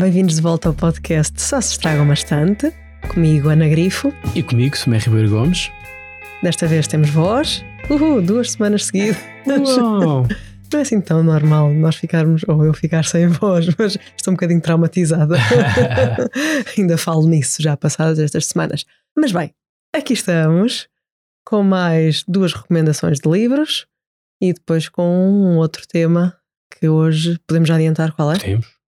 Bem-vindos 0.00 0.36
de 0.36 0.40
volta 0.40 0.66
ao 0.66 0.74
podcast 0.74 1.38
Só 1.42 1.60
se 1.60 1.72
estragam 1.72 2.08
bastante. 2.08 2.72
Comigo, 3.12 3.50
Ana 3.50 3.68
Grifo. 3.68 4.10
E 4.34 4.42
comigo, 4.42 4.74
Sumé 4.74 4.96
Ribeiro 4.96 5.28
Gomes. 5.28 5.70
Desta 6.42 6.66
vez 6.66 6.88
temos 6.88 7.10
voz. 7.10 7.62
Uhul, 7.90 8.22
duas 8.22 8.52
semanas 8.52 8.86
seguidas. 8.86 9.18
Uau. 9.46 10.26
Não 10.72 10.78
é 10.78 10.82
assim 10.82 11.02
tão 11.02 11.22
normal 11.22 11.70
nós 11.74 11.96
ficarmos, 11.96 12.42
ou 12.48 12.64
eu 12.64 12.72
ficar 12.72 13.04
sem 13.04 13.28
voz, 13.28 13.66
mas 13.78 13.98
estou 14.16 14.32
um 14.32 14.36
bocadinho 14.36 14.62
traumatizada. 14.62 15.36
Ainda 16.78 16.96
falo 16.96 17.28
nisso 17.28 17.62
já 17.62 17.76
passadas 17.76 18.18
estas 18.18 18.46
semanas. 18.46 18.86
Mas 19.14 19.32
bem, 19.32 19.54
aqui 19.94 20.14
estamos 20.14 20.88
com 21.44 21.62
mais 21.62 22.24
duas 22.26 22.54
recomendações 22.54 23.18
de 23.20 23.28
livros 23.28 23.86
e 24.40 24.54
depois 24.54 24.88
com 24.88 25.30
um 25.30 25.58
outro 25.58 25.86
tema 25.86 26.34
que 26.70 26.88
hoje 26.88 27.38
podemos 27.46 27.68
já 27.68 27.74
adiantar 27.74 28.12
qual 28.12 28.32
é? 28.32 28.38
Temos. 28.38 28.79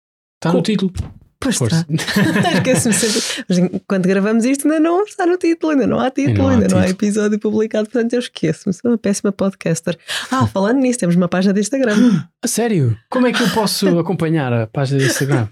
Está 0.42 0.52
no 0.52 0.64
título. 0.64 0.92
Pois 1.40 1.56
Força. 1.56 1.86
está. 1.88 2.52
Esqueço-me 2.58 2.96
sempre. 2.96 3.46
Mas 3.48 3.58
enquanto 3.60 4.08
gravamos 4.08 4.44
isto, 4.44 4.66
ainda 4.68 4.80
não 4.80 5.04
está 5.04 5.24
no 5.24 5.38
título, 5.38 5.74
ainda 5.74 5.86
não 5.86 6.00
há 6.00 6.10
título, 6.10 6.38
não 6.38 6.48
há 6.48 6.52
ainda 6.54 6.68
não 6.68 6.78
há 6.80 6.86
título. 6.88 7.06
episódio 7.06 7.40
publicado, 7.40 7.88
portanto 7.88 8.14
eu 8.14 8.20
esqueço-me. 8.20 8.74
Sou 8.74 8.90
uma 8.90 8.98
péssima 8.98 9.32
podcaster. 9.32 9.96
Ah, 10.32 10.48
falando 10.48 10.80
nisso, 10.80 10.98
temos 10.98 11.16
uma 11.16 11.28
página 11.28 11.54
de 11.54 11.60
Instagram. 11.60 12.26
A 12.44 12.48
sério? 12.48 12.98
Como 13.12 13.28
é 13.28 13.32
que 13.32 13.42
eu 13.44 13.50
posso 13.52 13.88
acompanhar 14.00 14.52
a 14.52 14.66
página 14.66 15.00
do 15.00 15.06
Instagram? 15.06 15.48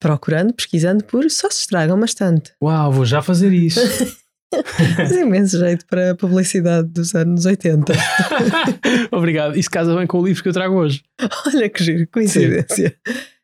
Procurando, 0.00 0.54
pesquisando 0.54 1.04
por 1.04 1.30
só 1.30 1.50
se 1.50 1.60
estragam 1.60 2.00
bastante. 2.00 2.52
Uau, 2.62 2.90
vou 2.90 3.04
já 3.04 3.20
fazer 3.20 3.52
isso. 3.52 3.78
Mas 4.96 5.12
imenso 5.12 5.58
jeito 5.58 5.84
para 5.86 6.12
a 6.12 6.14
publicidade 6.14 6.88
dos 6.88 7.14
anos 7.14 7.44
80. 7.44 7.92
Obrigado. 9.12 9.56
Isso 9.58 9.70
casa 9.70 9.94
bem 9.94 10.06
com 10.06 10.18
o 10.18 10.26
livro 10.26 10.42
que 10.42 10.48
eu 10.48 10.52
trago 10.54 10.76
hoje. 10.76 11.02
Olha 11.46 11.68
que 11.68 11.84
giro, 11.84 12.08
coincidência. 12.10 12.96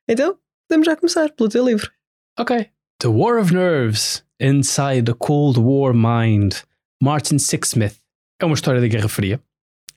Então, 0.08 0.36
podemos 0.68 0.86
já 0.86 0.96
começar 0.96 1.30
pelo 1.32 1.48
teu 1.48 1.64
livro. 1.64 1.90
Ok. 2.38 2.68
The 2.98 3.08
War 3.08 3.40
of 3.40 3.52
Nerves 3.52 4.24
Inside 4.40 5.04
the 5.04 5.14
Cold 5.18 5.58
War 5.58 5.94
Mind. 5.94 6.54
Martin 7.02 7.38
Sixsmith. 7.38 7.96
É 8.40 8.44
uma 8.44 8.54
história 8.54 8.80
da 8.80 8.88
Guerra 8.88 9.08
Fria. 9.08 9.40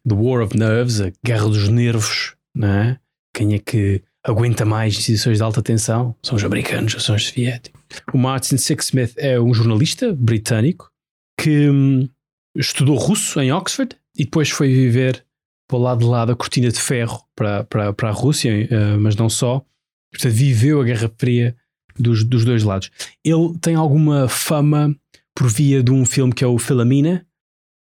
The 0.07 0.15
War 0.15 0.41
of 0.41 0.57
Nerves, 0.57 1.01
a 1.01 1.11
Guerra 1.25 1.49
dos 1.49 1.67
Nervos, 1.67 2.35
não 2.55 2.67
é? 2.69 2.99
Quem 3.33 3.53
é 3.53 3.59
que 3.59 4.01
aguenta 4.23 4.65
mais 4.65 4.95
em 4.95 5.01
situações 5.01 5.37
de 5.37 5.43
alta 5.43 5.61
tensão? 5.61 6.15
São 6.23 6.35
os 6.35 6.43
americanos 6.43 6.93
ou 6.93 6.99
são 6.99 7.15
os 7.15 7.27
soviéticos? 7.27 7.81
O 8.13 8.17
Martin 8.17 8.57
Sixsmith 8.57 9.13
é 9.17 9.39
um 9.39 9.53
jornalista 9.53 10.13
britânico 10.13 10.89
que 11.39 11.69
hum, 11.69 12.09
estudou 12.55 12.95
russo 12.95 13.39
em 13.41 13.51
Oxford 13.51 13.95
e 14.17 14.23
depois 14.23 14.49
foi 14.49 14.69
viver 14.69 15.25
para 15.67 15.77
o 15.77 15.81
lado 15.81 15.99
de 15.99 16.05
lá 16.05 16.25
da 16.25 16.35
cortina 16.35 16.69
de 16.69 16.79
ferro 16.79 17.23
para, 17.35 17.63
para, 17.65 17.93
para 17.93 18.09
a 18.09 18.13
Rússia, 18.13 18.67
eh, 18.69 18.97
mas 18.97 19.15
não 19.15 19.29
só. 19.29 19.63
Portanto, 20.11 20.33
viveu 20.33 20.81
a 20.81 20.83
Guerra 20.83 21.11
Fria 21.17 21.55
dos, 21.97 22.23
dos 22.23 22.45
dois 22.45 22.63
lados. 22.63 22.89
Ele 23.23 23.57
tem 23.61 23.75
alguma 23.75 24.27
fama 24.27 24.95
por 25.35 25.49
via 25.49 25.81
de 25.83 25.91
um 25.91 26.05
filme 26.05 26.33
que 26.33 26.43
é 26.43 26.47
o 26.47 26.57
Philomena, 26.57 27.25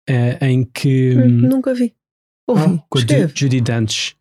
eh, 0.07 0.37
em 0.41 0.63
que. 0.63 1.15
Hum, 1.15 1.49
Nunca 1.49 1.73
vi. 1.73 1.93
Ouvi. 2.47 2.81
com 2.89 2.99
a. 2.99 3.01
Judy 3.33 3.61
Dench, 3.61 4.15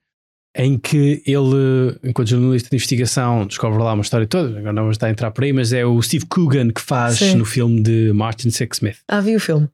em 0.56 0.78
que 0.78 1.22
ele, 1.26 1.98
enquanto 2.04 2.28
jornalista 2.28 2.68
de 2.70 2.76
investigação, 2.76 3.46
descobre 3.46 3.82
lá 3.82 3.92
uma 3.92 4.02
história 4.02 4.26
toda. 4.26 4.58
Agora 4.58 4.72
não 4.72 4.82
vamos 4.84 4.96
estar 4.96 5.08
a 5.08 5.10
entrar 5.10 5.30
por 5.30 5.44
aí, 5.44 5.52
mas 5.52 5.72
é 5.72 5.84
o 5.84 6.00
Steve 6.02 6.26
Coogan 6.26 6.70
que 6.70 6.80
faz 6.80 7.18
Sim. 7.18 7.36
no 7.36 7.44
filme 7.44 7.82
de 7.82 8.12
Martin 8.12 8.50
Sixsmith. 8.50 8.98
Ah, 9.08 9.20
vi 9.20 9.34
o 9.36 9.40
filme. 9.40 9.68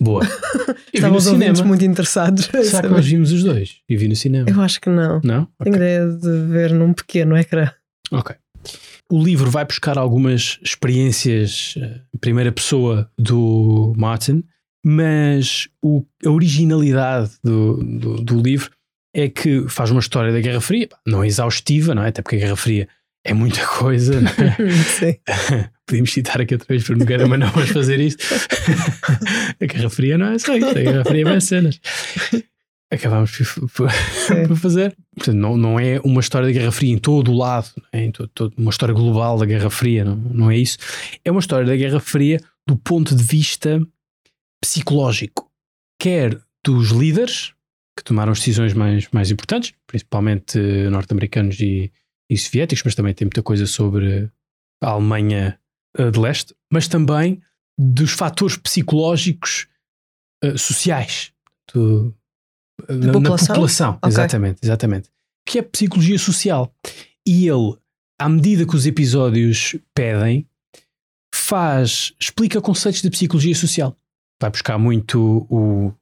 Boa. 0.00 0.22
Estavam 0.92 1.16
os 1.16 1.26
ouvintes 1.26 1.60
muito 1.60 1.84
interessados. 1.84 2.46
Será 2.46 2.82
que 2.82 2.88
nós 2.88 3.06
vimos 3.06 3.32
os 3.32 3.42
dois? 3.44 3.76
E 3.88 3.96
vi 3.96 4.08
no 4.08 4.16
cinema. 4.16 4.48
Eu 4.48 4.60
acho 4.60 4.80
que 4.80 4.88
não. 4.90 5.20
Não? 5.24 5.48
Tenho 5.62 5.76
ideia 5.76 6.06
de 6.08 6.38
ver 6.48 6.72
num 6.72 6.92
pequeno 6.92 7.36
ecrã. 7.36 7.70
Ok. 8.10 8.34
O 9.10 9.22
livro 9.22 9.50
vai 9.50 9.64
buscar 9.64 9.98
algumas 9.98 10.58
experiências 10.62 11.74
eh, 11.76 12.00
em 12.14 12.18
primeira 12.18 12.50
pessoa 12.52 13.10
do 13.18 13.92
Martin, 13.96 14.42
mas 14.84 15.68
o- 15.82 16.04
a 16.24 16.30
originalidade 16.30 17.32
do, 17.42 17.76
do, 17.76 18.16
do 18.22 18.40
livro 18.40 18.70
é 19.14 19.28
que 19.28 19.68
faz 19.68 19.90
uma 19.90 20.00
história 20.00 20.32
da 20.32 20.40
Guerra 20.40 20.60
Fria, 20.60 20.88
não 21.06 21.22
é 21.22 21.26
exaustiva, 21.26 21.94
não 21.94 22.02
é? 22.02 22.08
Até 22.08 22.22
porque 22.22 22.36
a 22.36 22.38
Guerra 22.40 22.56
Fria 22.56 22.88
é 23.24 23.32
muita 23.34 23.64
coisa, 23.66 24.20
não 24.20 24.30
é? 24.30 24.70
Sim. 24.98 25.16
Podíamos 25.86 26.12
citar 26.12 26.40
aqui 26.40 26.54
outra 26.54 26.66
vez 26.68 26.84
para 26.84 26.96
Nogueira, 26.96 27.26
mas 27.26 27.38
não 27.40 27.50
vamos 27.50 27.70
fazer 27.70 28.00
isto. 28.00 28.24
a 29.60 29.66
Guerra 29.66 29.90
Fria 29.90 30.16
não 30.18 30.26
é 30.32 30.38
só 30.38 30.56
isso, 30.56 30.68
a 30.68 30.72
Guerra 30.74 31.04
Fria 31.04 31.22
é 31.22 31.24
mais 31.24 31.44
cenas. 31.44 31.80
Acabámos 32.90 33.30
por, 33.36 33.70
por- 33.70 33.90
por 34.48 34.56
fazer. 34.56 34.94
Portanto, 35.16 35.36
não, 35.36 35.56
não 35.56 35.80
é 35.80 35.98
uma 36.04 36.20
história 36.20 36.46
da 36.46 36.52
Guerra 36.52 36.72
Fria 36.72 36.92
em 36.92 36.98
todo 36.98 37.32
o 37.32 37.36
lado, 37.36 37.68
é? 37.92 38.04
em 38.04 38.10
todo, 38.12 38.28
todo- 38.34 38.54
uma 38.56 38.70
história 38.70 38.94
global 38.94 39.38
da 39.38 39.46
Guerra 39.46 39.70
Fria, 39.70 40.04
não, 40.04 40.16
não 40.16 40.50
é 40.50 40.56
isso. 40.58 40.76
É 41.24 41.30
uma 41.30 41.40
história 41.40 41.66
da 41.66 41.74
Guerra 41.76 42.00
Fria 42.00 42.38
do 42.66 42.76
ponto 42.76 43.14
de 43.16 43.22
vista 43.22 43.80
psicológico, 44.62 45.50
quer 45.98 46.38
dos 46.64 46.90
líderes 46.90 47.52
que 47.96 48.04
tomaram 48.04 48.32
as 48.32 48.38
decisões 48.38 48.72
mais, 48.72 49.08
mais 49.12 49.30
importantes, 49.30 49.72
principalmente 49.86 50.58
norte-americanos 50.90 51.58
e, 51.60 51.92
e 52.32 52.38
soviéticos, 52.38 52.82
mas 52.84 52.94
também 52.94 53.14
tem 53.14 53.26
muita 53.26 53.42
coisa 53.42 53.66
sobre 53.66 54.30
a 54.82 54.88
Alemanha 54.90 55.58
eh, 55.98 56.10
de 56.10 56.18
leste, 56.18 56.54
mas 56.72 56.88
também 56.88 57.40
dos 57.78 58.12
fatores 58.12 58.56
psicológicos 58.56 59.66
eh, 60.42 60.56
sociais 60.56 61.32
do- 61.72 62.14
eh, 62.88 62.92
na, 62.94 63.06
na 63.06 63.12
população? 63.12 63.46
população. 63.48 63.90
Ok. 63.94 64.08
Exatamente, 64.08 64.58
exatamente. 64.62 65.08
Que 65.46 65.58
é 65.58 65.62
psicologia 65.62 66.18
social. 66.18 66.72
E 67.26 67.48
ele, 67.48 67.76
à 68.20 68.28
medida 68.28 68.66
que 68.66 68.74
os 68.76 68.86
episódios 68.86 69.76
pedem, 69.94 70.46
faz, 71.34 72.12
explica 72.20 72.60
conceitos 72.60 73.02
de 73.02 73.10
psicologia 73.10 73.54
social. 73.54 73.96
Vai 74.40 74.50
buscar 74.50 74.78
muito 74.78 75.46
o- 75.50 75.92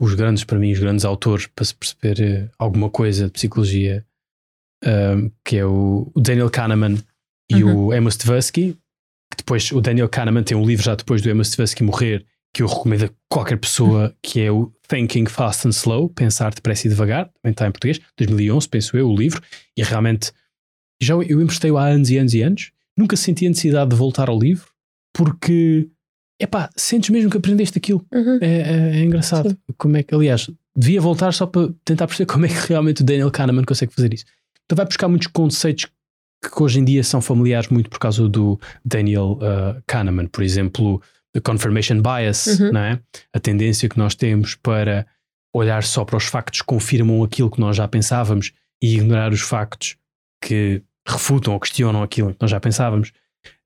os 0.00 0.14
grandes, 0.14 0.44
para 0.44 0.58
mim, 0.58 0.72
os 0.72 0.78
grandes 0.78 1.04
autores 1.04 1.46
para 1.46 1.64
se 1.64 1.74
perceber 1.74 2.50
alguma 2.58 2.90
coisa 2.90 3.26
de 3.26 3.32
psicologia, 3.32 4.04
um, 4.84 5.30
que 5.44 5.56
é 5.56 5.64
o, 5.64 6.10
Daniel 6.16 6.50
Kahneman 6.50 6.96
e 7.50 7.62
Uhum. 7.64 7.86
o 7.86 7.92
Amos 7.92 8.16
Tversky. 8.16 8.76
Que 9.30 9.36
depois, 9.38 9.70
o 9.72 9.80
Daniel 9.80 10.08
Kahneman 10.08 10.42
tem 10.44 10.56
um 10.56 10.64
livro 10.64 10.84
já 10.84 10.94
depois 10.94 11.20
do 11.22 11.30
Amos 11.30 11.50
Tversky 11.50 11.82
morrer, 11.82 12.24
que 12.54 12.62
eu 12.62 12.66
recomendo 12.66 13.06
a 13.06 13.10
qualquer 13.28 13.56
pessoa, 13.58 14.14
que 14.22 14.40
é 14.40 14.50
o 14.50 14.72
Thinking 14.88 15.26
Fast 15.26 15.66
and 15.66 15.70
Slow, 15.70 16.08
Pensar 16.10 16.54
Depressa 16.54 16.86
e 16.86 16.90
Devagar, 16.90 17.26
também 17.42 17.50
está 17.52 17.66
em 17.66 17.70
português, 17.72 18.00
2011, 18.16 18.68
penso 18.68 18.96
eu, 18.96 19.08
o 19.10 19.16
livro, 19.16 19.42
e 19.76 19.82
realmente, 19.82 20.32
já 21.02 21.14
eu- 21.14 21.22
eu 21.24 21.42
emprestei-o 21.42 21.76
há 21.76 21.86
anos 21.86 22.08
e 22.10 22.16
anos 22.18 22.32
e 22.34 22.40
anos, 22.40 22.70
nunca 22.96 23.16
senti 23.16 23.44
a 23.46 23.48
necessidade 23.48 23.90
de 23.90 23.96
voltar 23.96 24.28
ao 24.30 24.38
livro, 24.38 24.68
porque, 25.12 25.88
epá, 26.40 26.70
sentes 26.76 27.10
mesmo 27.10 27.30
que 27.30 27.36
aprendeste 27.36 27.76
aquilo. 27.78 28.06
Uhum. 28.12 28.38
É, 28.40 28.46
é- 28.46 28.96
é 29.00 29.04
engraçado. 29.04 29.50
Sim. 29.50 29.56
Como 29.76 29.96
é 29.96 30.02
que, 30.02 30.14
aliás, 30.14 30.48
devia 30.74 31.00
voltar 31.00 31.32
só 31.32 31.46
para 31.46 31.68
tentar 31.84 32.06
perceber 32.06 32.32
como 32.32 32.46
é 32.46 32.48
que 32.48 32.68
realmente 32.68 33.02
o 33.02 33.04
Daniel 33.04 33.30
Kahneman 33.30 33.64
consegue 33.64 33.92
fazer 33.92 34.14
isso. 34.14 34.24
Então 34.66 34.76
vai 34.76 34.84
buscar 34.86 35.08
muitos 35.08 35.28
conceitos 35.28 35.86
que 36.42 36.62
hoje 36.62 36.78
em 36.80 36.84
dia 36.84 37.02
são 37.02 37.20
familiares 37.20 37.68
muito 37.68 37.88
por 37.88 37.98
causa 37.98 38.28
do 38.28 38.60
Daniel 38.84 39.38
uh, 39.40 39.82
Kahneman, 39.86 40.26
por 40.26 40.42
exemplo, 40.42 41.00
the 41.32 41.40
confirmation 41.40 42.00
bias, 42.02 42.46
Uhum. 42.46 42.72
não 42.72 42.80
é? 42.80 43.00
A 43.32 43.40
tendência 43.40 43.88
que 43.88 43.98
nós 43.98 44.14
temos 44.14 44.54
para 44.54 45.06
olhar 45.54 45.82
só 45.84 46.04
para 46.04 46.16
os 46.16 46.24
factos 46.24 46.60
que 46.60 46.66
confirmam 46.66 47.22
aquilo 47.24 47.50
que 47.50 47.60
nós 47.60 47.76
já 47.76 47.88
pensávamos 47.88 48.52
e 48.82 48.94
ignorar 48.96 49.32
os 49.32 49.40
factos 49.40 49.96
que 50.44 50.82
refutam 51.08 51.54
ou 51.54 51.60
questionam 51.60 52.02
aquilo 52.02 52.30
que 52.32 52.40
nós 52.40 52.50
já 52.50 52.60
pensávamos. 52.60 53.12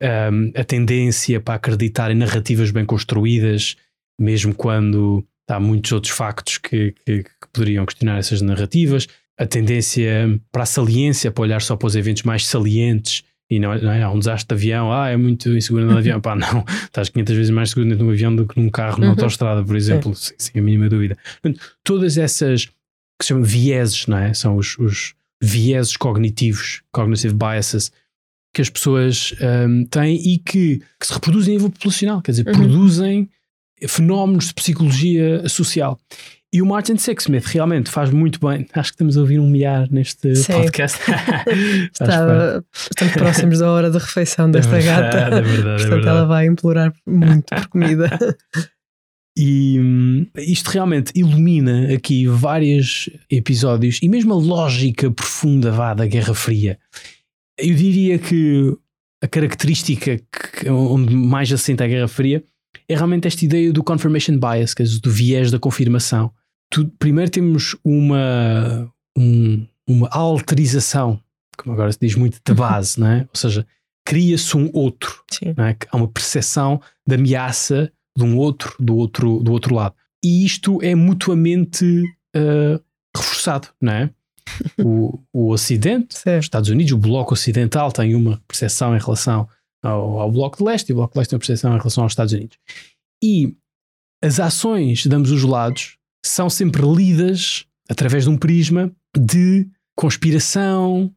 Um, 0.02 0.52
a 0.54 0.62
tendência 0.62 1.40
para 1.40 1.54
acreditar 1.54 2.10
em 2.10 2.14
narrativas 2.14 2.70
bem 2.70 2.84
construídas, 2.84 3.76
mesmo 4.20 4.54
quando 4.54 5.26
há 5.48 5.58
muitos 5.58 5.90
outros 5.90 6.12
factos 6.12 6.58
que, 6.58 6.94
que- 7.04 7.24
que 7.24 7.30
poderiam 7.52 7.84
questionar 7.86 8.18
essas 8.18 8.40
narrativas, 8.40 9.08
a 9.40 9.46
tendência 9.46 10.38
para 10.52 10.64
a 10.64 10.66
saliência, 10.66 11.30
para 11.30 11.42
olhar 11.42 11.62
só 11.62 11.74
para 11.76 11.86
os 11.86 11.96
eventos 11.96 12.22
mais 12.24 12.46
salientes 12.46 13.22
e 13.50 13.58
não, 13.58 13.74
não 13.78 13.90
é? 13.90 14.02
Há 14.02 14.10
um 14.10 14.18
desastre 14.18 14.48
de 14.56 14.60
avião, 14.62 14.92
ah, 14.92 15.08
é 15.08 15.16
muito 15.16 15.48
inseguro 15.56 15.86
no 15.86 15.96
avião, 15.96 16.20
pá, 16.22 16.36
não, 16.36 16.64
estás 16.84 17.08
500 17.08 17.34
vezes 17.34 17.50
mais 17.50 17.70
seguro 17.70 17.88
dentro 17.88 18.04
de 18.04 18.08
um 18.10 18.12
avião 18.12 18.36
do 18.36 18.46
que 18.46 18.60
num 18.60 18.68
carro 18.70 18.98
na 19.00 19.06
Uhum. 19.06 19.10
autostrada, 19.12 19.64
por 19.64 19.74
exemplo, 19.76 20.14
sem, 20.14 20.36
sem 20.38 20.60
a 20.60 20.62
mínima 20.64 20.88
dúvida. 20.88 21.16
Portanto, 21.42 21.60
todas 21.82 22.16
essas 22.18 22.66
que 22.66 22.72
se 23.22 23.28
chamam 23.28 23.42
vieses, 23.42 24.06
não 24.06 24.18
é? 24.18 24.32
São 24.34 24.56
os, 24.56 24.78
os 24.78 25.14
vieses 25.42 25.96
cognitivos, 25.96 26.82
cognitive 26.92 27.34
biases, 27.34 27.90
que 28.54 28.60
as 28.62 28.68
pessoas 28.70 29.34
hum, 29.68 29.84
têm 29.90 30.16
e 30.16 30.38
que, 30.38 30.82
que 30.98 31.06
se 31.06 31.12
reproduzem 31.12 31.54
a 31.54 31.56
nível 31.56 31.70
populacional, 31.70 32.20
quer 32.22 32.32
dizer, 32.32 32.46
Uhum. 32.46 32.52
produzem 32.54 33.28
fenómenos 33.88 34.48
de 34.48 34.54
psicologia 34.54 35.48
social. 35.48 35.98
E 36.52 36.60
o 36.60 36.66
Martin 36.66 36.96
Sixsmith 36.96 37.44
realmente 37.46 37.90
faz 37.90 38.10
muito 38.10 38.40
bem. 38.40 38.66
Acho 38.72 38.90
que 38.90 38.94
estamos 38.96 39.16
a 39.16 39.20
ouvir 39.20 39.38
um 39.38 39.48
milhar 39.48 39.88
neste 39.90 40.34
Sim. 40.34 40.52
podcast. 40.54 40.98
Está 41.92 42.60
bastante 42.72 43.12
próximos 43.12 43.60
da 43.60 43.70
hora 43.70 43.88
de 43.88 43.98
refeição 43.98 44.50
desta 44.50 44.76
É 44.76 44.80
verdade, 44.80 45.16
gata. 45.16 45.36
É 45.36 45.42
verdade, 45.42 45.58
é 45.60 45.62
Portanto, 45.62 45.90
verdade. 45.90 46.08
ela 46.08 46.24
vai 46.26 46.46
implorar 46.46 46.92
muito 47.06 47.44
por 47.54 47.68
comida. 47.68 48.18
E 49.38 49.78
hum, 49.80 50.26
isto 50.36 50.68
realmente 50.68 51.12
ilumina 51.14 51.94
aqui 51.94 52.26
vários 52.26 53.08
episódios 53.30 53.98
e 54.02 54.08
mesmo 54.08 54.34
a 54.34 54.36
lógica 54.36 55.10
profunda 55.10 55.70
vá 55.70 55.94
da 55.94 56.04
Guerra 56.04 56.34
Fria. 56.34 56.78
Eu 57.56 57.74
diria 57.74 58.18
que 58.18 58.76
a 59.22 59.28
característica 59.28 60.18
que, 60.18 60.68
onde 60.68 61.14
mais 61.14 61.50
assenta 61.52 61.84
a 61.84 61.86
Guerra 61.86 62.08
Fria 62.08 62.42
é 62.88 62.94
realmente 62.94 63.28
esta 63.28 63.44
ideia 63.44 63.72
do 63.72 63.84
confirmation 63.84 64.36
bias, 64.36 64.74
que 64.74 64.82
é 64.82 64.86
do 65.00 65.10
viés 65.10 65.50
da 65.50 65.58
confirmação. 65.58 66.32
Tu, 66.70 66.86
primeiro 66.98 67.30
temos 67.30 67.76
uma, 67.84 68.90
um, 69.18 69.66
uma 69.88 70.08
alterização, 70.08 71.20
como 71.56 71.74
agora 71.74 71.90
se 71.92 71.98
diz 72.00 72.14
muito, 72.14 72.40
da 72.44 72.54
base, 72.54 72.98
não 72.98 73.08
é? 73.08 73.20
Ou 73.22 73.34
seja, 73.34 73.66
cria-se 74.04 74.56
um 74.56 74.70
outro. 74.72 75.22
É? 75.42 75.76
Há 75.90 75.96
uma 75.96 76.08
percepção 76.08 76.80
de 77.06 77.14
ameaça 77.14 77.92
de 78.16 78.24
um 78.24 78.36
outro, 78.36 78.74
do 78.78 78.96
outro, 78.96 79.42
do 79.42 79.52
outro 79.52 79.74
lado. 79.74 79.94
E 80.24 80.44
isto 80.44 80.82
é 80.82 80.94
mutuamente 80.94 81.84
uh, 82.36 82.82
reforçado, 83.16 83.68
não 83.80 83.92
é? 83.92 84.10
O, 84.84 85.20
o 85.32 85.52
Ocidente, 85.52 86.18
Sim. 86.18 86.38
os 86.38 86.44
Estados 86.44 86.70
Unidos, 86.70 86.92
o 86.92 86.98
Bloco 86.98 87.34
Ocidental 87.34 87.92
tem 87.92 88.16
uma 88.16 88.42
percepção 88.48 88.96
em 88.96 88.98
relação 88.98 89.48
ao, 89.80 90.18
ao, 90.18 90.32
Bloco 90.32 90.58
de 90.58 90.64
Leste 90.64 90.88
e 90.88 90.92
o 90.92 90.96
Bloco 90.96 91.14
de 91.14 91.18
Leste 91.18 91.30
tem 91.30 91.36
uma 91.36 91.40
percepção 91.40 91.70
em 91.72 91.78
relação 91.78 92.02
aos 92.02 92.12
Estados 92.12 92.32
Unidos. 92.32 92.58
E 93.22 93.54
as 94.22 94.40
ações 94.40 95.04
de 95.04 95.14
ambos 95.14 95.30
os 95.30 95.44
lados 95.44 95.96
são 96.24 96.50
sempre 96.50 96.82
lidas 96.82 97.66
através 97.88 98.24
de 98.24 98.30
um 98.30 98.36
prisma 98.36 98.92
de 99.16 99.68
conspiração, 99.96 101.12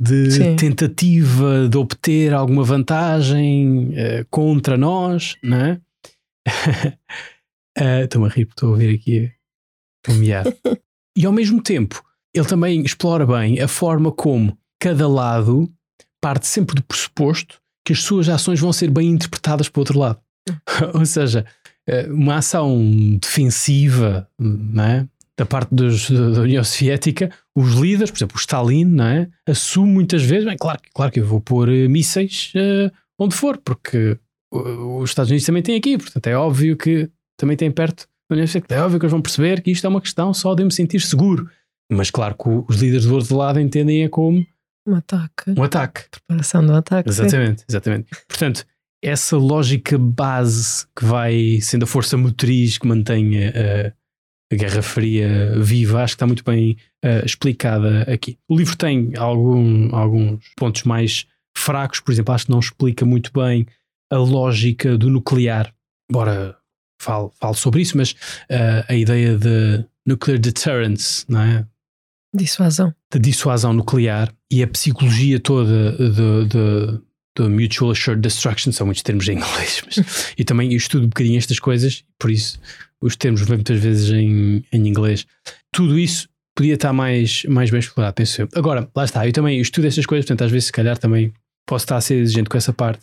de 0.00 0.30
Sim. 0.30 0.56
tentativa 0.56 1.68
de 1.68 1.76
obter 1.76 2.34
alguma 2.34 2.64
vantagem 2.64 3.90
uh, 3.90 4.26
contra 4.30 4.76
nós, 4.76 5.36
não 5.42 5.56
é? 5.56 5.80
uh, 7.78 8.04
Estou-me 8.04 8.26
a 8.26 8.30
rir 8.30 8.46
porque 8.46 8.58
estou 8.58 8.68
a 8.70 8.72
ouvir 8.72 8.94
aqui 8.94 9.32
o 10.08 10.14
miar. 10.14 10.44
e 11.16 11.24
ao 11.24 11.32
mesmo 11.32 11.62
tempo, 11.62 12.02
ele 12.34 12.46
também 12.46 12.82
explora 12.82 13.26
bem 13.26 13.60
a 13.60 13.68
forma 13.68 14.10
como 14.10 14.56
cada 14.80 15.06
lado 15.08 15.72
parte 16.20 16.46
sempre 16.46 16.74
do 16.74 16.82
pressuposto 16.82 17.60
que 17.84 17.92
as 17.92 18.02
suas 18.02 18.28
ações 18.28 18.60
vão 18.60 18.72
ser 18.72 18.90
bem 18.90 19.08
interpretadas 19.08 19.68
para 19.68 19.78
o 19.78 19.82
outro 19.82 19.98
lado. 19.98 20.20
Ou 20.94 21.04
seja, 21.06 21.44
eh, 21.44 21.61
uma 22.10 22.36
ação 22.36 23.18
defensiva 23.20 24.28
é? 24.78 25.06
da 25.36 25.44
parte 25.44 25.74
dos, 25.74 26.10
da 26.10 26.42
União 26.42 26.62
Soviética, 26.62 27.30
os 27.54 27.74
líderes, 27.74 28.10
por 28.10 28.18
exemplo, 28.18 28.36
o 28.36 28.40
Stalin, 28.40 29.00
é? 29.00 29.28
assume 29.50 29.92
muitas 29.92 30.22
vezes, 30.22 30.44
bem, 30.44 30.56
claro, 30.56 30.80
claro 30.94 31.10
que 31.10 31.20
eu 31.20 31.26
vou 31.26 31.40
pôr 31.40 31.68
eh, 31.68 31.88
mísseis 31.88 32.52
uh, 32.54 32.92
onde 33.18 33.34
for, 33.34 33.58
porque 33.58 34.18
os 34.50 35.10
Estados 35.10 35.30
Unidos 35.30 35.46
também 35.46 35.62
têm 35.62 35.76
aqui, 35.76 35.96
portanto 35.96 36.26
é 36.26 36.36
óbvio 36.36 36.76
que 36.76 37.10
também 37.36 37.56
têm 37.56 37.70
perto 37.70 38.06
da 38.28 38.34
União 38.34 38.46
Soviética, 38.46 38.74
é 38.74 38.82
óbvio 38.82 39.00
que 39.00 39.06
eles 39.06 39.12
vão 39.12 39.22
perceber 39.22 39.62
que 39.62 39.70
isto 39.70 39.86
é 39.86 39.88
uma 39.88 40.00
questão 40.00 40.32
só 40.34 40.54
de 40.54 40.64
me 40.64 40.72
sentir 40.72 41.00
seguro. 41.00 41.48
Mas 41.90 42.10
claro 42.10 42.34
que 42.34 42.48
os 42.48 42.80
líderes 42.80 43.06
do 43.06 43.14
outro 43.14 43.36
lado 43.36 43.58
entendem 43.58 44.04
é 44.04 44.08
como 44.08 44.46
um 44.86 44.94
ataque. 44.96 45.50
Um 45.56 45.62
ataque. 45.62 46.04
Preparação 46.10 46.66
do 46.66 46.74
ataque. 46.74 47.08
Exatamente, 47.08 47.60
sim. 47.60 47.66
exatamente. 47.68 48.06
Portanto, 48.26 48.66
essa 49.02 49.36
lógica 49.36 49.98
base 49.98 50.86
que 50.96 51.04
vai 51.04 51.58
sendo 51.60 51.82
a 51.82 51.86
força 51.86 52.16
motriz 52.16 52.78
que 52.78 52.86
mantém 52.86 53.44
a, 53.44 53.92
a 54.52 54.56
Guerra 54.56 54.82
Fria 54.82 55.58
viva, 55.58 56.02
acho 56.02 56.14
que 56.14 56.16
está 56.16 56.26
muito 56.26 56.44
bem 56.44 56.76
uh, 57.04 57.24
explicada 57.24 58.02
aqui. 58.02 58.38
O 58.48 58.56
livro 58.56 58.76
tem 58.76 59.12
algum, 59.16 59.94
alguns 59.94 60.44
pontos 60.56 60.84
mais 60.84 61.26
fracos, 61.56 62.00
por 62.00 62.12
exemplo, 62.12 62.32
acho 62.32 62.46
que 62.46 62.52
não 62.52 62.60
explica 62.60 63.04
muito 63.04 63.32
bem 63.32 63.66
a 64.10 64.16
lógica 64.16 64.96
do 64.96 65.10
nuclear, 65.10 65.74
embora 66.10 66.56
fale, 67.00 67.30
fale 67.40 67.54
sobre 67.54 67.82
isso, 67.82 67.96
mas 67.96 68.12
uh, 68.12 68.84
a 68.88 68.94
ideia 68.94 69.36
de 69.36 69.84
nuclear 70.06 70.38
deterrence, 70.38 71.24
não 71.28 71.40
é? 71.40 71.66
Dissuasão. 72.34 72.94
De 73.12 73.18
dissuasão 73.18 73.72
nuclear 73.72 74.32
e 74.50 74.62
a 74.62 74.66
psicologia 74.66 75.38
toda 75.38 75.92
de, 75.92 76.48
de, 76.48 77.00
de 77.36 77.48
Mutual 77.48 77.92
Assured 77.92 78.20
Destruction, 78.20 78.72
são 78.72 78.86
muitos 78.86 79.02
termos 79.02 79.28
em 79.28 79.36
inglês, 79.36 79.82
mas 79.86 80.32
e 80.36 80.44
também 80.44 80.72
eu 80.72 80.76
estudo 80.76 81.04
um 81.04 81.08
bocadinho 81.08 81.38
estas 81.38 81.58
coisas, 81.58 82.04
por 82.18 82.30
isso 82.30 82.58
os 83.00 83.16
termos 83.16 83.42
vêm 83.42 83.56
muitas 83.56 83.80
vezes 83.80 84.10
em, 84.10 84.64
em 84.72 84.88
inglês. 84.88 85.26
Tudo 85.72 85.98
isso 85.98 86.28
podia 86.54 86.74
estar 86.74 86.92
mais, 86.92 87.44
mais 87.44 87.70
bem 87.70 87.80
explorado, 87.80 88.14
penso 88.14 88.42
eu. 88.42 88.48
Agora, 88.54 88.88
lá 88.94 89.04
está, 89.04 89.26
eu 89.26 89.32
também 89.32 89.60
estudo 89.60 89.86
estas 89.86 90.06
coisas, 90.06 90.24
portanto, 90.24 90.44
às 90.44 90.52
vezes, 90.52 90.66
se 90.66 90.72
calhar, 90.72 90.96
também 90.96 91.32
posso 91.66 91.84
estar 91.84 91.96
a 91.96 92.00
ser 92.00 92.16
exigente 92.16 92.48
com 92.48 92.56
essa 92.56 92.72
parte, 92.72 93.00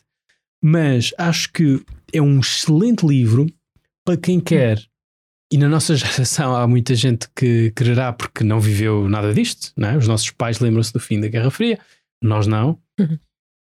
mas 0.64 1.14
acho 1.18 1.52
que 1.52 1.82
é 2.14 2.22
um 2.22 2.40
excelente 2.40 3.06
livro 3.06 3.48
para 4.06 4.18
quem 4.18 4.40
quer 4.40 4.80
e 5.52 5.58
na 5.58 5.68
nossa 5.68 5.96
geração 5.98 6.56
há 6.56 6.68
muita 6.68 6.96
gente 6.96 7.28
que 7.36 7.72
quererá 7.72 8.14
porque 8.14 8.44
não 8.44 8.60
viveu 8.60 9.10
nada 9.10 9.34
disto, 9.34 9.72
não 9.76 9.90
é? 9.90 9.98
Os 9.98 10.08
nossos 10.08 10.30
pais 10.32 10.60
lembram-se 10.60 10.94
do 10.94 11.00
fim 11.00 11.20
da 11.20 11.28
Guerra 11.28 11.50
Fria, 11.50 11.80
nós 12.22 12.48
não. 12.48 12.80
Uhum. 13.00 13.18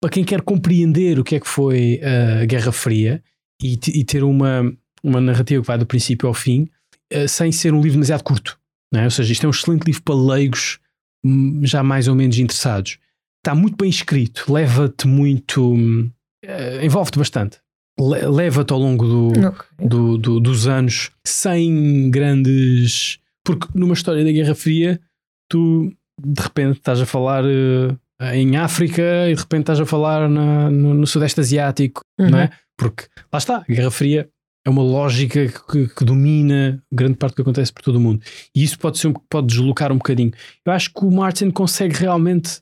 Para 0.04 0.10
quem 0.10 0.26
quer 0.26 0.42
compreender 0.42 1.18
o 1.18 1.24
que 1.24 1.36
é 1.36 1.40
que 1.40 1.48
foi 1.48 2.02
a 2.04 2.44
Guerra 2.44 2.74
Fria 2.74 3.24
e, 3.62 3.80
e 3.88 4.04
ter 4.04 4.22
uma, 4.22 4.70
uma 5.02 5.22
narrativa 5.22 5.62
que 5.62 5.68
vai 5.68 5.78
do 5.78 5.86
princípio 5.86 6.28
ao 6.28 6.34
fim, 6.34 6.68
uh, 7.14 7.26
sem 7.26 7.54
ser 7.54 7.74
um 7.74 7.78
livro 7.78 7.94
demasiado 7.94 8.22
curto, 8.22 8.60
é? 8.94 9.06
Ou 9.06 9.10
seja, 9.10 9.32
isto 9.32 9.46
é 9.46 9.48
um 9.48 9.52
excelente 9.52 9.86
livro 9.86 10.04
para 10.04 10.14
leigos 10.14 10.78
hum, 11.26 11.62
já 11.64 11.82
mais 11.82 12.10
ou 12.10 12.16
menos 12.16 12.38
interessados. 12.38 12.98
Está 13.40 13.56
muito 13.56 13.78
bem 13.78 13.90
escrito, 13.90 14.52
leva-te 14.52 15.08
muito. 15.08 15.74
Uh, 15.74 16.84
envolve-te 16.84 17.18
bastante 17.18 17.64
leva-te 17.98 18.74
ao 18.74 18.80
longo 18.80 19.06
do, 19.08 19.32
do, 19.80 20.18
do, 20.18 20.40
dos 20.42 20.68
anos 20.68 21.12
sem 21.26 22.12
grandes. 22.12 23.20
Porque 23.42 23.68
numa 23.74 23.94
história 23.94 24.22
da 24.22 24.32
Guerra 24.34 24.54
Fria, 24.54 25.00
tu 25.50 25.96
de 26.22 26.42
repente 26.42 26.80
estás 26.80 27.00
a 27.00 27.06
falar 27.06 27.46
uh, 27.46 27.98
em 28.34 28.58
África 28.58 29.02
e 29.30 29.34
de 29.34 29.42
repente 29.42 29.62
estás 29.62 29.80
a 29.80 29.86
falar 29.86 30.30
na, 30.30 30.70
no, 30.70 30.94
no, 30.94 31.08
Sudeste 31.08 31.40
Asiático, 31.40 32.02
uhum. 32.20 32.30
não 32.30 32.40
é? 32.40 32.50
Porque 32.78 33.06
lá 33.31 33.38
está, 33.38 33.58
a 33.58 33.66
Guerra 33.72 33.92
Fria 33.92 34.30
é 34.66 34.70
uma 34.70 34.81
lógica 34.81 35.48
que, 35.48 35.88
que, 35.88 36.06
domina 36.06 36.81
grande 36.92 37.18
parte 37.18 37.34
do 37.34 37.36
que 37.38 37.42
acontece 37.42 37.74
por 37.74 37.84
todo 37.84 37.98
o 37.98 38.00
mundo. 38.00 38.22
E 38.56 38.64
isso 38.64 38.80
pode, 38.80 38.98
ser, 38.98 39.14
pode 39.30 39.48
deslocar 39.48 39.92
um 39.92 39.98
bocadinho. 39.98 40.31
Eu 40.66 40.72
acho 40.72 40.92
que 40.94 41.04
o 41.04 41.12
Martin 41.12 41.52
consegue 41.52 41.96
realmente 41.96 42.62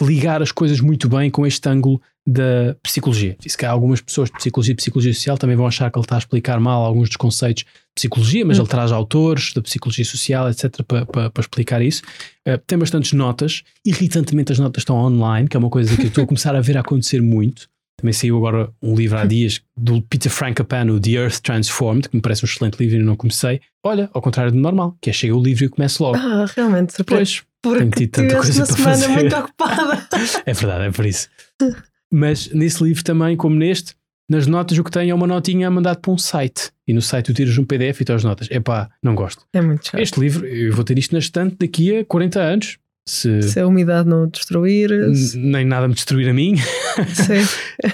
ligar 0.00 0.42
as 0.42 0.50
coisas 0.52 0.80
muito 0.80 1.08
bem 1.08 1.30
com 1.30 1.46
este 1.46 1.68
ângulo 1.68 2.00
da 2.26 2.76
psicologia. 2.82 3.36
Diz 3.40 3.56
que 3.56 3.64
algumas 3.64 4.00
pessoas 4.00 4.28
de 4.30 4.36
psicologia 4.36 4.72
e 4.72 4.76
psicologia 4.76 5.12
social 5.12 5.38
também 5.38 5.56
vão 5.56 5.66
achar 5.66 5.90
que 5.90 5.98
ele 5.98 6.04
está 6.04 6.16
a 6.16 6.18
explicar 6.18 6.60
mal 6.60 6.84
alguns 6.84 7.08
dos 7.08 7.16
conceitos 7.16 7.64
de 7.64 7.70
psicologia, 7.94 8.44
mas 8.44 8.58
hum. 8.58 8.62
ele 8.62 8.68
traz 8.68 8.92
autores 8.92 9.52
da 9.52 9.62
psicologia 9.62 10.04
social, 10.04 10.48
etc., 10.48 10.82
para, 10.86 11.06
para, 11.06 11.30
para 11.30 11.40
explicar 11.40 11.82
isso. 11.82 12.02
Uh, 12.46 12.58
tem 12.66 12.78
bastantes 12.78 13.12
notas. 13.12 13.62
Irritantemente, 13.84 14.52
as 14.52 14.58
notas 14.58 14.82
estão 14.82 14.96
online, 14.96 15.48
que 15.48 15.56
é 15.56 15.60
uma 15.60 15.70
coisa 15.70 15.94
que 15.96 16.02
eu 16.02 16.08
estou 16.08 16.24
a 16.24 16.26
começar 16.26 16.54
a 16.54 16.60
ver 16.60 16.76
a 16.76 16.80
acontecer 16.80 17.20
muito. 17.20 17.68
Também 18.00 18.14
saiu 18.14 18.38
agora 18.38 18.70
um 18.80 18.94
livro 18.94 19.18
há 19.18 19.26
dias 19.26 19.60
do 19.76 20.00
Peter 20.00 20.32
Frankopan, 20.32 20.98
The 20.98 21.10
Earth 21.10 21.40
Transformed, 21.40 22.08
que 22.08 22.16
me 22.16 22.22
parece 22.22 22.44
um 22.44 22.46
excelente 22.46 22.78
livro 22.80 22.96
e 22.96 23.02
não 23.02 23.14
comecei. 23.14 23.60
Olha, 23.84 24.08
ao 24.14 24.22
contrário 24.22 24.50
do 24.50 24.58
normal, 24.58 24.96
que 25.02 25.10
é 25.10 25.12
chega 25.12 25.36
o 25.36 25.42
livro 25.42 25.64
e 25.64 25.68
começo 25.68 26.02
logo. 26.02 26.16
Ah, 26.16 26.46
realmente, 26.56 26.96
depois 26.96 27.42
porque 27.62 28.08
coisa 28.34 28.60
uma 28.60 28.66
semana 28.66 28.96
fazer. 28.96 29.08
muito 29.08 29.36
ocupada. 29.36 30.08
é 30.46 30.52
verdade, 30.52 30.84
é 30.84 30.90
por 30.90 31.06
isso. 31.06 31.28
Mas 32.12 32.48
nesse 32.48 32.82
livro 32.82 33.04
também, 33.04 33.36
como 33.36 33.54
neste, 33.54 33.94
nas 34.28 34.46
notas 34.46 34.78
o 34.78 34.84
que 34.84 34.90
tem 34.90 35.10
é 35.10 35.14
uma 35.14 35.26
notinha 35.26 35.70
mandada 35.70 35.98
para 35.98 36.12
um 36.12 36.18
site. 36.18 36.70
E 36.86 36.92
no 36.92 37.02
site 37.02 37.26
tu 37.26 37.34
tiras 37.34 37.56
um 37.56 37.64
PDF 37.64 38.00
e 38.00 38.04
tens 38.04 38.16
as 38.16 38.24
notas. 38.24 38.48
Epá, 38.50 38.90
não 39.02 39.14
gosto. 39.14 39.44
É 39.52 39.60
muito 39.60 39.86
chato. 39.86 40.00
Este 40.00 40.18
livro, 40.18 40.46
eu 40.46 40.72
vou 40.74 40.84
ter 40.84 40.98
isto 40.98 41.12
na 41.12 41.18
estante 41.18 41.56
daqui 41.58 41.98
a 41.98 42.04
40 42.04 42.40
anos. 42.40 42.78
Se, 43.08 43.42
se 43.42 43.58
a 43.58 43.66
umidade 43.66 44.08
não 44.08 44.28
destruir. 44.28 44.90
Nem 45.36 45.64
nada 45.64 45.88
me 45.88 45.94
destruir 45.94 46.28
a 46.28 46.34
mim. 46.34 46.56
Sim. 47.14 47.46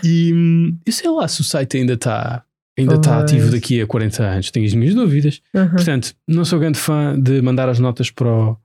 e 0.04 0.78
eu 0.84 0.92
sei 0.92 1.10
lá 1.10 1.26
se 1.26 1.40
o 1.40 1.44
site 1.44 1.78
ainda 1.78 1.94
está 1.94 2.42
ainda 2.78 2.96
está 2.96 3.20
ativo 3.20 3.50
daqui 3.50 3.80
a 3.80 3.86
40 3.86 4.22
anos. 4.22 4.50
Tenho 4.50 4.66
as 4.66 4.74
minhas 4.74 4.94
dúvidas. 4.94 5.40
Portanto, 5.52 6.14
não 6.28 6.44
sou 6.44 6.58
grande 6.58 6.78
fã 6.78 7.18
de 7.18 7.40
mandar 7.40 7.68
as 7.68 7.78
notas 7.78 8.10
para, 8.10 8.28
o, 8.28 8.56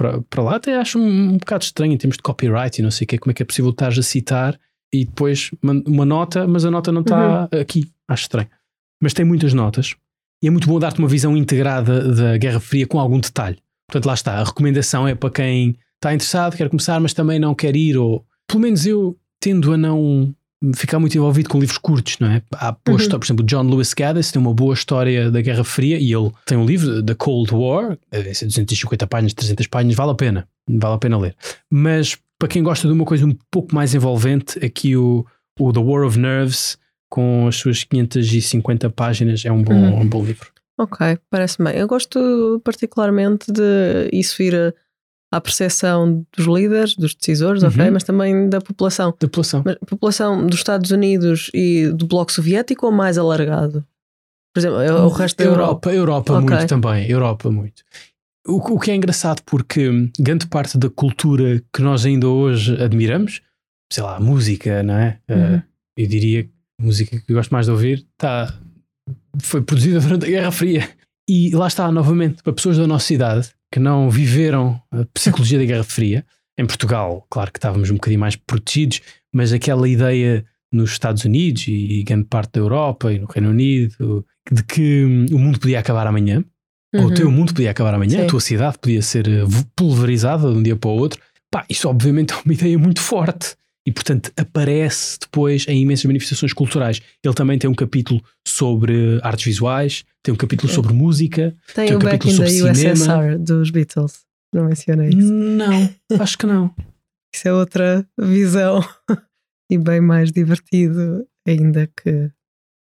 para, 0.00 0.22
para 0.22 0.42
lá. 0.42 0.56
Até 0.56 0.76
acho 0.76 0.98
um, 0.98 1.34
um 1.34 1.36
bocado 1.36 1.64
estranho 1.64 1.92
em 1.92 1.98
termos 1.98 2.16
de 2.16 2.22
copyright 2.22 2.78
e 2.78 2.82
não 2.82 2.90
sei 2.90 3.04
o 3.04 3.08
que. 3.08 3.18
Como 3.18 3.30
é 3.30 3.34
que 3.34 3.42
é 3.42 3.46
possível 3.46 3.70
estar 3.70 3.88
a 3.88 4.02
citar 4.02 4.58
e 4.90 5.04
depois 5.04 5.50
uma 5.62 6.06
nota, 6.06 6.48
mas 6.48 6.64
a 6.64 6.70
nota 6.70 6.90
não 6.90 7.02
está 7.02 7.48
uhum. 7.52 7.60
aqui. 7.60 7.92
Acho 8.08 8.22
estranho. 8.22 8.48
Mas 9.02 9.12
tem 9.12 9.26
muitas 9.26 9.52
notas 9.52 9.94
e 10.42 10.48
é 10.48 10.50
muito 10.50 10.66
bom 10.66 10.78
dar-te 10.78 10.98
uma 10.98 11.08
visão 11.08 11.36
integrada 11.36 12.14
da 12.14 12.38
Guerra 12.38 12.60
Fria 12.60 12.86
com 12.86 12.98
algum 12.98 13.20
detalhe. 13.20 13.58
Portanto, 13.86 14.06
lá 14.06 14.14
está. 14.14 14.38
A 14.38 14.44
recomendação 14.44 15.06
é 15.06 15.14
para 15.14 15.30
quem 15.30 15.76
está 15.96 16.14
interessado, 16.14 16.56
quer 16.56 16.70
começar, 16.70 16.98
mas 16.98 17.12
também 17.12 17.38
não 17.38 17.54
quer 17.54 17.76
ir, 17.76 17.98
ou 17.98 18.24
pelo 18.48 18.60
menos 18.60 18.86
eu 18.86 19.18
tendo 19.38 19.72
a 19.74 19.76
não 19.76 20.34
ficar 20.74 20.98
muito 20.98 21.16
envolvido 21.16 21.48
com 21.48 21.58
livros 21.58 21.78
curtos, 21.78 22.18
não 22.18 22.28
é? 22.28 22.42
Há 22.54 22.70
uhum. 22.70 22.96
por 22.96 23.24
exemplo, 23.24 23.44
John 23.44 23.62
Lewis 23.62 23.94
Gaddis 23.94 24.30
tem 24.30 24.40
uma 24.40 24.52
boa 24.52 24.74
história 24.74 25.30
da 25.30 25.40
Guerra 25.40 25.64
Fria 25.64 25.98
e 25.98 26.12
ele 26.12 26.30
tem 26.44 26.58
um 26.58 26.64
livro 26.64 27.02
da 27.02 27.14
Cold 27.14 27.54
War, 27.54 27.98
deve 28.10 28.34
ser 28.34 28.46
250 28.46 29.06
páginas, 29.06 29.34
300 29.34 29.66
páginas, 29.66 29.96
vale 29.96 30.10
a 30.10 30.14
pena, 30.14 30.48
vale 30.68 30.94
a 30.94 30.98
pena 30.98 31.18
ler. 31.18 31.34
Mas 31.70 32.18
para 32.38 32.48
quem 32.48 32.62
gosta 32.62 32.86
de 32.86 32.92
uma 32.92 33.04
coisa 33.04 33.26
um 33.26 33.36
pouco 33.50 33.74
mais 33.74 33.94
envolvente, 33.94 34.64
aqui 34.64 34.96
o, 34.96 35.26
o 35.58 35.72
The 35.72 35.80
War 35.80 36.06
of 36.06 36.18
Nerves, 36.18 36.78
com 37.08 37.46
as 37.48 37.56
suas 37.56 37.84
550 37.84 38.90
páginas, 38.90 39.44
é 39.44 39.52
um 39.52 39.62
bom, 39.62 39.74
uhum. 39.74 40.00
um 40.00 40.06
bom 40.06 40.24
livro. 40.24 40.48
Ok, 40.78 41.18
parece 41.28 41.62
bem. 41.62 41.76
Eu 41.76 41.86
gosto 41.86 42.60
particularmente 42.64 43.52
de 43.52 44.08
isso 44.12 44.42
ir 44.42 44.74
à 45.32 45.40
percepção 45.40 46.26
dos 46.36 46.46
líderes, 46.46 46.96
dos 46.96 47.14
decisores, 47.14 47.62
ok, 47.62 47.84
Uhum. 47.86 47.92
mas 47.92 48.02
também 48.04 48.48
da 48.48 48.60
população. 48.60 49.10
Da 49.10 49.28
população. 49.28 49.62
Mas 49.64 49.76
população 49.86 50.46
dos 50.46 50.58
Estados 50.58 50.90
Unidos 50.90 51.50
e 51.54 51.88
do 51.88 52.06
Bloco 52.06 52.32
Soviético 52.32 52.86
ou 52.86 52.92
mais 52.92 53.16
alargado? 53.16 53.84
Por 54.52 54.60
exemplo, 54.60 54.80
é 54.80 54.92
o 54.92 55.08
resto 55.08 55.36
da 55.38 55.44
Europa. 55.44 55.92
Europa, 55.94 56.32
Ok. 56.38 56.50
muito 56.56 56.66
também. 56.66 57.08
Europa 57.08 57.50
muito. 57.50 57.82
O, 58.46 58.56
o 58.74 58.80
que 58.80 58.90
é 58.90 58.96
engraçado 58.96 59.42
porque 59.44 60.10
grande 60.18 60.46
parte 60.48 60.76
da 60.76 60.90
cultura 60.90 61.62
que 61.72 61.80
nós 61.82 62.04
ainda 62.04 62.26
hoje 62.26 62.82
admiramos, 62.82 63.40
sei 63.92 64.02
lá, 64.02 64.16
a 64.16 64.20
música, 64.20 64.82
não 64.82 64.94
é? 64.94 65.18
Uhum. 65.28 65.56
Uh, 65.58 65.62
eu 65.96 66.06
diria 66.08 66.42
que 66.44 66.50
a 66.80 66.84
música 66.84 67.20
que 67.20 67.30
eu 67.30 67.36
gosto 67.36 67.50
mais 67.52 67.66
de 67.66 67.72
ouvir 67.72 68.04
tá, 68.18 68.52
foi 69.40 69.60
produzida 69.62 70.00
durante 70.00 70.24
a 70.26 70.28
Guerra 70.28 70.50
Fria. 70.50 70.88
E 71.28 71.54
lá 71.54 71.68
está, 71.68 71.92
novamente, 71.92 72.42
para 72.42 72.52
pessoas 72.52 72.76
da 72.76 72.86
nossa 72.88 73.14
idade 73.14 73.50
que 73.72 73.78
não 73.80 74.10
viveram 74.10 74.80
a 74.90 75.04
psicologia 75.14 75.58
da 75.58 75.64
Guerra 75.64 75.84
Fria, 75.84 76.24
em 76.58 76.66
Portugal, 76.66 77.26
claro 77.30 77.50
que 77.52 77.58
estávamos 77.58 77.90
um 77.90 77.94
bocadinho 77.94 78.20
mais 78.20 78.36
protegidos, 78.36 79.00
mas 79.32 79.52
aquela 79.52 79.88
ideia 79.88 80.44
nos 80.72 80.90
Estados 80.92 81.24
Unidos 81.24 81.64
e 81.68 82.02
grande 82.04 82.24
parte 82.24 82.52
da 82.52 82.60
Europa 82.60 83.12
e 83.12 83.18
no 83.18 83.26
Reino 83.26 83.50
Unido 83.50 84.24
de 84.50 84.62
que 84.64 85.04
hum, 85.04 85.26
o 85.32 85.38
mundo 85.38 85.58
podia 85.58 85.78
acabar 85.78 86.06
amanhã, 86.06 86.44
ou 86.94 87.02
o 87.02 87.04
Uhum. 87.08 87.14
teu 87.14 87.30
mundo 87.30 87.54
podia 87.54 87.70
acabar 87.70 87.94
amanhã, 87.94 88.18
Sim. 88.18 88.24
a 88.24 88.28
tua 88.28 88.40
cidade 88.40 88.78
podia 88.78 89.00
ser 89.02 89.26
eh, 89.28 89.44
pulverizada 89.76 90.50
de 90.50 90.58
um 90.58 90.62
dia 90.62 90.76
para 90.76 90.90
o 90.90 90.94
outro. 90.94 91.20
Pá, 91.50 91.64
isso 91.68 91.88
obviamente 91.88 92.32
é 92.32 92.36
uma 92.44 92.52
ideia 92.54 92.78
muito 92.78 93.00
forte 93.00 93.54
e, 93.90 93.92
portanto, 93.92 94.30
aparece 94.36 95.18
depois 95.18 95.66
em 95.66 95.82
imensas 95.82 96.04
manifestações 96.04 96.52
culturais. 96.52 97.02
Ele 97.24 97.34
também 97.34 97.58
tem 97.58 97.68
um 97.68 97.74
capítulo 97.74 98.22
sobre 98.46 99.18
artes 99.20 99.44
visuais, 99.44 100.04
tem 100.22 100.32
um 100.32 100.36
capítulo 100.36 100.68
Sim. 100.68 100.76
sobre 100.76 100.92
música. 100.92 101.56
Tem 101.74 101.88
Tem 101.88 101.96
um 101.96 101.98
Back 101.98 102.18
capítulo 102.18 102.48
sobre 102.48 102.74
cinema. 102.76 102.92
USSR 102.92 103.38
dos 103.38 103.70
Beatles. 103.70 104.20
Não 104.54 104.66
mencionei 104.66 105.08
isso. 105.08 105.32
Não, 105.32 105.90
acho 106.20 106.38
que 106.38 106.46
não. 106.46 106.72
Isso 107.34 107.46
é 107.46 107.52
outra 107.52 108.04
visão 108.18 108.80
e 109.70 109.78
bem 109.78 110.00
mais 110.00 110.32
divertido, 110.32 111.24
ainda 111.46 111.86
que 111.86 112.28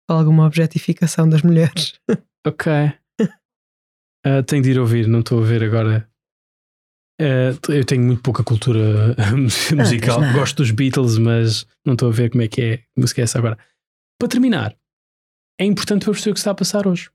alguma 0.09 0.45
objetificação 0.45 1.27
das 1.27 1.41
mulheres. 1.41 1.93
Ok. 2.43 2.71
Ah, 4.25 4.41
tenho 4.41 4.63
de 4.63 4.71
ir 4.71 4.79
ouvir, 4.79 5.07
não 5.07 5.19
estou 5.19 5.43
a 5.43 5.45
ver 5.45 5.63
agora. 5.63 6.09
Ah, 7.21 7.71
eu 7.71 7.85
tenho 7.85 8.01
muito 8.03 8.21
pouca 8.21 8.43
cultura 8.43 9.15
musical. 9.77 10.19
não. 10.19 10.33
Gosto 10.33 10.57
dos 10.57 10.71
Beatles, 10.71 11.17
mas 11.19 11.67
não 11.85 11.93
estou 11.93 12.09
a 12.09 12.11
ver 12.11 12.31
como 12.31 12.41
é 12.41 12.47
que 12.47 12.61
é 12.61 12.79
música 12.97 13.21
é 13.21 13.23
essa 13.23 13.37
agora. 13.37 13.57
Para 14.19 14.29
terminar, 14.29 14.75
é 15.59 15.65
importante 15.65 16.03
para 16.03 16.13
perceber 16.13 16.31
o 16.31 16.33
que 16.33 16.39
está 16.39 16.51
a 16.51 16.55
passar 16.55 16.87
hoje. 16.87 17.09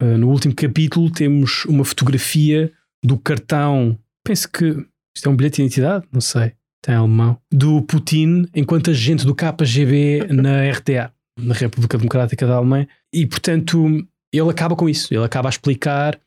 Ah, 0.00 0.18
no 0.18 0.28
último 0.28 0.54
capítulo 0.54 1.10
temos 1.10 1.64
uma 1.64 1.84
fotografia 1.84 2.70
do 3.02 3.18
cartão. 3.18 3.98
Penso 4.24 4.50
que 4.50 4.86
isto 5.16 5.28
é 5.28 5.32
um 5.32 5.36
bilhete 5.36 5.56
de 5.56 5.62
identidade, 5.62 6.06
não 6.12 6.20
sei. 6.20 6.52
Tem 6.82 6.94
alemão. 6.94 7.38
Do 7.50 7.80
Putin 7.82 8.46
enquanto 8.54 8.90
agente 8.90 9.24
do 9.24 9.34
KGB 9.34 10.26
na 10.30 10.68
RTA, 10.70 11.10
na 11.40 11.54
República 11.54 11.96
Democrática 11.96 12.46
da 12.46 12.56
Alemanha. 12.56 12.86
E 13.12 13.26
portanto, 13.26 14.06
ele 14.30 14.50
acaba 14.50 14.76
com 14.76 14.86
isso. 14.86 15.14
Ele 15.14 15.24
acaba 15.24 15.48
a 15.48 15.50
explicar 15.50 16.20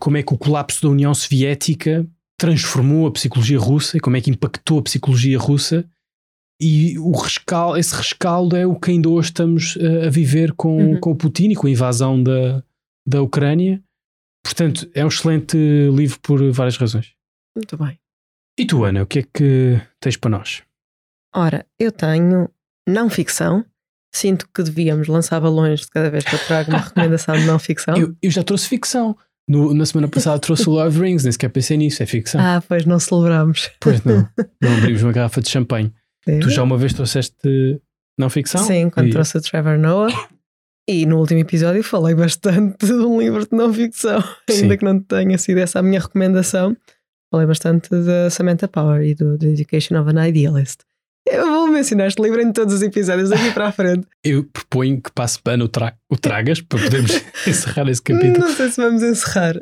como 0.00 0.16
é 0.16 0.22
que 0.22 0.34
o 0.34 0.38
colapso 0.38 0.82
da 0.82 0.88
União 0.88 1.14
Soviética 1.14 2.04
transformou 2.40 3.06
a 3.06 3.10
psicologia 3.12 3.58
russa 3.58 3.98
e 3.98 4.00
como 4.00 4.16
é 4.16 4.20
que 4.22 4.30
impactou 4.30 4.78
a 4.78 4.82
psicologia 4.82 5.38
russa. 5.38 5.84
E 6.58 6.98
o 6.98 7.12
rescal, 7.12 7.76
esse 7.76 7.94
rescaldo 7.94 8.56
é 8.56 8.66
o 8.66 8.74
que 8.74 8.90
ainda 8.90 9.10
hoje 9.10 9.28
estamos 9.28 9.76
eh, 9.76 10.06
a 10.06 10.10
viver 10.10 10.52
com, 10.54 10.76
Uhum. 10.94 11.00
com 11.00 11.10
o 11.10 11.16
Putin 11.16 11.50
e 11.50 11.54
com 11.54 11.66
a 11.66 11.70
invasão 11.70 12.22
da, 12.22 12.64
da 13.06 13.20
Ucrânia. 13.20 13.82
Portanto, 14.42 14.90
é 14.94 15.04
um 15.04 15.08
excelente 15.08 15.56
livro 15.94 16.18
por 16.20 16.50
várias 16.50 16.78
razões. 16.78 17.12
Muito 17.54 17.76
bem. 17.76 17.98
E 18.58 18.64
tu, 18.66 18.84
Ana, 18.84 19.02
o 19.02 19.06
que 19.06 19.18
é 19.18 19.22
que 19.22 19.80
tens 20.00 20.16
para 20.16 20.30
nós? 20.30 20.62
Ora, 21.34 21.66
eu 21.78 21.92
tenho 21.92 22.48
não 22.88 23.10
ficção. 23.10 23.64
Sinto 24.14 24.48
que 24.52 24.62
devíamos 24.62 25.08
lançar 25.08 25.40
balões 25.40 25.80
de 25.80 25.90
cada 25.90 26.10
vez 26.10 26.24
que 26.24 26.34
eu 26.34 26.46
trago 26.46 26.70
uma 26.70 26.80
recomendação 26.88 27.36
de 27.36 27.44
não 27.44 27.58
ficção. 27.58 27.96
Eu, 27.96 28.16
eu 28.22 28.30
já 28.30 28.42
trouxe 28.42 28.66
ficção. 28.66 29.16
No- 29.48 29.74
na 29.74 29.84
semana 29.84 30.06
passada 30.08 30.38
trouxe 30.38 30.68
o 30.68 30.76
the 30.76 30.98
Rings, 30.98 31.24
nem 31.24 31.32
sequer 31.32 31.48
pensei 31.48 31.76
nisso, 31.76 32.02
é 32.02 32.06
ficção. 32.06 32.40
Ah, 32.40 32.62
pois 32.66 32.84
não 32.86 32.98
celebramos. 33.00 33.68
Pois 33.80 34.02
não, 34.04 34.28
não 34.62 34.76
abrimos 34.78 35.02
uma 35.02 35.12
garrafa 35.12 35.40
de 35.40 35.48
champanhe. 35.50 35.92
Tu 36.24 36.50
já 36.50 36.62
uma 36.62 36.76
vez 36.78 36.92
trouxeste 36.92 37.80
não 38.18 38.28
ficção? 38.30 38.62
Sim, 38.62 38.90
quando 38.90 39.08
E- 39.08 39.10
trouxe 39.10 39.38
a 39.38 39.40
Trevor 39.40 39.78
Noah. 39.78 40.12
E 40.88 41.06
no 41.06 41.18
último 41.18 41.40
episódio 41.40 41.82
falei 41.84 42.14
bastante 42.14 42.84
de 42.86 42.92
um 42.92 43.20
livro 43.20 43.42
de 43.42 43.56
não 43.56 43.72
ficção, 43.72 44.20
Sim. 44.48 44.62
ainda 44.62 44.76
que 44.76 44.84
não 44.84 45.00
tenha 45.00 45.38
sido 45.38 45.58
essa 45.58 45.78
a 45.78 45.82
minha 45.82 46.00
recomendação. 46.00 46.76
Falei 47.32 47.46
bastante 47.46 47.88
da 47.90 48.28
Samantha 48.28 48.66
Power 48.66 49.02
e 49.02 49.14
do 49.14 49.38
The 49.38 49.46
Education 49.48 50.00
of 50.00 50.10
an 50.10 50.26
Idealist. 50.28 50.80
Eu 51.28 51.46
vou 51.46 51.66
mencionar 51.68 52.06
este 52.08 52.20
livro 52.22 52.40
em 52.40 52.52
todos 52.52 52.74
os 52.74 52.82
episódios 52.82 53.28
daqui 53.30 53.52
para 53.52 53.68
a 53.68 53.72
frente. 53.72 54.06
Eu 54.24 54.44
proponho 54.44 55.00
que 55.00 55.12
passe 55.12 55.40
pano 55.40 55.66
o, 55.66 55.68
tra 55.68 55.96
o 56.10 56.16
tragas 56.16 56.60
para 56.60 56.82
podermos 56.82 57.12
encerrar 57.46 57.88
esse 57.88 58.02
capítulo. 58.02 58.38
Não 58.46 58.54
sei 58.54 58.70
se 58.70 58.80
vamos 58.80 59.02
encerrar. 59.02 59.56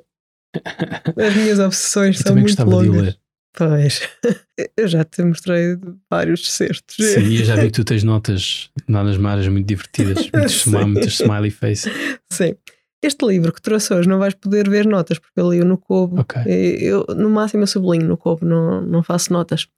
As 1.16 1.34
minhas 1.36 1.58
obsessões 1.58 2.16
Eu 2.20 2.22
são 2.26 2.32
muito 2.34 2.46
gostava 2.46 2.70
de 2.70 2.76
o 2.76 2.92
longas. 2.92 3.02
ler. 3.02 3.18
Pois. 3.56 4.08
Eu 4.76 4.86
já 4.88 5.04
te 5.04 5.22
mostrei 5.22 5.76
vários 6.10 6.50
certos. 6.52 6.94
Sim, 6.96 7.20
e 7.22 7.40
eu 7.40 7.44
já 7.44 7.56
vi 7.56 7.66
que 7.66 7.72
tu 7.72 7.84
tens 7.84 8.02
notas 8.04 8.70
nas 8.88 9.16
maras 9.16 9.46
muito 9.48 9.66
divertidas, 9.66 10.28
muitas, 10.32 10.52
Sim. 10.52 10.70
smi- 10.70 10.84
muitas 10.84 11.12
smiley 11.14 11.50
face. 11.50 11.90
Sim. 12.30 12.54
Este 13.02 13.24
livro 13.26 13.52
que 13.52 13.60
trouxe 13.62 13.92
hoje 13.94 14.08
não 14.08 14.18
vais 14.18 14.34
poder 14.34 14.68
ver 14.68 14.84
notas 14.86 15.18
porque 15.18 15.38
eu 15.40 15.50
li-o 15.50 15.64
no 15.64 15.78
Kobo. 15.78 16.20
Ok. 16.20 16.42
E 16.46 16.84
Eu, 16.84 17.04
no 17.16 17.30
máximo 17.30 17.62
eu 17.62 17.66
sublinho 17.68 18.06
no 18.06 18.16
Kobo, 18.16 18.44
não, 18.44 18.80
não 18.80 19.02
faço 19.02 19.32
notas. 19.32 19.68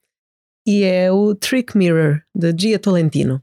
E 0.65 0.83
é 0.83 1.11
o 1.11 1.33
Trick 1.33 1.77
Mirror, 1.77 2.21
de 2.35 2.53
Gia 2.57 2.77
Tolentino, 2.77 3.41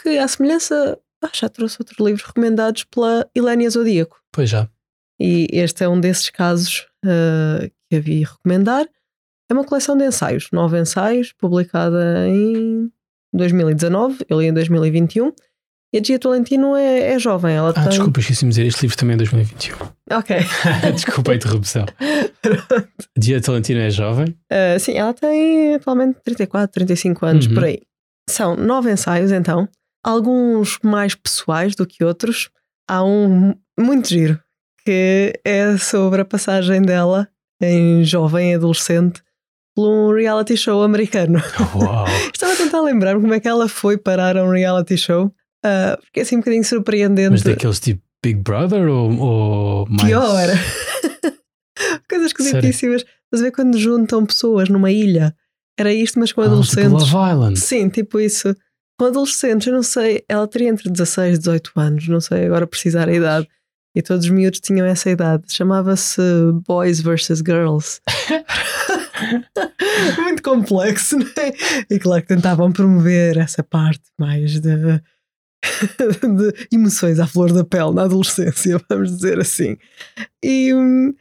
que 0.00 0.18
à 0.18 0.28
semelhança, 0.28 0.98
ah, 1.22 1.30
já 1.32 1.48
trouxe 1.48 1.76
outros 1.80 1.98
livros 1.98 2.24
recomendados 2.24 2.84
pela 2.84 3.28
Ilénia 3.34 3.70
Zodíaco. 3.70 4.20
Pois 4.32 4.50
já. 4.50 4.68
E 5.18 5.48
este 5.50 5.84
é 5.84 5.88
um 5.88 6.00
desses 6.00 6.30
casos 6.30 6.86
ah, 7.04 7.68
que 7.88 7.96
havia 7.96 8.26
recomendar. 8.26 8.86
É 9.50 9.54
uma 9.54 9.64
coleção 9.64 9.96
de 9.96 10.04
ensaios, 10.04 10.50
nove 10.52 10.78
ensaios, 10.78 11.32
publicada 11.32 12.28
em 12.28 12.92
2019, 13.32 14.26
eu 14.28 14.40
li 14.40 14.46
em 14.46 14.52
2021. 14.52 15.32
E 15.92 15.98
a 15.98 16.02
Gia 16.02 16.18
Tolentino 16.18 16.76
é, 16.76 17.14
é 17.14 17.18
jovem, 17.18 17.54
ela 17.54 17.70
Ah, 17.70 17.72
tem. 17.72 17.88
desculpa, 17.88 18.20
esqueci-me 18.20 18.50
de 18.50 18.56
dizer, 18.56 18.68
este 18.68 18.82
livro 18.82 18.96
também 18.96 19.14
é 19.14 19.16
2021. 19.18 19.76
Ok. 20.10 20.36
desculpa 20.94 21.32
a 21.32 21.34
interrupção. 21.34 21.86
Dia 23.16 23.40
Talentino 23.40 23.80
é 23.80 23.90
jovem. 23.90 24.26
Uh, 24.52 24.78
sim, 24.78 24.92
ela 24.96 25.14
tem 25.14 25.74
atualmente 25.74 26.18
34, 26.24 26.72
35 26.74 27.26
anos, 27.26 27.46
Uhum. 27.46 27.54
por 27.54 27.64
aí. 27.64 27.80
São 28.28 28.54
nove 28.56 28.90
ensaios, 28.92 29.32
então. 29.32 29.68
Alguns 30.04 30.78
mais 30.82 31.14
pessoais 31.14 31.74
do 31.74 31.86
que 31.86 32.04
outros. 32.04 32.50
Há 32.88 33.02
um 33.04 33.54
muito 33.78 34.08
giro, 34.08 34.38
que 34.84 35.32
é 35.44 35.76
sobre 35.78 36.20
a 36.20 36.24
passagem 36.24 36.80
dela, 36.82 37.28
em 37.62 38.04
jovem 38.04 38.54
adolescente, 38.54 39.22
por 39.74 39.88
um 39.88 40.12
reality 40.14 40.56
show 40.56 40.82
americano. 40.82 41.40
Uau! 41.74 42.06
Estava 42.32 42.52
a 42.52 42.56
tentar 42.56 42.80
lembrar-me 42.82 43.20
como 43.20 43.34
é 43.34 43.40
que 43.40 43.48
ela 43.48 43.68
foi 43.68 43.96
parar 43.98 44.36
a 44.36 44.44
um 44.44 44.50
reality 44.50 44.96
show, 44.96 45.32
uh, 45.64 46.00
porque 46.00 46.20
é 46.20 46.22
assim 46.22 46.36
um 46.36 46.40
bocadinho 46.40 46.64
surpreendente. 46.64 47.30
Mas 47.30 47.42
daqueles 47.42 47.80
tipo 47.80 48.02
Big 48.22 48.40
Brother 48.40 48.88
ou, 48.88 49.16
ou 49.18 49.86
mais. 49.88 50.08
Pior. 50.08 50.48
Coisas 52.08 52.28
esquisitíssimas. 52.28 53.04
A 53.32 53.36
ver 53.36 53.52
quando 53.52 53.78
juntam 53.78 54.24
pessoas 54.24 54.68
numa 54.68 54.90
ilha? 54.90 55.34
Era 55.78 55.92
isto, 55.92 56.18
mas 56.18 56.32
com 56.32 56.40
Ah, 56.40 56.44
tipo 56.44 56.54
adolescentes. 56.54 57.12
Love 57.12 57.32
Island. 57.32 57.58
Sim, 57.58 57.88
tipo 57.88 58.18
isso. 58.18 58.56
Com 58.98 59.06
adolescentes, 59.06 59.66
eu 59.68 59.74
não 59.74 59.82
sei, 59.82 60.24
ela 60.28 60.48
teria 60.48 60.68
entre 60.68 60.90
16 60.90 61.36
e 61.36 61.38
18 61.38 61.70
anos, 61.76 62.08
não 62.08 62.20
sei 62.20 62.46
agora 62.46 62.66
precisar 62.66 63.08
a 63.08 63.14
idade. 63.14 63.46
E 63.94 64.02
todos 64.02 64.24
os 64.24 64.30
miúdos 64.30 64.60
tinham 64.60 64.86
essa 64.86 65.08
idade. 65.08 65.44
Chamava-se 65.48 66.20
Boys 66.66 67.00
versus 67.00 67.38
Girls. 67.38 68.00
Muito 70.18 70.42
complexo, 70.42 71.16
não 71.16 71.26
é? 71.36 71.52
E 71.90 71.98
claro 71.98 72.22
que 72.22 72.28
tentavam 72.28 72.72
promover 72.72 73.36
essa 73.38 73.62
parte 73.62 74.02
mais 74.18 74.60
de, 74.60 75.00
de 76.36 76.68
emoções 76.72 77.18
à 77.18 77.26
flor 77.26 77.52
da 77.52 77.64
pele 77.64 77.92
na 77.92 78.02
adolescência, 78.04 78.80
vamos 78.88 79.16
dizer 79.16 79.38
assim. 79.38 79.76
E 80.42 80.72
hum, 80.74 81.14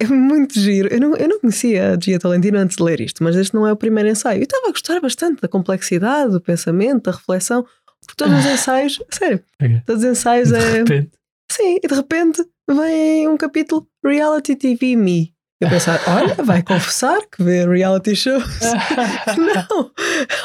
é 0.00 0.06
muito 0.06 0.58
giro. 0.58 0.88
Eu 0.92 1.00
não, 1.00 1.16
eu 1.16 1.28
não 1.28 1.40
conhecia 1.40 1.92
a 1.92 1.98
Gia 2.00 2.18
Tolentino 2.18 2.58
antes 2.58 2.76
de 2.76 2.82
ler 2.82 3.00
isto, 3.00 3.22
mas 3.22 3.36
este 3.36 3.54
não 3.54 3.66
é 3.66 3.72
o 3.72 3.76
primeiro 3.76 4.08
ensaio. 4.08 4.40
Eu 4.40 4.44
estava 4.44 4.68
a 4.68 4.70
gostar 4.70 5.00
bastante 5.00 5.40
da 5.40 5.48
complexidade, 5.48 6.32
do 6.32 6.40
pensamento, 6.40 7.04
da 7.04 7.12
reflexão, 7.12 7.62
porque 8.00 8.16
todos 8.16 8.38
os 8.38 8.46
ensaios, 8.52 9.02
sério, 9.10 9.42
todos 9.86 10.02
os 10.02 10.10
ensaios 10.10 10.48
De 10.48 10.56
é. 10.56 10.70
repente. 10.70 11.10
Sim, 11.50 11.78
e 11.82 11.86
de 11.86 11.94
repente 11.94 12.44
vem 12.68 13.28
um 13.28 13.36
capítulo 13.36 13.86
Reality 14.04 14.56
TV 14.56 14.96
Me. 14.96 15.33
Eu 15.60 15.68
pensar, 15.70 16.00
olha, 16.08 16.34
vai 16.42 16.62
confessar 16.62 17.20
que 17.30 17.42
vê 17.42 17.66
reality 17.66 18.14
shows. 18.14 18.44
Não, 19.70 19.90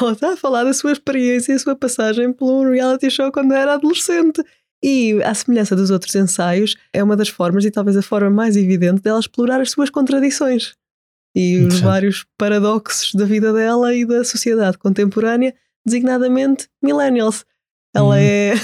ela 0.00 0.12
está 0.12 0.32
a 0.32 0.36
falar 0.36 0.64
da 0.64 0.72
sua 0.72 0.92
experiência 0.92 1.52
e 1.52 1.56
a 1.56 1.58
sua 1.58 1.74
passagem 1.74 2.32
por 2.32 2.50
um 2.50 2.70
reality 2.70 3.10
show 3.10 3.30
quando 3.32 3.52
era 3.52 3.74
adolescente. 3.74 4.42
E, 4.82 5.22
à 5.24 5.34
semelhança 5.34 5.76
dos 5.76 5.90
outros 5.90 6.14
ensaios, 6.14 6.76
é 6.92 7.02
uma 7.02 7.16
das 7.16 7.28
formas, 7.28 7.64
e 7.64 7.70
talvez 7.70 7.96
a 7.96 8.02
forma 8.02 8.30
mais 8.30 8.56
evidente, 8.56 9.02
dela 9.02 9.20
explorar 9.20 9.60
as 9.60 9.70
suas 9.70 9.90
contradições. 9.90 10.74
e 11.34 11.58
os 11.58 11.80
vários 11.80 12.24
paradoxos 12.38 13.14
da 13.14 13.24
vida 13.24 13.52
dela 13.52 13.94
e 13.94 14.04
da 14.06 14.24
sociedade 14.24 14.78
contemporânea, 14.78 15.54
designadamente 15.84 16.68
millennials. 16.82 17.44
Ela 17.94 18.14
hum. 18.14 18.18
é. 18.18 18.54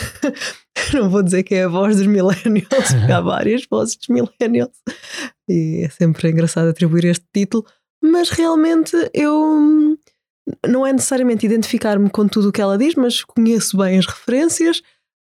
não 0.93 1.11
vou 1.11 1.23
dizer 1.23 1.43
que 1.43 1.55
é 1.55 1.65
a 1.65 1.69
voz 1.69 1.97
dos 1.97 2.07
millennials, 2.07 2.67
porque 2.69 3.13
há 3.13 3.21
várias 3.21 3.67
vozes 3.71 3.97
dos 3.97 4.09
millennials. 4.09 4.77
E 5.49 5.83
é 5.85 5.89
sempre 5.89 6.31
engraçado 6.31 6.69
atribuir 6.69 7.05
este 7.07 7.25
título, 7.33 7.65
mas 8.03 8.31
realmente 8.31 8.97
eu 9.15 9.97
não 10.67 10.87
é 10.87 10.93
necessariamente 10.93 11.47
identificar-me 11.47 12.09
com 12.11 12.29
tudo 12.29 12.49
o 12.49 12.53
que 12.53 12.61
ela 12.61 12.79
diz, 12.79 12.95
mas 12.95 13.25
conheço 13.25 13.77
bem 13.77 13.99
as 13.99 14.07
referências, 14.07 14.83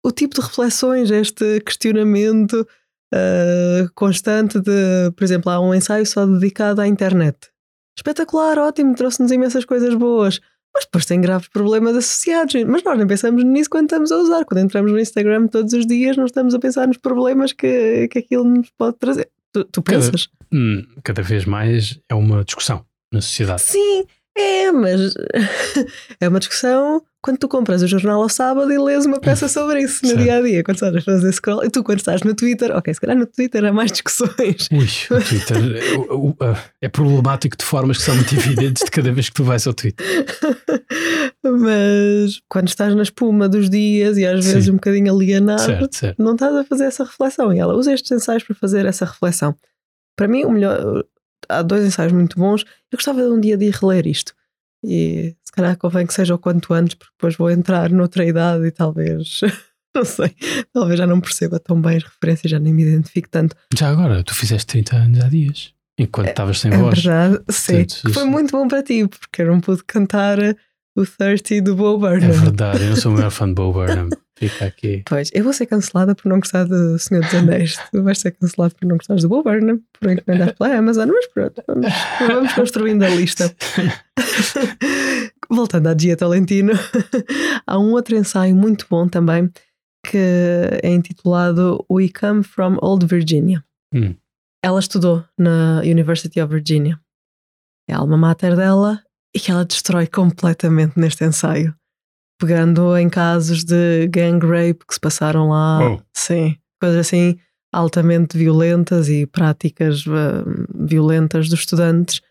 o 0.05 0.11
tipo 0.11 0.35
de 0.35 0.41
reflexões, 0.41 1.11
este 1.11 1.61
questionamento 1.61 2.67
uh, 3.15 3.91
constante 3.95 4.61
de, 4.61 5.11
por 5.17 5.25
exemplo, 5.25 5.51
há 5.51 5.61
um 5.61 5.75
ensaio 5.75 6.07
só 6.07 6.27
dedicado 6.27 6.81
à 6.81 6.89
internet. 6.89 7.51
Espetacular, 7.99 8.59
ótimo, 8.59 8.95
trouxe-nos 8.95 9.33
imensas 9.33 9.65
coisas 9.65 9.95
boas. 9.95 10.41
Mas 10.77 10.85
depois 10.85 11.07
tem 11.07 11.19
graves 11.23 11.49
problemas 11.49 11.97
associados. 11.97 12.55
Mas 12.65 12.85
nós 12.85 12.99
nem 12.99 13.07
pensamos 13.07 13.43
nisso 13.43 13.71
quando 13.71 13.87
estamos 13.87 14.13
a 14.13 14.17
usar. 14.19 14.45
Quando 14.45 14.61
entramos 14.61 14.93
no 14.93 15.01
Instagram 15.01 15.47
todos 15.47 15.73
os 15.73 15.87
dias, 15.87 16.19
não 16.19 16.27
estamos 16.27 16.55
a 16.55 16.59
pensar 16.59 16.87
nos 16.87 16.99
problemas 16.99 17.55
que, 17.55 18.07
que 18.09 18.19
aquilo 18.19 18.45
nos 18.45 18.69
pode 18.77 18.99
trazer. 18.99 19.31
Tu, 19.53 19.65
tu 19.65 19.81
pensas? 19.81 20.27
Cada, 20.27 20.47
hum, 20.53 20.87
cada 21.03 21.23
vez 21.23 21.47
mais 21.47 21.99
é 22.11 22.15
uma 22.15 22.45
discussão 22.45 22.85
na 23.11 23.23
sociedade. 23.23 23.63
Sim, 23.63 24.05
é, 24.37 24.71
mas 24.71 25.15
é 26.21 26.29
uma 26.29 26.39
discussão 26.39 27.03
quando 27.27 27.39
tu 27.39 27.49
compras 27.49 27.83
o 27.83 27.89
jornal 27.89 28.23
ao 28.23 28.29
sábado 28.29 28.73
e 28.73 28.79
lês 28.79 29.05
uma 29.05 29.19
peça 29.19 29.49
sobre 29.49 29.81
isso 29.83 30.05
no 30.05 30.11
certo. 30.11 30.23
dia 30.23 30.37
a 30.37 30.41
dia, 30.41 30.63
quando 30.63 30.77
estás 30.77 30.95
a 30.95 31.01
fazer 31.01 31.33
scroll, 31.33 31.65
e 31.65 31.71
tu 31.71 31.83
quando 31.83 31.99
estás 31.99 32.23
no 32.23 32.35
Twitter, 32.37 32.71
ok, 32.71 32.95
se 32.95 33.01
calhar 33.01 33.17
no 33.17 33.27
Twitter 33.27 33.65
há 33.65 33.73
mais 33.73 33.91
discussões. 33.91 34.69
Ui, 34.71 34.87
o 35.11 35.25
Twitter 35.25 35.57
é, 36.81 36.87
é 36.87 36.89
problemático 36.89 37.57
de 37.57 37.65
formas 37.65 37.99
que 37.99 38.05
são 38.05 38.15
muito 38.15 38.33
evidentes 38.33 38.85
de 38.85 38.91
cada 38.93 39.11
vez 39.11 39.29
que 39.29 39.35
tu 39.35 39.43
vais 39.43 39.67
ao 39.67 39.75
Twitter. 39.75 40.07
Mas 41.43 42.41
quando 42.49 42.69
estás 42.69 42.95
na 42.95 43.03
espuma 43.03 43.49
dos 43.49 43.69
dias 43.69 44.17
e 44.19 44.25
às 44.25 44.45
vezes 44.45 44.67
Sim. 44.67 44.71
um 44.71 44.75
bocadinho 44.75 45.13
alienado, 45.13 45.63
certo, 45.63 45.97
certo. 45.97 46.23
não 46.23 46.35
estás 46.35 46.55
a 46.55 46.65
fazer 46.65 46.85
essa 46.85 47.03
reflexão. 47.03 47.53
E 47.53 47.59
ela 47.59 47.75
usa 47.75 47.93
estes 47.93 48.13
ensaios 48.13 48.45
para 48.45 48.55
fazer 48.55 48.87
essa 48.87 49.05
reflexão. 49.05 49.55
Para 50.17 50.29
mim, 50.29 50.45
o 50.45 50.51
melhor, 50.51 51.05
há 51.49 51.63
dois 51.63 51.85
ensaios 51.85 52.13
muito 52.13 52.39
bons. 52.39 52.63
Eu 52.91 52.97
gostava 52.97 53.23
de 53.23 53.29
um 53.29 53.41
dia 53.41 53.57
de 53.57 53.67
ir 53.67 53.75
reler 53.75 54.07
isto. 54.07 54.35
E 54.85 55.35
se 55.43 55.53
calhar 55.53 55.77
convém 55.77 56.07
que 56.07 56.15
seja 56.15 56.35
o 56.35 56.39
quanto 56.39 56.73
antes, 56.73 56.95
porque 56.95 57.13
depois 57.17 57.37
vou 57.37 57.51
entrar 57.51 57.91
noutra 57.91 58.25
idade 58.25 58.67
e 58.67 58.71
talvez, 58.71 59.41
não 59.95 60.05
sei, 60.05 60.35
talvez 60.73 60.99
já 60.99 61.07
não 61.07 61.21
perceba 61.21 61.59
tão 61.59 61.81
bem 61.81 61.97
as 61.97 62.05
referências, 62.05 62.51
já 62.51 62.59
nem 62.59 62.73
me 62.73 62.83
identifico 62.83 63.29
tanto. 63.29 63.57
Já 63.77 63.89
agora, 63.89 64.23
tu 64.23 64.35
fizeste 64.35 64.67
30 64.67 64.97
anos 64.97 65.21
há 65.25 65.29
dias, 65.29 65.73
enquanto 65.99 66.29
é, 66.29 66.31
estavas 66.31 66.61
sem 66.61 66.73
é 66.73 66.77
voz. 66.77 66.99
É 66.99 67.03
verdade, 67.03 67.45
sim. 67.51 67.85
Portanto, 67.85 68.15
foi 68.15 68.25
muito 68.25 68.53
bom 68.53 68.69
para 68.69 68.83
ti, 68.83 69.09
porque 69.09 69.43
eu 69.43 69.47
não 69.47 69.61
pude 69.61 69.83
cantar 69.85 70.39
o 70.97 71.05
30 71.05 71.63
do 71.63 71.75
Bo 71.75 71.99
Burnham. 71.99 72.31
É 72.31 72.33
verdade, 72.33 72.85
eu 72.85 72.91
não 72.91 72.97
sou 72.97 73.13
o 73.13 73.15
maior 73.15 73.31
fã 73.31 73.49
de 73.49 73.55
Bo 73.55 73.73
Burnham. 73.73 74.09
Fica 74.39 74.67
aqui. 74.67 75.03
Pois, 75.07 75.31
eu 75.33 75.43
vou 75.43 75.53
ser 75.53 75.65
cancelada 75.65 76.15
por 76.15 76.29
não 76.29 76.39
gostar 76.39 76.65
do 76.65 76.99
Senhor 76.99 77.25
dos 77.25 77.35
Anéis. 77.35 77.79
tu 77.91 78.03
vais 78.03 78.19
ser 78.19 78.33
cancelado 78.33 78.75
por 78.75 78.87
não 78.87 78.99
gostares 78.99 79.23
do 79.23 79.29
Burnham, 79.29 79.81
por 79.99 80.11
encomendar 80.11 80.55
pela 80.55 80.77
Amazon, 80.77 81.09
mas 81.09 81.27
pronto, 81.29 81.63
vamos, 81.67 81.87
vamos 82.27 82.53
construindo 82.53 83.03
a 83.03 83.09
lista. 83.09 83.55
Voltando 85.49 85.87
à 85.87 85.97
Gia 85.97 86.17
Tolentino, 86.17 86.73
há 87.67 87.79
um 87.79 87.93
outro 87.93 88.15
ensaio 88.15 88.55
muito 88.55 88.87
bom 88.91 89.09
também 89.09 89.51
que 90.05 90.19
é 90.83 90.91
intitulado 90.91 91.85
We 91.91 92.09
Come 92.09 92.43
From 92.43 92.77
Old 92.83 93.07
Virginia. 93.07 93.65
Hum. 93.95 94.15
Ela 94.63 94.81
estudou 94.81 95.25
na 95.39 95.81
University 95.81 96.41
of 96.43 96.53
Virginia. 96.53 97.01
É 97.89 97.95
a 97.95 97.99
alma 97.99 98.17
mater 98.19 98.55
dela 98.55 99.03
e 99.35 99.41
que 99.41 99.51
ela 99.51 99.65
destrói 99.65 100.07
completamente 100.07 100.99
neste 100.99 101.25
ensaio 101.25 101.75
pegando 102.39 102.97
em 102.97 103.09
casos 103.09 103.65
de 103.65 104.09
gang 104.09 104.45
rape 104.45 104.85
que 104.87 104.95
se 104.95 105.01
passaram 105.01 105.49
lá, 105.49 105.81
oh. 105.93 106.03
sim, 106.13 106.57
coisas 106.81 107.01
assim 107.01 107.39
altamente 107.73 108.39
violentas 108.39 109.09
e 109.09 109.27
práticas 109.27 110.07
uh, 110.07 110.45
violentas 110.75 111.49
dos 111.49 111.61
estudantes, 111.61 112.23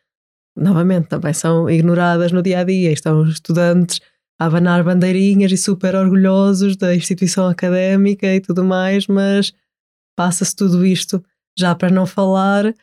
novamente 0.58 1.08
também 1.08 1.34
são 1.34 1.70
ignoradas 1.70 2.32
no 2.32 2.42
dia 2.42 2.60
a 2.60 2.64
dia. 2.64 2.92
Estão 2.92 3.22
os 3.22 3.34
estudantes 3.34 4.00
a 4.40 4.46
abanar 4.46 4.84
bandeirinhas 4.84 5.52
e 5.52 5.58
super 5.58 5.96
orgulhosos 5.96 6.76
da 6.76 6.96
instituição 6.96 7.48
académica 7.48 8.34
e 8.34 8.42
tudo 8.42 8.64
mais, 8.64 9.08
mas 9.08 9.54
passa-se 10.16 10.56
tudo 10.56 10.86
isto 10.86 11.24
já 11.58 11.76
para 11.76 11.92
não 11.92 12.06
falar 12.06 12.74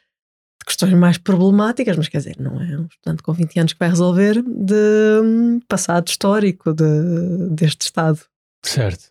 de 0.62 0.66
questões 0.66 0.94
mais 0.94 1.18
problemáticas, 1.18 1.96
mas 1.96 2.08
quer 2.08 2.18
dizer, 2.18 2.36
não 2.38 2.60
é 2.60 2.78
um 2.78 2.86
estudante 2.86 3.22
com 3.22 3.32
20 3.32 3.58
anos 3.58 3.72
que 3.72 3.78
vai 3.78 3.88
resolver 3.88 4.40
de 4.42 5.20
hum, 5.22 5.60
passado 5.68 6.06
histórico 6.06 6.72
de, 6.72 7.48
deste 7.50 7.82
Estado. 7.82 8.20
Certo. 8.64 9.10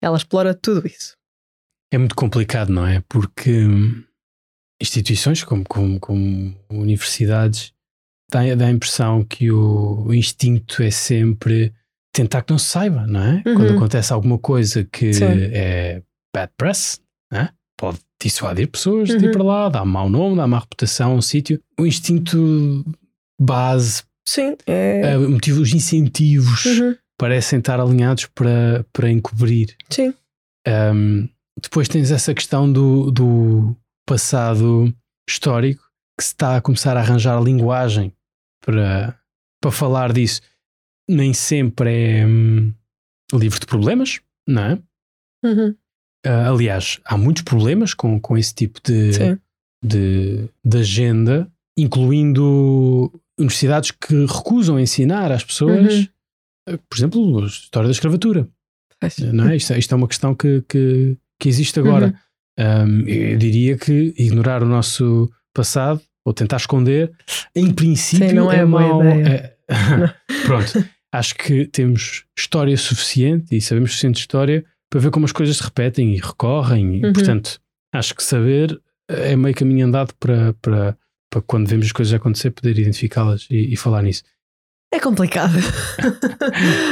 Ela 0.00 0.16
explora 0.16 0.54
tudo 0.54 0.86
isso. 0.86 1.16
É 1.92 1.98
muito 1.98 2.14
complicado, 2.14 2.70
não 2.70 2.86
é? 2.86 3.02
Porque 3.08 3.64
hum, 3.64 4.04
instituições 4.80 5.42
como, 5.42 5.64
como, 5.64 5.98
como 5.98 6.56
universidades 6.70 7.72
dá, 8.30 8.54
dá 8.54 8.66
a 8.66 8.70
impressão 8.70 9.24
que 9.24 9.50
o, 9.50 10.04
o, 10.06 10.14
instinto 10.14 10.82
é 10.82 10.90
sempre 10.90 11.74
tentar 12.12 12.42
que 12.42 12.52
não 12.52 12.58
se 12.58 12.66
saiba, 12.66 13.04
não 13.06 13.20
é? 13.20 13.42
Uhum. 13.46 13.54
Quando 13.56 13.76
acontece 13.76 14.12
alguma 14.12 14.38
coisa 14.38 14.84
que 14.84 15.12
Sim. 15.12 15.24
é 15.24 16.02
bad 16.32 16.52
press, 16.56 17.00
é? 17.32 17.48
pode 17.76 17.98
dissuadir 18.22 18.68
pessoas 18.68 19.10
uhum. 19.10 19.18
de 19.18 19.24
ir 19.24 19.28
uhum. 19.28 19.32
para 19.32 19.42
lá, 19.44 19.68
dá 19.68 19.84
mau 19.84 20.08
nome, 20.08 20.36
dá 20.36 20.46
má 20.46 20.58
reputação 20.58 21.12
a 21.12 21.14
um 21.16 21.22
sítio. 21.22 21.60
O 21.78 21.86
instinto 21.86 22.84
base, 23.40 24.02
Sim, 24.26 24.56
é... 24.66 25.16
uh, 25.16 25.30
motivos, 25.30 25.60
os 25.60 25.74
incentivos 25.74 26.64
uhum. 26.64 26.96
parecem 27.18 27.58
estar 27.58 27.80
alinhados 27.80 28.26
para, 28.26 28.84
para 28.92 29.10
encobrir. 29.10 29.76
Sim. 29.90 30.14
Um, 30.66 31.28
depois 31.60 31.88
tens 31.88 32.10
essa 32.10 32.34
questão 32.34 32.70
do, 32.70 33.10
do 33.10 33.76
passado 34.06 34.92
histórico 35.28 35.82
que 36.18 36.24
se 36.24 36.32
está 36.32 36.56
a 36.56 36.60
começar 36.60 36.96
a 36.96 37.00
arranjar 37.00 37.42
linguagem 37.42 38.12
para, 38.64 39.18
para 39.60 39.70
falar 39.70 40.12
disso. 40.12 40.40
Nem 41.08 41.34
sempre 41.34 42.20
é 42.20 42.26
hum, 42.26 42.72
livre 43.32 43.60
de 43.60 43.66
problemas, 43.66 44.20
não 44.48 44.62
é? 44.62 44.82
Uhum. 45.44 45.76
Uh, 46.26 46.52
aliás, 46.52 47.00
há 47.04 47.16
muitos 47.16 47.42
problemas 47.42 47.92
com, 47.92 48.18
com 48.18 48.36
esse 48.36 48.54
tipo 48.54 48.80
de, 48.82 49.10
de, 49.84 50.48
de, 50.64 50.78
agenda, 50.78 51.50
incluindo 51.76 53.12
universidades 53.38 53.90
que 53.90 54.24
recusam 54.24 54.80
ensinar 54.80 55.30
às 55.30 55.44
pessoas, 55.44 55.94
uhum. 55.94 56.08
Ah, 56.66 56.78
por 56.88 56.96
exemplo, 56.96 57.42
a 57.42 57.46
história 57.46 57.88
da 57.88 57.92
escravatura. 57.92 58.48
Não 59.32 59.48
é? 59.48 59.56
Isto, 59.56 59.74
isto, 59.74 59.92
é 59.92 59.96
uma 59.96 60.08
questão 60.08 60.34
que, 60.34 60.64
que, 60.66 61.18
que 61.38 61.48
existe 61.48 61.78
agora. 61.78 62.18
Uhum. 62.58 63.04
Um, 63.04 63.08
eu 63.08 63.36
diria 63.36 63.76
que 63.76 64.14
ignorar 64.16 64.62
o 64.62 64.66
nosso 64.66 65.30
passado 65.52 66.00
ou 66.24 66.32
tentar 66.32 66.56
esconder, 66.56 67.12
em 67.54 67.70
princípio, 67.72 68.28
Sim, 68.30 68.34
não 68.34 68.50
é, 68.50 68.60
é 68.60 68.64
mau. 68.64 69.02
É... 69.02 69.56
Pronto, 70.46 70.84
acho 71.12 71.34
que 71.34 71.66
temos 71.66 72.24
história 72.36 72.76
suficiente 72.76 73.54
e 73.54 73.60
sabemos 73.60 73.90
suficiente 73.90 74.20
história 74.20 74.64
para 74.94 75.00
ver 75.00 75.10
como 75.10 75.26
as 75.26 75.32
coisas 75.32 75.56
se 75.56 75.62
repetem 75.64 76.14
e 76.14 76.18
recorrem. 76.18 76.98
E, 76.98 77.04
uhum. 77.04 77.12
Portanto, 77.12 77.60
acho 77.92 78.14
que 78.14 78.22
saber 78.22 78.80
é 79.08 79.34
meio 79.34 79.52
caminho 79.52 79.88
andado 79.88 80.14
para, 80.20 80.54
para, 80.62 80.96
para 81.28 81.42
quando 81.42 81.66
vemos 81.66 81.86
as 81.86 81.92
coisas 81.92 82.14
acontecer, 82.14 82.52
poder 82.52 82.78
identificá-las 82.78 83.48
e, 83.50 83.72
e, 83.72 83.76
falar 83.76 84.02
nisso. 84.02 84.22
É 84.92 85.00
complicado. 85.00 85.58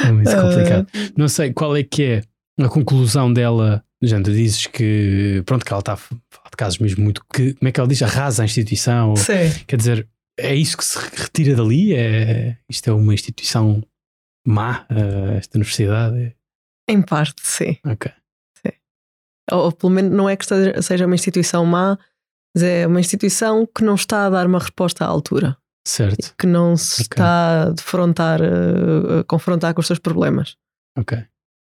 é 0.05 0.11
muito 0.11 0.29
complicado. 0.35 0.89
Uh... 0.93 1.13
Não 1.17 1.29
sei 1.29 1.53
qual 1.53 1.77
é 1.77 1.85
que 1.85 2.03
é 2.03 2.23
a 2.61 2.69
conclusão 2.69 3.33
dela. 3.33 3.85
Gente, 4.03 4.33
dizes 4.33 4.67
que, 4.67 5.41
pronto, 5.47 5.65
que 5.65 5.73
ela 5.73 5.79
está 5.79 5.93
a 5.93 5.97
falar 5.97 6.51
de 6.51 6.57
casos 6.57 6.81
mesmo 6.81 7.05
muito. 7.05 7.23
Que, 7.33 7.55
como 7.55 7.69
é 7.69 7.71
que 7.71 7.79
ela 7.79 7.89
diz? 7.89 8.03
Arrasa 8.03 8.43
a 8.43 8.47
instituição. 8.47 9.15
Sim. 9.15 9.63
Quer 9.65 9.77
dizer, 9.77 10.09
é 10.37 10.53
isso 10.57 10.77
que 10.77 10.85
se 10.85 10.99
retira 10.99 11.55
dali? 11.55 11.95
É, 11.95 12.57
isto 12.69 12.91
é 12.91 12.93
uma 12.93 13.15
instituição 13.15 13.81
má, 14.45 14.85
uh, 14.91 15.37
esta 15.37 15.57
universidade? 15.57 16.35
Em 16.89 17.01
parte, 17.03 17.41
sim. 17.45 17.77
Ok. 17.87 18.11
Sim. 18.59 18.73
Ou, 19.51 19.65
ou, 19.65 19.73
pelo 19.73 19.93
menos 19.93 20.13
não 20.13 20.29
é 20.29 20.37
que 20.37 20.45
seja 20.83 21.07
uma 21.07 21.15
instituição 21.15 21.65
má, 21.65 21.99
mas 22.55 22.63
é 22.63 22.87
uma 22.87 23.01
instituição 23.01 23.67
que 23.67 23.85
não 23.85 23.95
está 23.95 24.27
a 24.27 24.31
dar 24.31 24.47
uma 24.47 24.59
resposta 24.59 25.05
à 25.05 25.09
altura. 25.09 25.57
Certo. 25.87 26.35
Que 26.39 26.47
não 26.47 26.77
se 26.77 27.03
okay. 27.03 27.07
está 27.15 27.63
a 27.63 27.71
defrontar, 27.71 28.41
uh, 28.41 29.21
a 29.21 29.25
confrontar 29.25 29.75
com 29.75 29.81
os 29.81 29.87
seus 29.87 29.99
problemas. 29.99 30.57
Ok. 30.97 31.19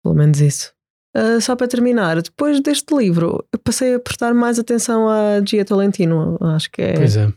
Pelo 0.04 0.16
menos 0.16 0.42
isso. 0.42 0.74
Uh, 1.16 1.40
só 1.40 1.56
para 1.56 1.68
terminar, 1.68 2.22
depois 2.22 2.60
deste 2.60 2.94
livro, 2.96 3.46
eu 3.52 3.60
passei 3.60 3.94
a 3.94 4.00
prestar 4.00 4.34
mais 4.34 4.58
atenção 4.58 5.08
à 5.08 5.42
Gia 5.46 5.64
Tolentino. 5.64 6.38
Acho 6.42 6.72
que 6.72 6.82
é. 6.82 6.96
É. 6.96 7.34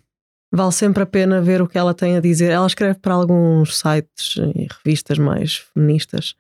Vale 0.53 0.73
sempre 0.73 1.03
a 1.03 1.07
pena 1.07 1.43
ver 1.43 1.61
o 1.61 1.69
que 1.69 1.77
ela 1.77 1.93
tem 1.93 2.17
a 2.17 2.21
dizer. 2.21 2.51
Ela 2.51 2.67
escreve 2.67 2.99
para 2.99 3.15
alguns 3.15 3.79
sites 3.79 4.37
e 4.37 4.67
revistas 4.85 5.19
mais 5.19 5.57
feministas. 5.57 6.35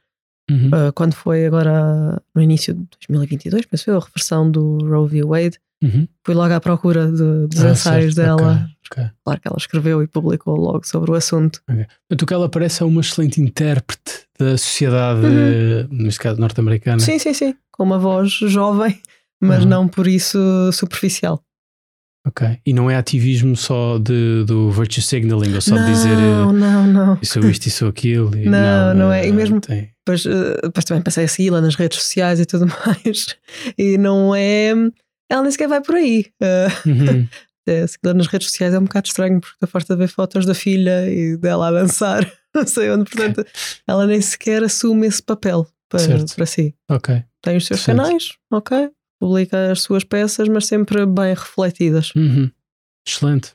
Uhum. 0.50 0.68
Uh, 0.68 0.92
quando 0.94 1.14
foi 1.14 1.44
agora 1.46 2.22
no 2.35 2.40
início 2.40 2.72
de 2.74 2.80
2022, 3.09 3.66
penso 3.66 3.90
eu, 3.90 3.96
a 3.98 4.04
reversão 4.04 4.48
do 4.50 4.78
Roe 4.78 5.09
v. 5.09 5.24
Wade, 5.24 5.59
uhum. 5.82 6.06
fui 6.24 6.35
logo 6.35 6.54
à 6.54 6.61
procura 6.61 7.06
de, 7.11 7.46
dos 7.48 7.64
ah, 7.64 7.70
ensaios 7.70 8.14
certo. 8.14 8.37
dela, 8.38 8.52
okay. 8.90 9.04
Ok. 9.04 9.11
Claro 9.24 9.40
que 9.40 9.48
ela 9.48 9.56
escreveu 9.59 10.02
e 10.02 10.06
publicou 10.06 10.56
logo 10.56 10.87
sobre 10.87 11.11
o 11.11 11.14
assunto. 11.14 11.61
Portanto, 11.66 12.22
o 12.22 12.26
que 12.26 12.32
ela 12.35 12.48
parece 12.48 12.82
é 12.82 12.87
uma 12.87 13.00
excelente 13.00 13.40
intérprete 13.40 14.26
da 14.38 14.56
sociedade, 14.56 15.26
Uhum. 15.26 15.88
neste 15.90 16.20
caso 16.20 16.40
norte-americana. 16.40 17.00
Sim, 17.00 17.18
sim, 17.18 17.35
sim. 17.35 17.54
Com 17.72 17.82
uma 17.82 17.98
voz 17.98 18.30
jovem, 18.30 19.00
mas 19.40 19.64
Uhum. 19.64 19.68
não 19.70 19.88
por 19.88 20.06
isso 20.06 20.38
superficial. 20.72 21.42
Ok. 22.26 22.58
E 22.66 22.72
não 22.72 22.90
é 22.90 22.96
ativismo 22.96 23.56
só 23.56 23.98
de, 23.98 24.44
do 24.44 24.70
virtue 24.70 25.00
signaling, 25.00 25.54
ou 25.54 25.60
só 25.60 25.74
de 25.76 25.80
não, 25.82 25.92
dizer 25.92 26.10
eh, 26.12 26.52
não, 26.52 26.86
não. 26.86 27.12
eu 27.22 27.24
sou 27.26 27.48
isto 27.48 27.66
e 27.66 27.70
sou 27.70 27.88
aquilo. 27.88 28.36
E 28.36 28.46
Não, 28.50 28.94
não 28.94 29.12
é. 29.12 29.24
E 29.26 29.28
eh, 29.28 29.32
mesmo- 29.32 29.60
Tem. 29.60 29.90
Depois, 30.04 30.26
eh, 30.26 30.60
depois 30.64 30.84
também 30.84 31.02
passei 31.02 31.24
a 31.24 31.28
segui-la 31.28 31.60
nas 31.60 31.76
redes 31.76 31.98
sociais 32.00 32.40
e 32.40 32.46
tudo 32.46 32.66
mais. 32.84 33.36
E 33.78 33.96
não 33.98 34.34
é. 34.34 34.70
Ela 35.30 35.42
nem 35.42 35.50
sequer 35.50 35.68
vai 35.68 35.80
por 35.80 35.94
aí. 35.94 36.26
Eh, 36.42 36.66
Uhum. 36.84 37.28
é, 37.68 37.86
segui-la 37.86 38.14
nas 38.14 38.26
redes 38.26 38.48
sociais 38.48 38.74
é 38.74 38.78
um 38.78 38.84
bocado 38.84 39.06
estranho, 39.06 39.40
porque 39.40 39.66
farta 39.66 39.94
de 39.94 40.00
ver 40.00 40.08
fotos 40.08 40.44
da 40.46 40.54
filha 40.54 41.08
e 41.08 41.36
dela 41.36 41.68
a 41.68 41.72
dançar, 41.72 42.28
não 42.54 42.66
sei 42.66 42.90
onde. 42.90 43.08
Portanto, 43.10 43.44
ela 43.86 44.06
nem 44.06 44.20
sequer 44.20 44.64
assume 44.64 45.06
esse 45.06 45.22
papel 45.22 45.66
para, 45.88 46.00
Certo. 46.00 46.34
para 46.34 46.46
si. 46.46 46.74
Ok. 46.90 47.22
Tem 47.42 47.56
os 47.56 47.66
seus 47.66 47.80
Certo. 47.80 47.98
canais, 47.98 48.30
ok. 48.52 48.90
Publica 49.18 49.72
as 49.72 49.81
suas 49.81 50.05
peças, 50.05 50.46
mas 50.46 50.66
sempre 50.66 51.07
bem 51.07 51.33
refletidas. 51.33 52.14
Uhum. 52.14 52.50
Excelente. 53.07 53.55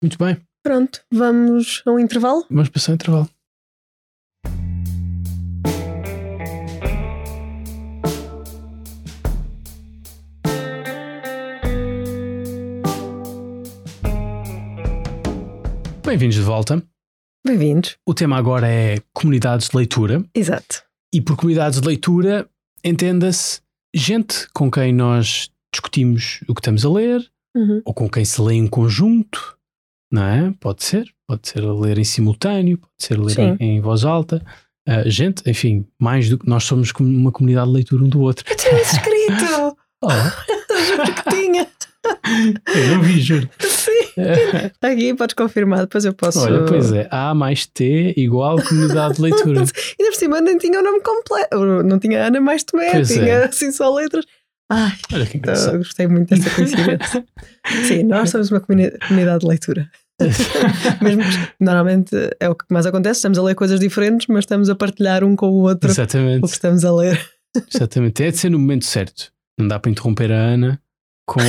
Muito 0.00 0.16
bem. 0.16 0.40
Pronto, 0.62 1.00
vamos 1.12 1.82
a 1.84 1.90
um 1.90 1.98
intervalo? 1.98 2.46
Vamos 2.48 2.68
passar 2.68 2.92
o 2.92 2.94
intervalo. 2.94 3.28
Bem-vindos 16.06 16.36
de 16.36 16.42
volta. 16.42 16.82
Bem-vindos. 17.44 17.96
O 18.06 18.14
tema 18.14 18.36
agora 18.36 18.68
é 18.68 18.98
comunidades 19.12 19.68
de 19.68 19.76
leitura. 19.76 20.24
Exato. 20.32 20.84
E 21.12 21.20
por 21.20 21.36
comunidades 21.36 21.80
de 21.80 21.88
leitura, 21.88 22.48
entenda-se 22.84 23.61
gente 23.94 24.46
com 24.52 24.70
quem 24.70 24.92
nós 24.92 25.50
discutimos 25.72 26.40
o 26.48 26.54
que 26.54 26.60
estamos 26.60 26.84
a 26.84 26.90
ler, 26.90 27.30
Uhum. 27.54 27.82
ou 27.84 27.92
com 27.92 28.08
quem 28.08 28.24
se 28.24 28.40
lê 28.40 28.54
em 28.54 28.66
conjunto, 28.66 29.58
não 30.10 30.24
é? 30.24 30.54
Pode 30.58 30.82
ser. 30.84 31.06
Pode 31.28 31.46
ser 31.48 31.62
a 31.62 31.72
ler 31.72 31.98
em 31.98 32.04
simultáneo, 32.04 32.78
pode 32.78 32.92
ser 32.98 33.18
a 33.18 33.22
ler 33.22 33.38
em, 33.60 33.76
em 33.76 33.80
voz 33.80 34.04
alta. 34.04 34.42
Ah, 34.88 35.02
gente, 35.08 35.42
enfim, 35.48 35.86
mais 36.00 36.28
do 36.30 36.38
que 36.38 36.48
nós 36.48 36.64
somos 36.64 36.90
uma 36.98 37.30
comunidade 37.30 37.66
de 37.68 37.74
leitura 37.74 38.04
um 38.04 38.08
do 38.08 38.20
outro. 38.20 38.44
Eu 38.50 38.56
tinha 38.56 38.80
escrito! 38.80 39.76
Oh, 40.04 40.08
Juro 40.88 41.14
que 41.14 41.30
tinha! 41.30 41.68
eu 42.74 42.96
não 42.96 43.02
vi, 43.02 43.20
juro. 43.20 43.48
Sim! 43.60 43.92
Aqui 44.82 45.14
podes 45.14 45.34
confirmar, 45.34 45.80
depois 45.80 46.04
eu 46.04 46.12
posso. 46.12 46.40
Olha, 46.40 46.64
pois 46.64 46.92
é, 46.92 47.08
A 47.10 47.34
mais 47.34 47.66
T 47.66 48.12
igual 48.16 48.60
comunidade 48.62 49.14
de 49.16 49.22
leitura. 49.22 49.60
Ainda 49.60 50.10
por 50.10 50.14
cima 50.14 50.40
nem 50.40 50.58
tinha 50.58 50.78
o 50.80 50.82
nome 50.82 51.00
completo. 51.00 51.82
Não 51.84 51.98
tinha 51.98 52.26
Ana 52.26 52.40
mais 52.40 52.64
Tomé, 52.64 52.90
Pois 52.92 53.10
é. 53.10 53.14
tinha 53.20 53.44
assim 53.46 53.70
só 53.72 53.92
letras. 53.94 54.24
Ai, 54.70 54.92
Olha 55.12 55.26
que 55.26 55.36
engraçado. 55.36 55.78
gostei 55.78 56.06
muito 56.06 56.30
dessa 56.34 56.50
coincidência. 56.50 57.24
Sim, 57.86 58.02
nós 58.04 58.30
somos 58.30 58.50
uma 58.50 58.60
comuni- 58.60 58.90
comunidade 59.06 59.40
de 59.40 59.46
leitura. 59.46 59.90
Mesmo 61.02 61.22
que 61.22 61.52
normalmente 61.64 62.10
é 62.40 62.48
o 62.48 62.54
que 62.54 62.64
mais 62.70 62.86
acontece, 62.86 63.18
estamos 63.18 63.38
a 63.38 63.42
ler 63.42 63.54
coisas 63.54 63.78
diferentes, 63.80 64.26
mas 64.28 64.40
estamos 64.40 64.70
a 64.70 64.74
partilhar 64.74 65.24
um 65.24 65.34
com 65.36 65.48
o 65.48 65.62
outro 65.62 65.90
o 65.90 65.94
que 65.94 66.00
Exatamente, 66.00 66.44
estamos 66.46 66.84
a 66.84 66.92
ler. 66.94 67.20
exatamente. 67.74 68.22
É 68.22 68.30
de 68.30 68.36
ser 68.38 68.50
no 68.50 68.58
momento 68.58 68.84
certo. 68.84 69.30
Não 69.58 69.68
dá 69.68 69.78
para 69.78 69.90
interromper 69.90 70.32
a 70.32 70.36
Ana 70.36 70.80
com. 71.26 71.40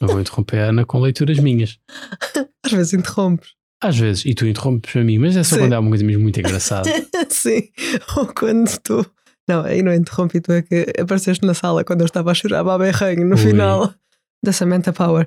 não 0.00 0.08
vou 0.08 0.20
interromper 0.20 0.58
a 0.58 0.64
Ana 0.66 0.84
com 0.84 1.00
leituras 1.00 1.38
minhas. 1.38 1.78
Às 2.64 2.72
vezes 2.72 2.92
interrompes. 2.92 3.50
Às 3.82 3.98
vezes, 3.98 4.24
e 4.24 4.34
tu 4.34 4.46
interrompes 4.46 4.96
a 4.96 5.04
mim, 5.04 5.18
mas 5.18 5.36
é 5.36 5.42
só 5.42 5.56
Sim. 5.56 5.62
quando 5.62 5.72
há 5.74 5.80
uma 5.80 5.90
coisa 5.90 6.04
mesmo 6.04 6.22
muito 6.22 6.40
engraçada. 6.40 6.88
Sim, 7.28 7.68
ou 8.16 8.26
quando 8.26 8.78
tu. 8.78 9.04
Não, 9.46 9.62
aí 9.62 9.82
não 9.82 9.92
interrompi, 9.92 10.40
tu 10.40 10.52
é 10.52 10.62
que 10.62 10.86
apareceste 10.98 11.44
na 11.44 11.52
sala 11.52 11.84
quando 11.84 12.00
eu 12.00 12.06
estava 12.06 12.30
a 12.30 12.34
chorar 12.34 12.66
a 12.66 12.78
berranho 12.78 13.26
no 13.26 13.36
Ui. 13.36 13.42
final 13.42 13.92
da 14.42 14.52
Samantha 14.52 14.92
Power. 14.92 15.26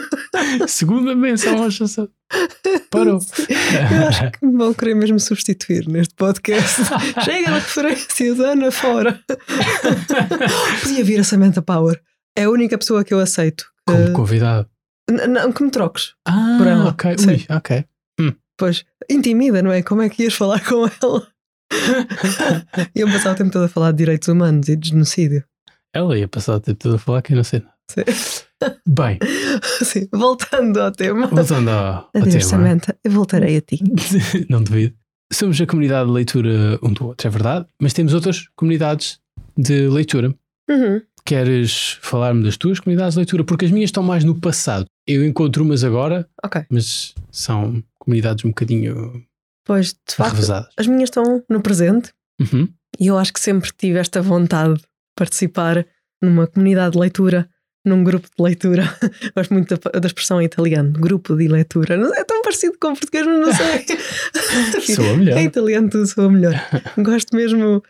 Segunda 0.66 1.14
menção 1.14 1.62
ao 1.62 1.70
José. 1.70 2.06
Parou. 2.90 3.18
Eu 3.20 4.08
acho 4.08 4.30
que 4.32 4.46
me 4.46 4.56
vão 4.56 4.72
querer 4.72 4.94
mesmo 4.94 5.18
substituir 5.18 5.86
neste 5.88 6.14
podcast. 6.14 6.82
Chega 7.24 7.48
de 7.48 7.54
referências, 7.54 8.40
Ana, 8.40 8.70
fora. 8.70 9.20
Podia 10.82 11.04
vir 11.04 11.20
a 11.20 11.24
Samantha 11.24 11.60
Power. 11.60 12.00
É 12.36 12.44
a 12.44 12.50
única 12.50 12.78
pessoa 12.78 13.04
que 13.04 13.12
eu 13.12 13.18
aceito. 13.20 13.64
Como 13.86 14.12
convidado. 14.12 14.68
Não, 15.10 15.52
que 15.52 15.62
me 15.62 15.70
troques. 15.70 16.14
Ah, 16.26 16.54
Por 16.58 16.66
ela, 16.66 16.88
ok. 16.90 17.18
sim. 17.18 17.30
Ui, 17.30 17.46
ok. 17.50 17.84
Pois, 18.58 18.84
intimida, 19.10 19.60
não 19.62 19.72
é? 19.72 19.82
Como 19.82 20.02
é 20.02 20.08
que 20.08 20.22
ias 20.22 20.34
falar 20.34 20.60
com 20.64 20.86
ela? 20.86 21.26
Iam 22.94 23.10
passar 23.10 23.32
o 23.32 23.34
tempo 23.34 23.50
todo 23.50 23.64
a 23.64 23.68
falar 23.68 23.90
de 23.92 23.98
direitos 23.98 24.28
humanos 24.28 24.68
e 24.68 24.76
de 24.76 24.90
genocídio. 24.90 25.42
Ela 25.92 26.16
ia 26.18 26.28
passar 26.28 26.54
o 26.56 26.60
tempo 26.60 26.78
todo 26.78 26.94
a 26.94 26.98
falar 26.98 27.22
que 27.22 27.32
eu 27.32 27.36
não 27.36 27.44
sei 27.44 27.60
nada. 27.60 27.72
Sim. 27.90 28.02
Bem, 28.86 29.18
Sim, 29.84 30.08
voltando 30.12 30.80
ao 30.80 30.92
tema. 30.92 31.26
voltando 31.26 31.68
ao, 31.70 31.94
ao 31.94 32.10
Adeus, 32.14 32.30
tema. 32.34 32.42
Samantha. 32.44 32.96
Eu 33.02 33.10
voltarei 33.10 33.56
a 33.56 33.60
ti. 33.60 33.80
não 34.48 34.62
devido. 34.62 34.94
Somos 35.32 35.60
a 35.60 35.66
comunidade 35.66 36.06
de 36.06 36.12
leitura 36.14 36.78
um 36.82 36.92
do 36.92 37.06
outro, 37.06 37.26
é 37.26 37.30
verdade, 37.30 37.66
mas 37.80 37.92
temos 37.92 38.14
outras 38.14 38.46
comunidades 38.54 39.18
de 39.56 39.88
leitura. 39.88 40.32
Uhum. 40.70 41.00
Queres 41.24 41.98
falar-me 42.02 42.42
das 42.42 42.56
tuas 42.56 42.80
comunidades 42.80 43.14
de 43.14 43.20
leitura? 43.20 43.44
Porque 43.44 43.64
as 43.64 43.70
minhas 43.70 43.88
estão 43.88 44.02
mais 44.02 44.24
no 44.24 44.38
passado. 44.40 44.86
Eu 45.06 45.24
encontro 45.24 45.62
umas 45.64 45.84
agora, 45.84 46.28
Ok. 46.44 46.64
mas 46.70 47.14
são 47.30 47.82
comunidades 47.98 48.44
um 48.44 48.48
bocadinho 48.48 49.24
Pois, 49.64 49.92
de 50.08 50.14
facto, 50.16 50.36
as 50.76 50.86
minhas 50.88 51.04
estão 51.08 51.42
no 51.48 51.62
presente 51.62 52.12
Uhum. 52.40 52.68
e 52.98 53.06
eu 53.06 53.16
acho 53.16 53.32
que 53.32 53.38
sempre 53.40 53.70
tive 53.76 53.98
esta 53.98 54.20
vontade 54.20 54.74
de 54.74 54.82
participar 55.16 55.86
numa 56.20 56.48
comunidade 56.48 56.92
de 56.94 56.98
leitura, 56.98 57.48
num 57.86 58.02
grupo 58.02 58.26
de 58.36 58.42
leitura. 58.42 58.82
Gosto 59.36 59.52
muito 59.54 59.76
da, 59.76 60.00
da 60.00 60.06
expressão 60.06 60.40
em 60.42 60.46
italiano, 60.46 60.92
grupo 60.92 61.36
de 61.36 61.46
leitura. 61.46 61.96
Não- 61.96 62.12
É 62.14 62.24
tão 62.24 62.42
parecido 62.42 62.76
com 62.80 62.88
o 62.88 62.96
português, 62.96 63.24
mas 63.26 63.38
não 63.40 63.52
sei. 63.54 63.86
Sou 64.96 65.08
a 65.12 65.16
melhor. 65.16 65.38
Em 65.38 65.46
italiano 65.46 65.88
tudo 65.88 66.06
sou 66.06 66.26
a 66.26 66.30
melhor. 66.30 66.54
Gosto 66.98 67.36
mesmo 67.36 67.80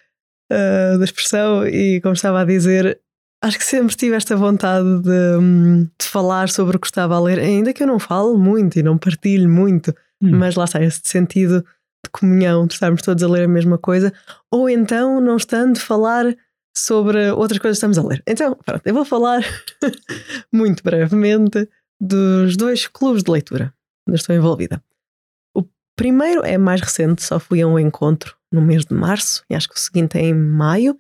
ah, 0.51 0.97
da 0.99 1.05
expressão 1.05 1.67
e, 1.67 2.01
como 2.03 2.13
estava 2.15 2.43
a 2.43 2.45
dizer, 2.45 3.01
acho 3.43 3.59
que 3.59 3.65
sempre 3.65 3.95
tive 3.97 4.15
esta 4.17 4.37
vontade 4.37 5.03
de, 5.03 5.37
hum, 5.39 5.85
de 6.01 6.07
falar 6.07 6.49
sobre 6.49 6.77
o 6.77 6.81
que 6.81 6.87
estava 6.87 7.17
a 7.17 7.21
ler, 7.21 7.39
ainda 7.39 7.73
que 7.73 7.83
eu 7.83 7.87
não 7.87 7.99
falo 7.99 8.39
muito 8.39 8.79
e 8.79 8.83
não 8.83 8.97
partilho 8.97 9.49
muito, 9.51 9.93
Hum. 10.23 10.39
mas 10.39 10.55
lá 10.55 10.65
está 10.65 10.81
esse 10.81 11.01
sentido 11.03 11.63
de 12.05 12.11
comunhão, 12.13 12.65
de 12.67 12.75
estarmos 12.75 13.03
todos 13.03 13.23
a 13.25 13.29
ler 13.29 13.43
a 13.45 13.49
mesma 13.49 13.77
coisa, 13.77 14.13
ou 14.51 14.71
então 14.71 15.21
não 15.21 15.37
estando 15.37 15.81
falar 15.81 16.37
sobre 16.77 17.33
outras 17.33 17.59
coisas 17.59 17.77
que 17.77 17.87
estamos 17.87 17.99
a 17.99 18.03
ler. 18.09 18.23
Então, 18.27 18.57
pronto, 18.65 18.87
eu 18.87 18.95
vou 18.95 19.05
falar 19.05 19.43
muito 20.53 20.83
brevemente 20.83 21.69
dos 22.01 22.57
dois 22.57 22.87
clubes 22.87 23.25
de 23.25 23.31
leitura 23.31 23.75
onde 24.09 24.19
estou 24.19 24.35
envolvida. 24.35 24.83
O 25.57 25.65
primeiro 25.97 26.45
é 26.45 26.57
mais 26.57 26.81
recente, 26.81 27.23
só 27.23 27.41
fui 27.41 27.61
a 27.61 27.67
um 27.67 27.79
encontro 27.79 28.37
no 28.53 28.63
mês 28.63 28.85
de 28.85 28.95
março, 28.95 29.45
e 29.51 29.55
acho 29.55 29.69
que 29.69 29.77
o 29.77 29.79
seguinte 29.79 30.19
é 30.19 30.23
em 30.23 30.35
maio, 30.35 30.97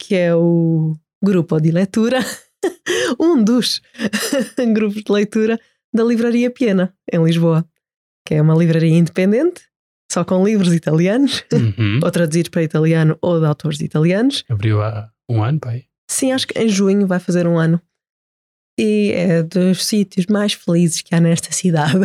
que 0.00 0.14
é 0.14 0.34
o 0.34 0.96
Grupo 1.26 1.60
de 1.60 1.70
Leitura, 1.72 2.20
um 3.20 3.42
dos 3.42 3.82
grupos 4.72 5.02
de 5.02 5.12
leitura 5.12 5.58
da 5.92 6.04
Livraria 6.04 6.50
Piena, 6.50 6.94
em 7.12 7.22
Lisboa, 7.24 7.64
que 8.24 8.34
é 8.34 8.42
uma 8.42 8.54
livraria 8.54 8.96
independente, 8.96 9.62
só 10.10 10.24
com 10.24 10.44
livros 10.44 10.72
italianos, 10.72 11.44
Uhum. 11.52 11.98
ou 12.04 12.10
traduzidos 12.12 12.48
para 12.50 12.62
italiano 12.62 13.18
ou 13.20 13.40
de 13.40 13.46
autores 13.46 13.80
italianos. 13.80 14.44
Abriu 14.48 14.80
há 14.82 15.10
um 15.28 15.42
ano, 15.42 15.58
pai. 15.58 15.84
Sim, 16.08 16.30
acho 16.32 16.46
que 16.46 16.56
em 16.58 16.68
junho 16.68 17.06
vai 17.06 17.18
fazer 17.18 17.46
um 17.48 17.58
ano. 17.58 17.80
E 18.78 19.10
é 19.12 19.42
dos 19.42 19.84
sítios 19.86 20.26
mais 20.26 20.52
felizes 20.52 21.00
que 21.02 21.14
há 21.14 21.20
nesta 21.20 21.50
cidade. 21.50 21.98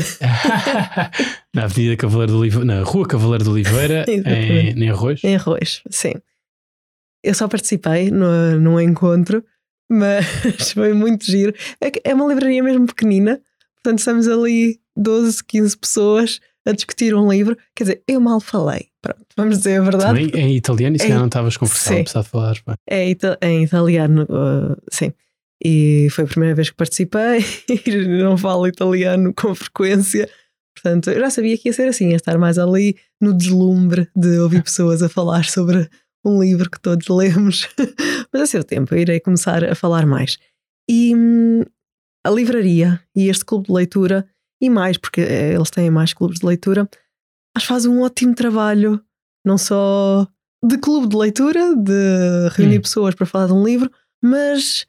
na 1.54 1.66
Avenida 1.66 1.98
Cavaleiro 1.98 2.32
de 2.32 2.38
Oliveira, 2.40 2.66
na 2.66 2.82
Rua 2.82 3.06
Cavaleiro 3.08 3.44
de 3.44 3.50
Oliveira, 3.50 4.06
em, 4.08 4.82
em 4.82 4.90
Arroz. 4.90 5.22
Em 5.24 5.36
Arroz, 5.36 5.82
sim. 5.90 6.14
Eu 7.24 7.34
só 7.34 7.48
participei 7.48 8.10
no, 8.12 8.60
num 8.60 8.80
encontro, 8.80 9.44
mas 9.90 10.26
foi 10.74 10.94
muito 10.94 11.26
giro. 11.26 11.54
É, 11.82 12.10
é 12.12 12.14
uma 12.14 12.26
livraria 12.28 12.64
mesmo 12.64 12.86
pequenina, 12.88 13.40
portanto 13.76 14.00
estamos 14.00 14.28
ali 14.28 14.80
12, 14.96 15.44
15 15.44 15.78
pessoas 15.78 16.40
a 16.66 16.72
discutir 16.72 17.14
um 17.16 17.32
livro. 17.32 17.58
Quer 17.76 17.84
dizer, 17.84 18.04
eu 18.08 18.20
mal 18.22 18.40
falei. 18.40 18.88
Pronto, 19.02 19.26
vamos 19.36 19.58
dizer 19.58 19.80
a 19.80 19.84
verdade. 19.84 20.28
Também 20.30 20.44
em 20.44 20.56
italiano, 20.56 20.96
se 20.98 21.04
Em- 21.06 21.08
calhar 21.08 21.20
não 21.20 21.26
estavas 21.28 21.58
confortável, 21.58 21.96
Sim. 21.98 22.02
apesar 22.02 22.22
de 22.22 22.30
falar. 22.30 22.56
É 22.88 23.10
ita- 23.10 23.38
em 23.42 23.64
italiano, 23.64 24.24
uh, 24.24 24.78
sim. 24.92 25.12
E 25.64 26.08
foi 26.12 26.24
a 26.24 26.28
primeira 26.28 26.56
vez 26.56 26.70
que 26.70 26.76
participei 26.76 27.40
e 27.86 28.22
não 28.24 28.38
falo 28.38 28.68
italiano 28.68 29.34
com 29.36 29.54
frequência. 29.56 30.30
Portanto, 30.76 31.10
eu 31.12 31.20
já 31.20 31.30
sabia 31.30 31.58
que 31.58 31.70
ia 31.70 31.74
ser 31.74 31.88
assim, 31.88 32.10
ia 32.10 32.16
estar 32.16 32.38
mais 32.38 32.58
ali 32.58 32.96
no 33.20 33.34
deslumbre 33.34 34.08
de 34.16 34.40
ouvir 34.40 34.64
pessoas 34.64 35.02
a 35.04 35.10
falar 35.10 35.46
sobre 35.46 35.88
um 36.24 36.42
livro 36.42 36.70
que 36.70 36.80
todos 36.80 37.08
lemos. 37.10 37.68
Mas 38.32 38.42
a 38.44 38.46
seu 38.46 38.64
tempo 38.64 38.94
eu 38.94 39.00
irei 39.00 39.20
começar 39.20 39.64
a 39.64 39.76
falar 39.76 40.06
mais. 40.06 40.38
E 40.90 41.16
hum, 41.16 41.62
a 42.26 42.30
livraria 42.30 43.00
e 43.16 43.30
este 43.30 43.46
clube 43.46 43.68
de 43.68 43.74
leitura 43.74 44.28
e 44.62 44.70
mais, 44.70 44.98
porque 44.98 45.22
eh, 45.22 45.54
eles 45.54 45.72
têm 45.72 45.90
mais 45.90 46.14
clubes 46.14 46.40
de 46.40 46.46
leitura, 46.46 46.88
acho 47.56 47.66
que 47.66 47.74
faz 47.74 47.86
um 47.86 48.02
ótimo 48.02 48.36
trabalho, 48.36 49.02
não 49.44 49.58
só 49.58 50.28
de 50.64 50.78
clube 50.78 51.08
de 51.08 51.18
leitura, 51.18 51.76
de 51.76 52.50
reunir 52.52 52.78
Hum. 52.78 52.82
pessoas 52.82 53.16
para 53.16 53.26
falar 53.26 53.48
de 53.48 53.54
um 53.54 53.64
livro, 53.64 53.90
mas 54.24 54.86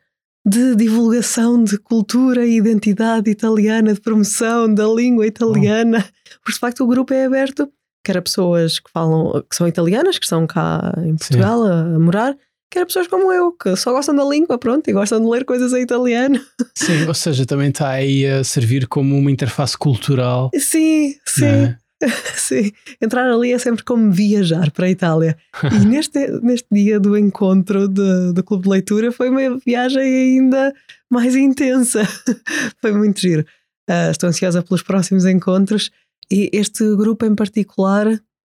de 0.46 0.74
divulgação 0.76 1.62
de 1.62 1.78
cultura 1.78 2.44
e 2.44 2.56
identidade 2.56 3.30
italiana, 3.30 3.94
de 3.94 4.00
promoção 4.00 4.72
da 4.74 4.86
língua 4.86 5.26
italiana. 5.26 6.04
Porque 6.40 6.52
de 6.52 6.58
facto 6.58 6.84
o 6.84 6.86
grupo 6.86 7.14
é 7.14 7.24
aberto, 7.24 7.72
quer 8.04 8.16
a 8.18 8.22
pessoas 8.22 8.78
que 8.78 8.90
falam, 8.90 9.42
que 9.48 9.54
são 9.56 9.66
italianas, 9.68 10.18
que 10.18 10.24
estão 10.24 10.46
cá 10.46 10.92
em 11.04 11.16
Portugal 11.16 11.62
a, 11.64 11.80
a 11.82 11.98
morar, 11.98 12.36
quer 12.70 12.82
a 12.82 12.86
pessoas 12.86 13.06
como 13.06 13.32
eu, 13.32 13.52
que 13.52 13.76
só 13.76 13.92
gostam 13.92 14.14
da 14.16 14.24
língua, 14.24 14.58
pronto, 14.58 14.88
e 14.88 14.92
gostam 14.92 15.20
de 15.20 15.26
ler 15.28 15.44
coisas 15.44 15.72
em 15.72 15.82
italiano. 15.82 16.40
Sim, 16.74 17.06
ou 17.06 17.14
seja, 17.14 17.44
também 17.46 17.68
está 17.70 17.90
aí 17.90 18.26
a 18.26 18.42
servir 18.42 18.86
como 18.86 19.16
uma 19.16 19.30
interface 19.30 19.76
cultural. 19.76 20.50
Sim, 20.58 21.14
sim. 21.26 21.44
é? 21.46 21.76
Sim, 22.34 22.72
entrar 23.00 23.30
ali 23.30 23.52
é 23.52 23.58
sempre 23.58 23.84
como 23.84 24.10
viajar 24.10 24.72
para 24.72 24.86
a 24.86 24.90
Itália. 24.90 25.36
E 25.70 25.78
neste, 25.86 26.18
neste 26.42 26.66
dia 26.72 26.98
do 26.98 27.16
encontro 27.16 27.86
de- 27.86 28.32
do 28.32 28.42
Clube 28.42 28.64
de 28.64 28.70
Leitura 28.70 29.12
foi 29.12 29.28
uma 29.30 29.56
viagem 29.64 30.02
ainda 30.02 30.74
mais 31.08 31.36
intensa. 31.36 32.02
Foi 32.80 32.90
muito 32.90 33.20
giro. 33.20 33.44
Ah, 33.88 34.10
estou 34.10 34.28
ansiosa 34.28 34.62
pelos 34.64 34.82
próximos 34.82 35.24
encontros 35.26 35.92
e 36.32 36.48
este 36.52 36.84
grupo 36.96 37.24
em 37.26 37.34
particular. 37.34 38.06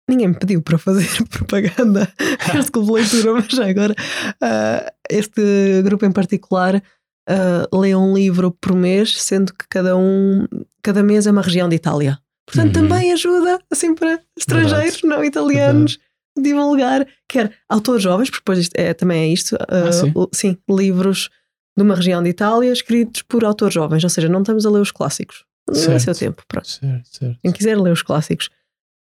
Ninguém 0.10 0.30
me 0.30 0.34
pediu 0.40 0.60
para 0.62 0.78
fazer 0.80 1.08
propaganda 1.30 2.12
este 2.58 2.72
clube 2.74 2.88
de 2.88 2.94
leitura, 3.16 3.34
mas 3.36 3.46
já 3.48 3.70
agora 3.70 3.96
ah, 4.42 4.92
este 5.10 5.82
grupo 5.84 6.04
em 6.06 6.12
particular 6.12 6.82
ah, 7.30 7.68
lê 7.72 7.96
um 7.96 8.14
livro 8.16 8.52
por 8.60 8.76
mês, 8.76 9.22
sendo 9.22 9.54
que 9.54 9.66
cada 9.70 9.96
um, 9.96 10.46
cada 10.82 11.04
mês 11.04 11.28
é 11.28 11.32
uma 11.32 11.44
região 11.44 11.70
de 11.70 11.76
Itália. 11.76 12.20
Portanto, 12.48 12.78
Uhum. 12.78 12.88
também 12.88 13.14
ajuda 13.14 13.60
assim 13.72 13.94
para 13.94 14.20
estrangeiros 14.36 15.04
não 15.04 15.24
italianos 15.24 16.00
divulgar, 16.36 17.06
quer 17.28 17.54
autores 17.70 18.02
jovens, 18.02 18.30
porque 18.32 18.42
depois 18.42 18.58
isto 18.60 18.74
é, 18.76 18.94
também 18.96 19.22
é 19.22 19.28
isto, 19.28 19.56
Ah, 19.70 19.90
uh, 19.90 19.94
sim? 19.94 20.08
l- 20.16 20.28
sim, 20.34 20.58
livros 20.68 21.30
de 21.78 21.84
uma 21.84 21.94
região 21.94 22.24
de 22.24 22.30
Itália 22.30 22.72
escritos 22.72 23.22
por 23.22 23.46
autores 23.46 23.74
jovens, 23.76 24.04
ou 24.04 24.10
seja, 24.10 24.28
não 24.28 24.40
estamos 24.42 24.66
a 24.66 24.70
ler 24.72 24.82
os 24.82 24.92
clássicos. 24.92 25.46
No 25.70 25.76
Certo. 25.76 26.00
seu 26.02 26.16
tempo, 26.16 26.44
pronto. 26.48 26.68
Certo, 26.68 27.08
certo. 27.10 27.40
Quem 27.42 27.52
quiser 27.52 27.78
ler 27.80 27.92
os 27.92 28.02
clássicos. 28.02 28.50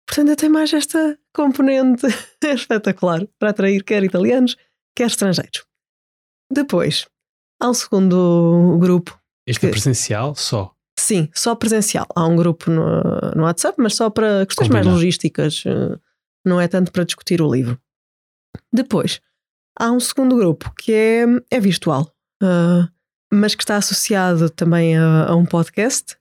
Portanto, 0.06 0.36
tem 0.36 0.48
mais 0.48 0.72
esta 0.72 1.18
componente 1.34 2.06
espetacular 2.44 3.26
para 3.38 3.50
atrair 3.50 3.82
quer 3.82 4.04
italianos, 4.04 4.56
quer 4.96 5.06
estrangeiros. 5.06 5.64
Depois, 6.52 7.06
há 7.60 7.68
um 7.68 7.74
segundo 7.74 8.78
grupo 8.80 9.18
Este 9.46 9.66
é 9.66 9.68
Que- 9.68 9.72
presencial 9.72 10.34
só. 10.34 10.72
Sim, 10.98 11.28
só 11.34 11.54
presencial. 11.54 12.06
Há 12.14 12.24
um 12.26 12.36
grupo 12.36 12.70
no, 12.70 13.02
no 13.34 13.42
WhatsApp, 13.42 13.76
mas 13.80 13.94
só 13.94 14.08
para 14.08 14.46
questões 14.46 14.68
mais 14.70 14.86
logísticas, 14.86 15.62
eh, 15.66 15.98
não 16.44 16.58
é 16.60 16.66
tanto 16.68 16.90
para 16.90 17.04
discutir 17.04 17.42
o 17.42 17.52
livro. 17.52 17.78
Depois, 18.72 19.20
há 19.78 19.90
um 19.90 20.00
segundo 20.00 20.34
grupo 20.36 20.72
que 20.78 20.92
é, 20.94 21.24
é 21.50 21.60
virtual, 21.60 22.10
ah, 22.42 22.88
mas 23.30 23.54
que 23.54 23.62
está 23.62 23.76
associado 23.76 24.48
também 24.48 24.96
a, 24.96 25.26
a 25.26 25.34
um 25.36 25.44
podcast. 25.44 26.16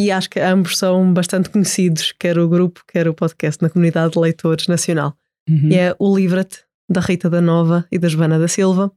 E 0.00 0.10
acho 0.10 0.28
que 0.28 0.38
ambos 0.38 0.76
são 0.76 1.12
bastante 1.12 1.48
conhecidos, 1.48 2.12
quer 2.18 2.38
o 2.38 2.48
grupo, 2.48 2.82
quer 2.86 3.08
o 3.08 3.14
podcast, 3.14 3.62
na 3.62 3.70
comunidade 3.70 4.12
de 4.12 4.18
leitores 4.18 4.66
nacional. 4.66 5.16
Uhum. 5.48 5.70
E 5.70 5.76
é 5.76 5.96
o 5.98 6.14
Livra-te, 6.14 6.64
da 6.88 7.00
Rita 7.00 7.30
da 7.30 7.40
Nova 7.40 7.86
e 7.90 7.98
da 7.98 8.08
Joana 8.08 8.38
da 8.38 8.46
Silva, 8.46 8.92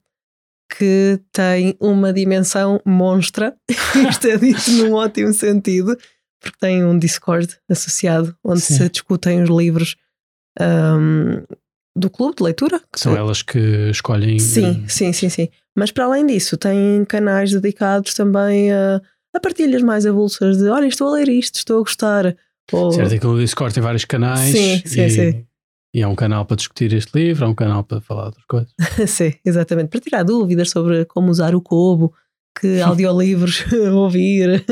que 0.77 1.19
tem 1.31 1.75
uma 1.79 2.13
dimensão 2.13 2.81
monstra. 2.85 3.55
Isto 4.09 4.27
é 4.27 4.37
dito 4.37 4.71
num 4.71 4.93
ótimo 4.93 5.33
sentido, 5.33 5.97
porque 6.41 6.57
tem 6.59 6.83
um 6.83 6.97
Discord 6.97 7.57
associado 7.69 8.35
onde 8.43 8.61
Sim. 8.61 8.75
se 8.75 8.89
discutem 8.89 9.41
os 9.41 9.49
livros 9.49 9.95
ahm, 10.59 11.43
do 11.95 12.09
clube 12.09 12.35
de 12.37 12.43
leitura. 12.43 12.81
São 12.95 13.15
elas 13.15 13.41
que 13.41 13.89
escolhem. 13.89 14.37
Sim, 14.37 14.85
sim, 14.87 15.11
sim, 15.11 15.29
sim. 15.29 15.49
Mas 15.75 15.91
para 15.91 16.05
além 16.05 16.25
disso, 16.25 16.57
tem 16.57 17.03
canais 17.05 17.51
dedicados 17.51 18.13
também 18.13 18.71
a, 18.71 19.01
a 19.39 19.41
partilhas 19.41 19.81
mais 19.81 20.05
avulsas 20.05 20.57
de 20.57 20.67
olha, 20.69 20.85
estou 20.87 21.07
a 21.07 21.11
ler 21.13 21.29
isto, 21.29 21.55
estou 21.55 21.77
a 21.77 21.79
gostar. 21.79 22.35
Ou, 22.71 22.91
Certo, 22.91 23.13
é 23.13 23.17
que 23.19 23.25
o 23.27 23.37
Discord 23.39 23.73
tem 23.73 23.81
vários 23.81 24.05
canais. 24.05 24.51
Sim, 24.55 24.81
sim, 24.85 25.05
e, 25.05 25.09
sim. 25.09 25.45
E 25.95 26.03
há 26.03 26.07
um 26.07 26.15
canal 26.15 26.45
para 26.45 26.55
discutir 26.57 26.93
este 26.93 27.17
livro, 27.17 27.45
há 27.45 27.49
um 27.49 27.55
canal 27.55 27.83
para 27.83 27.99
falar 27.99 28.25
outras 28.27 28.45
coisas. 28.45 28.71
Sim, 29.07 29.33
exatamente. 29.43 29.89
Para 29.89 29.99
tirar 29.99 30.21
dúvidas 30.23 30.69
sobre 30.69 31.03
como 31.05 31.31
usar 31.31 31.55
o 31.55 31.61
Kobo, 31.61 32.13
que 32.59 32.79
audiolivros 32.81 33.63
ouvir. 33.91 34.63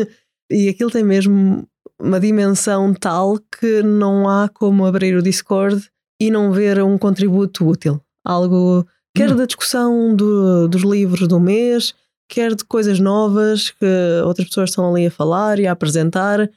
E 0.52 0.70
aquilo 0.70 0.92
tem 0.92 1.04
mesmo 1.04 1.68
uma 2.00 2.20
dimensão 2.20 2.94
tal 2.94 3.40
que 3.60 3.82
não 3.82 4.30
há 4.30 4.48
como 4.48 4.86
abrir 4.86 5.16
o 5.18 5.24
Discord 5.24 5.90
e 6.22 6.30
não 6.30 6.52
ver 6.52 6.84
um 6.84 7.00
contributo 7.00 7.68
útil. 7.68 8.00
Algo, 8.24 8.86
quer 9.16 9.32
Hum. 9.32 9.38
da 9.38 9.46
discussão 9.48 10.16
do- 10.16 10.68
dos 10.68 10.84
livros 10.84 11.28
do 11.28 11.40
mês, 11.40 11.96
quer 12.28 12.56
de 12.56 12.64
coisas 12.66 13.00
novas 13.00 13.72
que 13.72 13.86
outras 14.26 14.48
pessoas 14.48 14.70
estão 14.70 14.90
ali 14.90 15.08
a 15.08 15.12
falar 15.12 15.60
e 15.60 15.68
a 15.68 15.72
apresentar. 15.72 16.50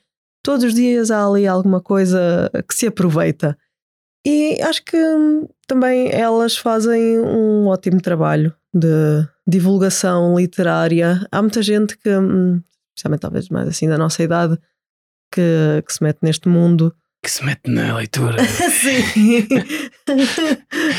Todos 0.43 0.65
os 0.65 0.75
dias 0.75 1.11
há 1.11 1.27
ali 1.27 1.47
alguma 1.47 1.81
coisa 1.81 2.51
que 2.69 2.75
se 2.75 2.87
aproveita. 2.87 3.57
E 4.27 4.61
acho 4.63 4.85
que 4.85 4.97
hum, 4.97 5.49
também 5.67 6.11
elas 6.13 6.57
fazem 6.57 7.19
um 7.21 7.67
ótimo 7.67 8.01
trabalho 8.01 8.55
de 8.75 9.27
divulgação 9.47 10.39
literária. 10.39 11.27
Há 11.31 11.41
muita 11.41 11.63
gente 11.63 11.97
que, 11.97 12.11
hum, 12.11 12.63
especialmente 12.95 13.21
talvez 13.21 13.49
mais 13.49 13.69
assim 13.69 13.89
da 13.89 13.97
nossa 13.97 14.23
idade, 14.23 14.59
que, 15.33 15.83
que 15.87 15.93
se 15.93 16.03
mete 16.03 16.19
neste 16.23 16.49
mundo. 16.49 16.95
Que 17.23 17.31
se 17.31 17.45
mete 17.45 17.71
na 17.71 17.97
leitura. 17.97 18.43
Sim! 18.49 19.47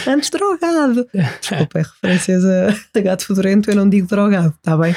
Antes 0.07 0.29
drogado. 0.29 1.07
Desculpa, 1.39 1.79
é 1.79 1.81
referências 1.81 2.43
a, 2.45 3.01
gato 3.01 3.25
fedorento, 3.25 3.71
eu 3.71 3.75
não 3.75 3.89
digo 3.89 4.07
drogado, 4.07 4.53
está 4.55 4.77
bem? 4.77 4.93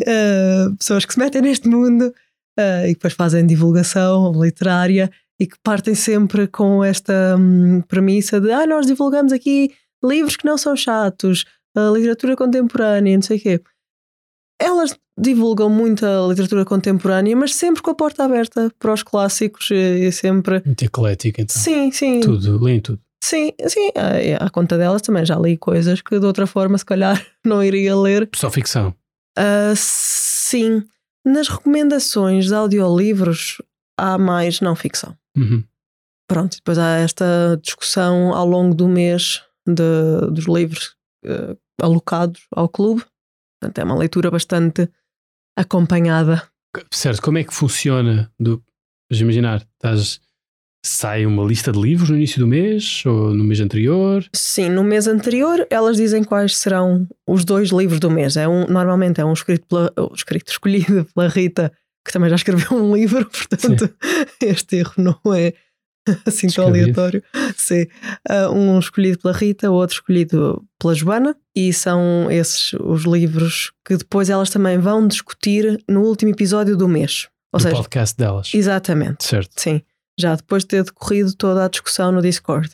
Uh, 0.00 0.74
pessoas 0.78 1.04
que 1.04 1.12
se 1.12 1.18
metem 1.18 1.42
neste 1.42 1.68
mundo 1.68 2.14
uh, 2.58 2.86
e 2.86 2.92
depois 2.92 3.14
fazem 3.14 3.44
divulgação 3.46 4.32
literária 4.40 5.10
e 5.40 5.46
que 5.46 5.56
partem 5.62 5.94
sempre 5.94 6.46
com 6.46 6.84
esta 6.84 7.36
hum, 7.36 7.80
premissa 7.82 8.40
de 8.40 8.52
ah, 8.52 8.66
nós 8.66 8.86
divulgamos 8.86 9.32
aqui 9.32 9.72
livros 10.04 10.36
que 10.36 10.46
não 10.46 10.58
são 10.58 10.76
chatos, 10.76 11.44
a 11.76 11.90
literatura 11.90 12.36
contemporânea, 12.36 13.16
não 13.16 13.22
sei 13.22 13.38
o 13.38 13.40
quê. 13.40 13.60
Elas 14.60 14.96
divulgam 15.18 15.68
muita 15.70 16.06
literatura 16.28 16.64
contemporânea, 16.64 17.36
mas 17.36 17.54
sempre 17.54 17.82
com 17.82 17.90
a 17.90 17.94
porta 17.94 18.24
aberta 18.24 18.72
para 18.78 18.92
os 18.92 19.02
clássicos 19.02 19.70
e 19.70 19.74
e 20.06 20.12
sempre. 20.12 20.62
Muito 20.64 20.84
eclético, 20.84 21.40
então. 21.40 21.56
Sim, 21.56 21.90
sim. 21.92 22.20
Tudo, 22.20 22.62
leem 22.62 22.80
tudo. 22.80 23.00
Sim, 23.22 23.52
sim. 23.66 23.90
À, 24.40 24.48
conta 24.50 24.78
delas 24.78 25.02
também 25.02 25.24
já 25.26 25.36
li 25.36 25.56
coisas 25.56 26.00
que 26.00 26.18
de 26.18 26.24
outra 26.26 26.46
forma, 26.46 26.78
se 26.78 26.84
calhar, 26.84 27.24
não 27.44 27.62
iria 27.62 27.96
ler. 27.96 28.28
Só 28.34 28.50
ficção. 28.50 28.94
Ah, 29.36 29.72
sim. 29.76 30.82
Nas 31.24 31.48
recomendações 31.48 32.46
de 32.46 32.54
audiolivros 32.54 33.60
há 33.98 34.16
mais 34.18 34.60
não 34.60 34.74
ficção. 34.76 35.16
Uhum. 35.36 35.62
Pronto, 36.28 36.56
depois 36.56 36.78
há 36.78 36.96
esta 36.98 37.58
discussão 37.62 38.34
ao 38.34 38.46
longo 38.46 38.74
do 38.74 38.86
mês 38.88 39.42
de- 39.66 40.30
dos 40.30 40.46
livros 40.46 40.94
eh, 41.24 41.56
alocados 41.82 42.42
ao 42.54 42.68
clube. 42.68 43.04
Portanto, 43.60 43.78
é 43.78 43.84
uma 43.84 43.98
leitura 43.98 44.30
bastante 44.30 44.88
acompanhada. 45.56 46.42
Certo, 46.92 47.22
como 47.22 47.38
é 47.38 47.44
que 47.44 47.54
funciona? 47.54 48.30
Do, 48.38 48.62
vamos 49.10 49.20
imaginar, 49.20 49.66
estás, 49.74 50.20
sai 50.84 51.26
uma 51.26 51.44
lista 51.44 51.72
de 51.72 51.80
livros 51.80 52.10
no 52.10 52.16
início 52.16 52.38
do 52.38 52.46
mês 52.46 53.02
ou 53.04 53.34
no 53.34 53.44
mês 53.44 53.60
anterior? 53.60 54.24
Sim, 54.34 54.70
no 54.70 54.84
mês 54.84 55.06
anterior 55.06 55.66
elas 55.70 55.96
dizem 55.96 56.22
quais 56.22 56.56
serão 56.56 57.06
os 57.26 57.44
dois 57.44 57.70
livros 57.70 58.00
do 58.00 58.10
mês. 58.10 58.36
É 58.36 58.46
um, 58.46 58.66
normalmente 58.66 59.20
é 59.20 59.24
um 59.24 59.32
escrito, 59.32 59.66
pela, 59.66 59.92
um 59.98 60.14
escrito 60.14 60.50
escolhido 60.50 61.06
pela 61.14 61.28
Rita, 61.28 61.72
que 62.06 62.12
também 62.12 62.30
já 62.30 62.36
escreveu 62.36 62.78
um 62.78 62.94
livro, 62.94 63.26
portanto 63.28 63.90
este 64.40 64.76
erro 64.76 64.94
não 64.96 65.34
é 65.34 65.52
assim 66.26 66.48
tão 66.48 66.66
aleatório. 66.66 67.22
Sim. 67.56 67.86
Ah, 68.28 68.50
um 68.50 68.78
escolhido 68.78 69.18
pela 69.18 69.34
Rita, 69.34 69.70
o 69.70 69.74
outro 69.74 69.94
escolhido 69.96 70.64
pela 70.78 70.94
Joana, 70.94 71.36
e 71.54 71.72
são 71.72 72.30
esses 72.30 72.72
os 72.74 73.04
livros 73.04 73.72
que 73.86 73.96
depois 73.96 74.30
elas 74.30 74.50
também 74.50 74.78
vão 74.78 75.06
discutir 75.06 75.82
no 75.88 76.02
último 76.02 76.30
episódio 76.32 76.76
do 76.76 76.88
mês. 76.88 77.28
Ou 77.52 77.58
do 77.58 77.62
seja, 77.62 77.76
podcast 77.76 78.16
delas. 78.16 78.50
exatamente, 78.54 79.24
Certo. 79.24 79.50
sim. 79.56 79.80
Já 80.20 80.34
depois 80.34 80.64
de 80.64 80.68
ter 80.68 80.84
decorrido 80.84 81.32
toda 81.34 81.64
a 81.64 81.68
discussão 81.68 82.10
no 82.12 82.20
Discord. 82.20 82.70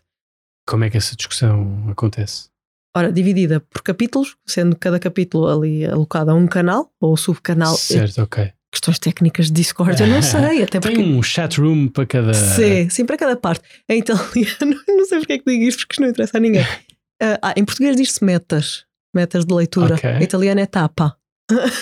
Como 0.66 0.82
é 0.84 0.90
que 0.90 0.96
essa 0.96 1.14
discussão 1.14 1.84
acontece? 1.90 2.48
Ora, 2.96 3.12
dividida 3.12 3.60
por 3.60 3.82
capítulos, 3.82 4.36
sendo 4.46 4.76
cada 4.76 4.98
capítulo 4.98 5.48
ali 5.48 5.84
alocado 5.84 6.30
a 6.30 6.34
um 6.34 6.46
canal 6.46 6.90
ou 7.00 7.16
subcanal. 7.16 7.76
certo, 7.76 8.22
ok. 8.22 8.52
Questões 8.74 8.98
técnicas 8.98 9.46
de 9.46 9.52
Discord, 9.52 10.00
eu 10.02 10.08
não 10.08 10.20
sei, 10.22 10.62
até 10.64 10.80
porque. 10.80 10.96
Tem 10.96 11.14
um 11.16 11.22
chat 11.22 11.60
room 11.60 11.86
para 11.88 12.04
cada. 12.06 12.34
Sim, 12.34 12.90
sim, 12.90 13.04
para 13.06 13.16
cada 13.16 13.36
parte. 13.36 13.62
Em 13.88 14.00
italiano, 14.00 14.80
não 14.88 15.06
sei 15.06 15.18
porque 15.20 15.32
é 15.34 15.38
que 15.38 15.44
digo 15.46 15.62
isto, 15.64 15.78
porque 15.80 15.92
isto 15.94 16.00
não 16.02 16.08
interessa 16.08 16.36
a 16.36 16.40
ninguém. 16.40 16.64
Ah, 17.22 17.38
ah, 17.40 17.54
em 17.56 17.64
português 17.64 17.94
diz-se 17.94 18.22
metas, 18.24 18.84
metas 19.14 19.46
de 19.46 19.54
leitura. 19.54 19.94
Ok. 19.94 20.10
Em 20.10 20.22
italiano 20.24 20.60
é 20.60 20.66
tapa. 20.66 21.16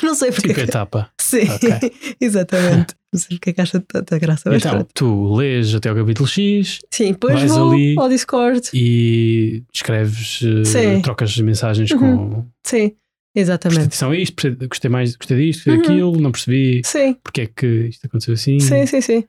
não 0.03 0.15
sei 0.15 0.31
porque. 0.31 0.49
Tipo 0.49 0.61
etapa. 0.61 1.09
Sim, 1.19 1.49
Ok. 1.49 1.93
exatamente. 2.21 2.95
Não 3.13 3.19
sei 3.19 3.37
o 3.37 3.41
que 3.41 3.51
é 3.51 3.53
que 3.55 3.61
acha 3.63 3.81
tanta 3.81 4.19
graça, 4.19 4.55
Então, 4.55 4.73
pronto. 4.73 4.91
tu 4.95 5.35
lês 5.35 5.75
até 5.75 5.89
ao 5.89 5.97
capítulo 5.97 6.29
X 6.29 6.81
Sim, 6.91 7.13
depois 7.13 7.35
vais 7.35 7.51
vou 7.51 7.73
ali 7.73 7.95
ao 7.99 8.09
Discord. 8.11 8.69
e 8.75 9.63
escreves, 9.73 10.41
Sim. 10.67 11.01
trocas 11.03 11.37
mensagens 11.39 11.91
Uhum. 11.91 11.99
com. 11.99 12.47
Sim, 12.65 12.93
Presta 13.35 13.41
exatamente. 13.53 13.81
atenção 13.87 14.11
a 14.11 14.17
isto, 14.17 14.57
gostei 14.69 14.91
mais, 14.91 15.17
gostei 15.17 15.37
disto, 15.39 15.59
gostei 15.61 15.75
Uhum. 15.75 15.81
daquilo, 15.83 16.21
não 16.21 16.33
percebi 16.33 16.83
Sim, 16.85 17.17
porque 17.23 17.41
é 17.43 17.47
que 17.47 17.67
isto 17.89 18.07
aconteceu 18.07 18.35
assim. 18.35 18.61
sim, 18.61 18.87
sim, 18.87 19.01
sim. 19.01 19.25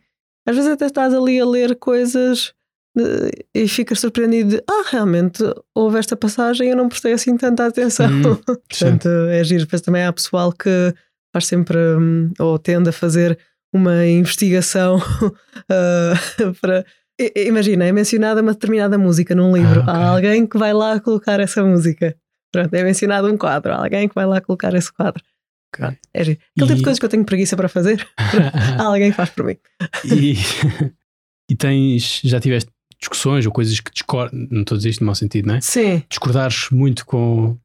Às 0.45 0.55
vezes 0.57 0.71
até 0.71 0.85
estás 0.87 1.13
ali 1.13 1.39
a 1.39 1.45
ler 1.45 1.75
coisas 1.77 2.53
eh, 2.99 3.29
e 3.55 3.67
ficas 3.67 3.99
surpreendido 4.01 4.49
de 4.57 4.63
ah, 4.69 4.83
realmente 4.91 5.41
houve 5.73 5.97
esta 5.97 6.17
passagem 6.17 6.67
e 6.67 6.71
eu 6.71 6.75
não 6.77 6.89
prestei 6.89 7.13
assim 7.13 7.37
tanta 7.37 7.65
atenção. 7.65 8.09
Uhum. 8.11 8.35
Portanto, 8.69 9.07
é 9.29 9.41
giro. 9.43 9.63
Depois 9.63 9.81
também 9.81 10.03
há 10.03 10.11
pessoal 10.11 10.51
que 10.51 10.93
faz 11.33 11.45
sempre 11.47 11.77
hum, 11.77 12.29
ou 12.39 12.59
tende 12.59 12.89
a 12.89 12.91
fazer 12.93 13.39
uma 13.73 14.05
investigação 14.05 14.99
ah, 15.69 16.13
para. 16.61 16.85
Imagina, 17.35 17.85
é 17.85 17.91
mencionada 17.91 18.41
uma 18.41 18.53
determinada 18.53 18.97
música 18.97 19.33
num 19.35 19.55
livro. 19.55 19.81
Ah, 19.81 19.83
ok. 19.83 19.93
Há 19.93 20.09
alguém 20.09 20.45
que 20.47 20.57
vai 20.57 20.73
lá 20.73 20.99
colocar 20.99 21.39
essa 21.39 21.63
música. 21.63 22.15
Pronto, 22.53 22.73
é 22.73 22.83
mencionado 22.83 23.27
um 23.27 23.35
quadro. 23.37 23.73
Há 23.73 23.83
alguém 23.83 24.07
que 24.07 24.15
vai 24.15 24.25
lá 24.25 24.39
colocar 24.39 24.73
esse 24.75 24.93
quadro. 24.93 25.21
Ok. 25.75 25.85
É. 26.13 26.21
Aquele 26.21 26.35
tipo 26.55 26.71
E- 26.71 26.75
de 26.75 26.83
coisas 26.83 26.99
que 26.99 27.05
eu 27.05 27.09
tenho 27.09 27.25
preguiça 27.25 27.57
para 27.57 27.67
fazer. 27.67 28.07
Há 28.15 28.83
alguém 28.85 29.09
que 29.11 29.17
faz 29.17 29.29
por 29.31 29.43
mim. 29.45 29.57
e, 30.05 30.35
e 31.49 31.55
tens, 31.55 32.21
já 32.23 32.39
tiveste 32.39 32.69
discussões 32.99 33.45
ou 33.45 33.51
coisas 33.51 33.79
que 33.81 33.91
discordam, 33.91 34.47
não 34.49 34.61
estou 34.61 34.75
a 34.75 34.77
dizer 34.77 34.89
isto 34.91 35.01
no 35.01 35.07
mau 35.07 35.15
sentido, 35.15 35.47
não 35.47 35.55
é? 35.55 35.61
Sim, 35.61 36.03
Discordares 36.09 36.69
muito 36.71 37.05
com. 37.05 37.57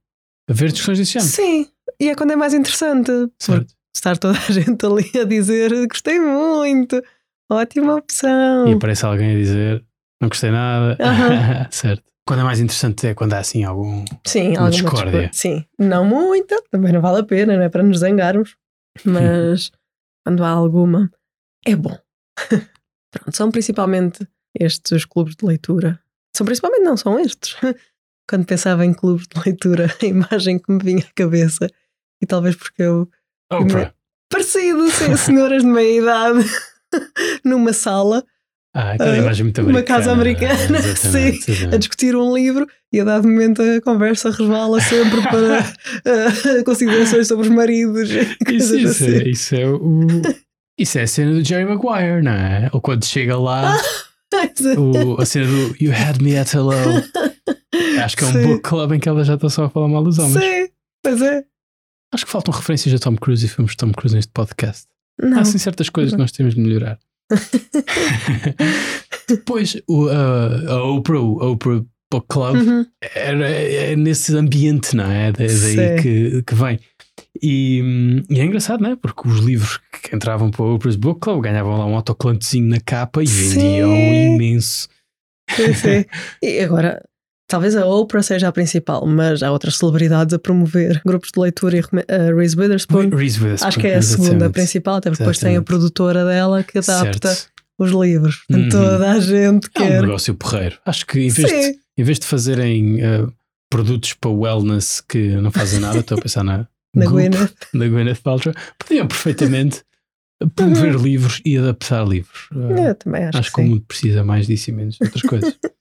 haver 0.51 0.73
discussões 0.73 0.99
desse 0.99 1.13
género. 1.13 1.31
sim. 1.31 1.67
E 2.01 2.09
é 2.09 2.15
quando 2.15 2.33
é 2.33 2.37
mais 2.37 2.55
interessante. 2.55 3.11
Certo. 3.39 3.73
Estar 3.95 4.17
toda 4.19 4.39
a 4.39 4.53
gente 4.53 4.85
ali 4.87 5.11
a 5.21 5.25
dizer 5.25 5.71
gostei 5.89 6.19
muito, 6.21 7.03
ótima 7.51 7.95
opção. 7.97 8.69
E 8.69 8.73
aparece 8.73 9.05
alguém 9.05 9.35
a 9.35 9.39
dizer 9.39 9.85
não 10.21 10.29
gostei 10.29 10.51
nada. 10.51 10.97
Aham. 11.01 11.67
certo. 11.71 12.03
Quando 12.29 12.41
é 12.41 12.45
mais 12.45 12.61
interessante 12.61 13.07
é 13.07 13.15
quando 13.15 13.33
há 13.33 13.39
assim 13.39 13.65
algum. 13.65 14.05
Sim, 14.27 14.49
Uma 14.49 14.67
alguma 14.67 14.71
discórdia. 14.71 15.05
discórdia. 15.05 15.31
Sim, 15.33 15.65
não 15.79 16.05
muita, 16.05 16.63
também 16.71 16.93
não 16.93 17.01
vale 17.01 17.21
a 17.21 17.25
pena, 17.25 17.57
não 17.57 17.63
é 17.63 17.71
para 17.71 17.83
nos 17.83 18.01
zangarmos, 18.01 18.55
mas 19.03 19.73
quando 20.23 20.45
há 20.45 20.51
alguma, 20.51 21.11
é 21.65 21.75
bom. 21.75 21.99
Pronto, 23.11 23.35
são 23.35 23.51
principalmente 23.51 24.29
estes 24.61 24.93
os 24.93 25.05
clubes 25.07 25.37
de 25.37 25.47
leitura. 25.47 25.99
São 26.37 26.45
principalmente, 26.45 26.83
não, 26.83 26.99
são 26.99 27.19
estes. 27.19 27.57
Quando 28.29 28.45
pensava 28.45 28.85
em 28.85 28.93
clubes 28.93 29.27
de 29.27 29.41
leitura, 29.43 29.87
a 30.03 30.05
imagem 30.05 30.59
que 30.59 30.71
me 30.71 30.85
vinha 30.85 31.03
à 31.03 31.13
cabeça, 31.15 31.67
e 32.21 32.27
talvez 32.27 32.55
porque 32.57 32.83
eu. 32.83 33.09
Oprah. 33.51 33.95
Parecido, 34.31 34.91
sim, 34.91 35.17
senhoras 35.17 35.63
de 35.63 35.69
meia 35.69 35.99
idade, 35.99 36.45
numa 37.43 37.73
sala, 37.73 38.23
Ah, 38.81 38.93
aquela 38.93 39.13
Ah, 39.13 39.19
imagem 39.19 39.45
muito 39.45 39.61
uma 39.61 39.71
americana. 39.71 39.99
casa 39.99 40.13
americana, 40.13 40.55
Exatamente, 40.79 41.53
sim, 41.55 41.67
a 41.67 41.77
discutir 41.77 42.15
um 42.15 42.33
livro 42.35 42.67
e 42.93 43.01
a 43.01 43.05
dado 43.05 43.27
momento 43.27 43.61
a 43.61 43.81
conversa 43.81 44.31
resvala 44.31 44.81
sempre 44.81 45.21
para 45.23 45.59
ah, 46.07 46.65
considerações 46.65 47.27
sobre 47.27 47.49
os 47.49 47.53
maridos. 47.55 48.09
Isso, 48.49 48.77
isso, 48.77 48.87
assim. 49.05 49.17
é, 49.17 49.29
isso 49.29 49.55
é 49.57 49.67
o. 49.67 50.07
Isso 50.79 50.97
é 50.99 51.03
a 51.03 51.07
cena 51.09 51.33
do 51.33 51.45
Jerry 51.45 51.65
Maguire, 51.65 52.23
não 52.23 52.31
é? 52.31 52.71
Ou 52.73 52.81
quando 52.81 53.05
chega 53.05 53.37
lá, 53.37 53.77
o- 54.77 55.21
a 55.21 55.27
cena 55.27 55.47
do 55.47 55.75
You 55.81 55.93
had 55.93 56.21
me 56.23 56.37
at 56.37 56.55
hello. 56.55 56.73
Acho 58.03 58.17
que 58.17 58.23
é 58.25 58.27
um 58.29 58.33
Sim. 58.33 58.43
book 58.47 58.63
club 58.63 58.93
em 58.93 59.01
que 59.01 59.09
ela 59.09 59.25
já 59.25 59.35
está 59.35 59.49
só 59.49 59.65
a 59.65 59.71
falar 59.71 59.89
mal 59.89 60.05
dos 60.05 60.19
homens. 60.21 60.35
Sim, 60.43 60.69
pois 61.03 61.21
é. 61.21 61.43
Acho 62.15 62.25
que 62.25 62.31
faltam 62.31 62.55
referências 62.55 62.95
a 62.95 62.99
Tom 62.99 63.17
Cruise 63.17 63.45
e 63.45 63.49
filmes 63.49 63.73
de 63.73 63.77
Tom 63.77 63.91
Cruise 63.93 64.15
neste 64.15 64.31
podcast. 64.33 64.87
Não. 65.21 65.39
Há 65.39 65.41
assim 65.41 65.59
certas 65.59 65.89
coisas 65.89 66.13
que 66.15 66.19
nós 66.19 66.31
temos 66.33 66.55
de 66.55 66.61
melhorar. 66.61 66.99
Depois, 69.29 69.77
o, 69.89 70.09
a, 70.09 70.71
a 70.73 70.85
Oprah, 70.85 71.21
o 71.21 71.53
Oprah 71.53 71.83
Book 72.11 72.27
Club, 72.29 72.57
Uhum. 72.57 72.87
era, 73.15 73.49
é 73.51 73.95
nesse 73.97 74.35
ambiente, 74.37 74.97
não 74.97 75.05
é? 75.11 75.31
Da- 75.33 75.45
Daí 75.47 76.03
que, 76.03 76.43
que 76.43 76.55
vem. 76.55 76.79
E, 77.43 78.25
e 78.31 78.41
é 78.41 78.45
engraçado, 78.45 78.81
não 78.81 78.93
é? 78.93 78.97
Porque 78.97 79.29
os 79.29 79.39
livros 79.41 79.79
que 80.03 80.17
entravam 80.17 80.51
para 80.51 80.63
o 80.63 80.75
Oprah's 80.75 80.97
Book 80.97 81.21
Club 81.21 81.43
ganhavam 81.43 81.77
lá 81.77 81.85
um 81.87 81.95
autocolantezinho 81.95 82.67
na 82.69 82.81
capa 82.81 83.23
e 83.23 83.27
vendiam 83.27 83.93
Sim. 83.93 84.35
imenso. 84.35 84.89
Sim, 85.55 85.75
sim. 85.75 86.05
E 86.43 86.61
agora, 86.61 87.03
talvez 87.49 87.75
a 87.75 87.85
Oprah 87.87 88.23
seja 88.23 88.47
a 88.49 88.53
principal, 88.53 89.05
mas 89.07 89.43
há 89.43 89.51
outras 89.51 89.77
celebridades 89.77 90.33
a 90.35 90.39
promover 90.39 91.01
grupos 91.05 91.31
de 91.35 91.41
leitura 91.41 91.79
e 91.79 91.81
a 91.81 92.35
Reese 92.35 92.57
Witherspoon. 92.57 93.09
Reese 93.09 93.41
Witherspoon, 93.43 93.69
Acho 93.69 93.81
que 93.81 93.87
é 93.87 93.97
a 93.97 94.03
segunda 94.03 94.29
exatamente. 94.29 94.53
principal, 94.53 94.95
até 94.97 95.11
porque 95.11 95.23
depois 95.25 95.39
tem 95.39 95.57
a 95.57 95.63
produtora 95.63 96.25
dela 96.25 96.63
que 96.63 96.79
adapta 96.79 97.29
Certo. 97.29 97.51
os 97.79 97.91
livros. 97.91 98.45
Uhum. 98.51 98.69
toda 98.69 99.11
a 99.13 99.19
gente 99.19 99.35
É 99.41 99.51
um 99.51 99.61
quer. 99.61 100.03
negócio 100.03 100.35
porreiro. 100.35 100.79
Acho 100.87 101.07
que 101.07 101.21
em 101.21 101.31
vez, 101.31 101.49
de, 101.49 101.79
em 101.97 102.05
vez 102.05 102.19
de 102.19 102.27
fazerem 102.27 103.01
eh, 103.03 103.27
produtos 103.71 104.13
para 104.15 104.31
wellness 104.31 105.01
que 105.01 105.31
não 105.37 105.51
fazem 105.51 105.81
nada, 105.81 105.99
estou 105.99 106.19
a 106.19 106.21
pensar 106.21 106.45
na, 106.45 106.69
na 106.95 107.07
Gwyneth. 107.07 107.51
da 107.75 107.89
Gwyneth 107.89 108.21
Paltrow, 108.23 108.55
podiam 108.79 109.07
perfeitamente 109.07 109.83
promover 110.55 110.95
livros 110.97 111.41
e 111.45 111.57
adaptar 111.59 112.07
livros. 112.07 112.49
Eh, 112.55 112.91
Eu 112.91 112.95
também 112.95 113.25
acho, 113.25 113.39
Acho 113.39 113.49
que 113.51 113.55
que 113.57 113.61
o 113.63 113.65
mundo 113.71 113.85
precisa 113.89 114.23
mais 114.23 114.47
disso 114.47 114.71
e 114.71 114.73
menos 114.73 114.97
de 114.97 115.05
outras 115.05 115.23
coisas. 115.23 115.55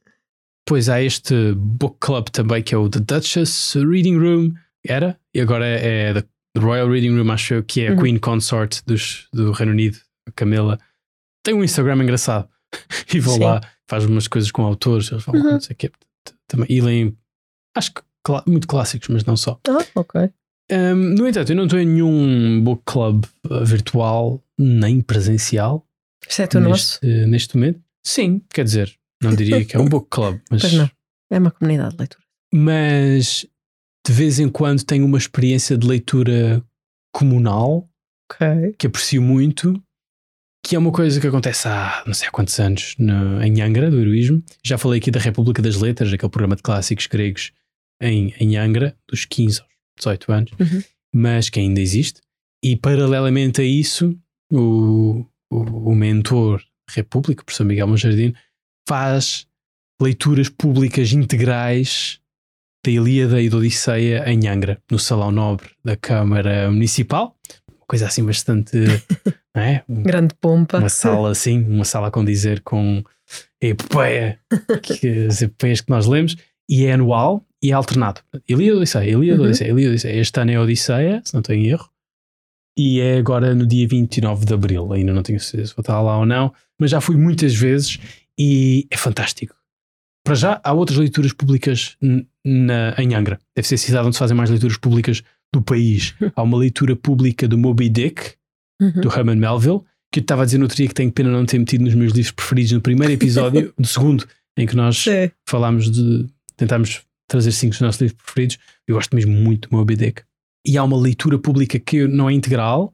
Pois 0.68 0.90
há 0.90 1.02
este 1.02 1.54
book 1.56 1.98
club 2.00 2.28
também 2.30 2.62
que 2.62 2.76
é 2.76 2.78
o 2.78 2.90
The 2.90 3.00
Duchess 3.00 3.78
Reading 3.80 4.18
Room. 4.18 4.54
Era, 4.86 5.18
e 5.34 5.40
agora 5.42 5.66
é 5.66 6.14
The 6.14 6.26
Royal 6.60 6.90
Reading 6.90 7.18
Room, 7.18 7.32
acho 7.32 7.54
eu, 7.56 7.64
que 7.64 7.82
é 7.82 7.88
a 7.90 7.92
Uhum. 7.94 8.02
Queen 8.02 8.18
Consort 8.18 8.82
dos, 8.86 9.28
do 9.34 9.52
Reino 9.52 9.72
Unido, 9.72 9.98
a 10.28 10.32
Camila. 10.32 10.78
Tem 11.44 11.54
um 11.54 11.64
Instagram 11.64 12.04
engraçado. 12.04 12.48
E 13.14 13.20
vou 13.20 13.36
Sim. 13.36 13.44
lá, 13.46 13.62
faz 13.90 14.06
umas 14.06 14.28
coisas 14.28 14.52
com 14.52 14.64
autores, 14.64 15.10
eles 15.12 15.24
falam, 15.24 15.42
Uhum. 15.42 15.52
não 15.54 15.60
sei 15.62 15.74
o 15.74 15.78
quê. 15.78 15.92
Também, 16.48 16.68
e 16.70 16.82
leem, 16.82 17.18
acho 17.76 17.94
que 17.94 18.02
muito 18.46 18.68
clássicos, 18.68 19.08
mas 19.08 19.24
não 19.24 19.38
só. 19.38 19.58
Ah, 19.70 19.86
ok. 19.96 20.30
Um, 20.70 20.96
no 21.16 21.26
entanto, 21.30 21.50
eu 21.52 21.56
não 21.56 21.64
estou 21.64 21.80
em 21.80 21.86
nenhum 21.86 22.62
book 22.62 22.82
club 22.86 23.24
uh, 23.50 23.64
virtual 23.64 24.44
nem 24.58 25.00
presencial 25.00 25.88
Exceto 26.30 26.58
o 26.58 26.62
nosso. 26.62 27.00
neste, 27.02 27.26
neste 27.28 27.56
momento. 27.56 27.80
Sim, 28.06 28.42
quer 28.54 28.66
dizer, 28.66 28.94
não 29.22 29.36
diria 29.36 29.64
que 29.66 29.76
é 29.76 29.80
um 29.80 29.86
book 29.90 30.08
club, 30.10 30.40
mas, 30.52 30.62
Pois 30.62 30.74
não. 30.74 30.90
É 31.32 31.38
uma 31.40 31.52
comunidade 31.52 31.92
de 31.92 31.98
leitura. 32.00 32.24
mas 32.54 33.46
de 34.06 34.14
vez 34.14 34.40
em 34.40 34.48
quando 34.50 34.84
tenho 34.84 35.06
uma 35.06 35.18
experiência 35.18 35.78
de 35.78 35.86
leitura 35.86 36.64
comunal 37.14 37.90
Ok. 38.32 38.74
que 38.78 38.88
aprecio 38.88 39.22
muito, 39.22 39.82
que 40.66 40.76
é 40.76 40.80
uma 40.80 40.92
coisa 40.92 41.20
que 41.20 41.28
acontece 41.28 41.68
há 41.68 42.04
não 42.06 42.14
sei 42.14 42.28
há 42.28 42.32
quantos 42.32 42.60
anos 42.60 42.96
no- 42.98 43.42
em 43.42 43.62
Angra, 43.62 43.90
do 43.90 44.00
heroísmo. 44.00 44.44
Já 44.64 44.78
falei 44.78 45.00
aqui 45.00 45.10
da 45.12 45.20
República 45.20 45.62
das 45.62 45.76
Letras, 45.78 46.12
aquele 46.14 46.30
programa 46.30 46.56
de 46.56 46.62
clássicos 46.64 47.08
gregos 47.08 47.52
em, 48.02 48.34
em 48.40 48.58
Angra, 48.58 48.96
dos 49.10 49.26
15 49.26 49.62
aos 49.62 49.70
18 49.98 50.32
anos, 50.32 50.52
Uhum. 50.60 50.84
mas 51.16 51.50
que 51.50 51.60
ainda 51.60 51.80
existe. 51.82 52.22
E 52.64 52.76
paralelamente 52.76 53.62
a 53.62 53.64
isso, 53.64 54.18
o, 54.52 55.26
o, 55.52 55.58
o 55.92 55.96
mentor 55.96 56.62
República, 56.90 57.42
o 57.42 57.46
professor 57.46 57.66
Miguel 57.66 57.88
Monjardino, 57.88 58.34
faz 58.88 59.46
leituras 60.02 60.50
públicas 60.50 61.12
integrais 61.12 62.20
da 62.86 62.92
Ilíada 62.92 63.42
e 63.42 63.50
da 63.50 63.58
Odisseia 63.58 64.24
em 64.32 64.48
Angra, 64.48 64.82
no 64.90 64.98
Salão 65.00 65.32
Nobre 65.32 65.70
da 65.84 65.98
Câmara 65.98 66.72
Municipal. 66.72 67.36
Uma 67.70 67.86
coisa 67.88 68.08
assim 68.08 68.24
bastante. 68.24 68.78
não 69.56 69.62
é? 69.62 69.84
Um- 69.90 70.04
Grande 70.04 70.34
pompa. 70.40 70.78
Uma 70.78 70.90
sala 70.90 71.32
assim, 71.32 71.64
uma 71.64 71.84
sala 71.86 72.12
com 72.12 72.24
dizer 72.24 72.62
com 72.62 73.04
a 73.62 73.66
epopeia, 73.66 74.40
que, 74.84 75.26
as 75.28 75.42
epopeias 75.42 75.82
que 75.82 75.90
nós 75.90 76.06
lemos, 76.06 76.38
e 76.70 76.86
é 76.86 76.94
anual 76.94 77.44
e 77.62 77.72
é 77.72 77.74
alternado. 77.74 78.22
Ilíada, 78.48 78.78
Odisseia, 78.78 79.12
Ilíada, 79.12 79.42
Uhum. 79.42 79.48
Odisseia, 79.48 79.70
Ilíada, 79.72 79.92
Odisseia. 79.94 80.20
Este 80.22 80.40
ano 80.40 80.52
é 80.52 80.60
Odisseia, 80.60 81.22
se 81.26 81.34
não 81.34 81.42
tenho 81.42 81.66
erro. 81.66 81.90
E 82.78 83.02
é 83.02 83.18
agora 83.18 83.56
no 83.56 83.66
dia 83.66 83.88
29 83.88 84.46
de 84.46 84.54
Abril. 84.54 84.94
Ainda 84.94 85.12
não 85.12 85.24
tenho 85.24 85.40
certeza 85.40 85.70
se 85.70 85.76
vou 85.76 85.82
estar 85.82 86.00
lá 86.00 86.20
ou 86.20 86.26
não, 86.26 86.54
mas 86.80 86.92
já 86.92 87.02
fui 87.02 87.18
muitas 87.18 87.56
vezes 87.56 87.98
e 88.38 88.88
é 88.92 88.98
fantástico. 88.98 89.56
Para 90.24 90.36
já, 90.36 90.62
há 90.64 90.74
outras 90.74 90.98
leituras 90.98 91.32
públicas 91.34 91.96
na, 92.46 92.94
em 92.98 93.16
Angra. 93.16 93.40
Deve 93.56 93.68
ser 93.68 93.76
a 93.76 93.78
cidade 93.78 94.08
onde 94.08 94.16
se 94.16 94.20
fazem 94.20 94.36
mais 94.36 94.50
leituras 94.50 94.78
públicas 94.78 95.24
do 95.54 95.62
país. 95.62 96.14
Há 96.36 96.44
uma 96.44 96.58
leitura 96.58 96.96
pública 96.96 97.48
do 97.48 97.58
Moby 97.58 97.90
Dick, 97.90 98.34
Uhum. 98.80 99.02
do 99.02 99.10
Herman 99.12 99.38
Melville, 99.38 99.82
que 100.12 100.20
eu 100.20 100.22
estava 100.22 100.44
a 100.44 100.46
dizer 100.46 100.60
no 100.60 100.66
outro 100.66 100.78
dia 100.78 100.88
que 100.88 100.94
tenho 100.94 101.12
pena 101.12 101.32
não 101.32 101.48
ter 101.48 101.58
metido 101.58 101.84
nos 101.84 101.96
meus 101.96 102.14
livros 102.14 102.32
preferidos 102.32 102.74
no 102.74 102.82
primeiro 102.82 103.12
episódio, 103.12 103.74
no 103.80 103.86
segundo, 103.88 104.24
em 104.56 104.68
que 104.68 104.76
nós 104.76 104.98
Sim. 105.00 105.32
falámos 105.50 105.90
de. 105.90 106.28
tentámos 106.56 107.02
trazer 107.28 107.52
cinco 107.54 107.72
dos 107.72 107.82
nossos 107.82 108.02
livros 108.02 108.22
preferidos. 108.22 108.60
Eu 108.88 108.94
gosto 108.96 109.16
mesmo 109.16 109.32
muito 109.34 109.68
do 109.68 109.76
Moby 109.76 109.96
Dick. 109.96 110.22
E 110.64 110.78
há 110.78 110.84
uma 110.84 110.96
leitura 110.96 111.40
pública 111.40 111.80
que 111.80 112.06
não 112.08 112.30
é 112.30 112.34
integral, 112.34 112.94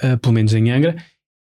ah, 0.00 0.16
pelo 0.18 0.34
menos 0.34 0.54
em 0.54 0.70
Angra, 0.70 0.94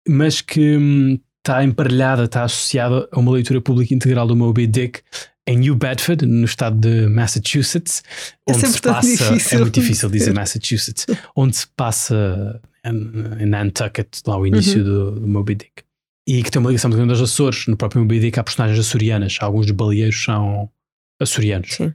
mas 0.07 0.39
que 0.39 0.77
hum, 0.77 1.19
está 1.43 1.63
emparelhada, 1.63 2.25
está 2.25 2.43
associada 2.43 3.07
a 3.11 3.19
uma 3.19 3.31
leitura 3.31 3.59
pública 3.59 3.93
integral 3.93 4.27
do 4.27 4.35
Moby 4.35 4.67
Dick 4.67 5.01
em 5.47 5.57
New 5.57 5.75
Bedford, 5.75 6.25
no 6.25 6.45
estado 6.45 6.77
de 6.79 7.07
Massachusetts, 7.07 8.03
É 8.47 8.51
onde 8.53 8.67
se 8.67 8.79
passa. 8.81 9.07
difícil. 9.07 9.57
É 9.57 9.61
muito 9.61 9.79
difícil 9.79 10.09
dizer 10.09 10.33
Massachusetts, 10.33 11.05
onde 11.35 11.55
se 11.55 11.67
passa 11.75 12.61
em 12.85 13.45
Nantucket, 13.45 14.07
lá 14.27 14.37
o 14.37 14.45
início 14.45 14.83
do, 14.83 15.11
do 15.19 15.27
Moby 15.27 15.55
Dick. 15.55 15.83
E 16.27 16.43
que 16.43 16.51
tem 16.51 16.59
uma 16.59 16.69
ligação 16.69 16.89
muito 16.89 16.99
grande 16.99 17.11
aos 17.13 17.21
Açores. 17.21 17.65
No 17.65 17.75
próprio 17.75 18.01
Moby 18.01 18.19
Dick 18.19 18.39
há 18.39 18.43
personagens 18.43 18.79
açorianas. 18.79 19.37
Alguns 19.41 19.65
dos 19.65 19.75
baleeiros 19.75 20.23
são 20.23 20.69
açorianos. 21.19 21.73
Sim. 21.73 21.91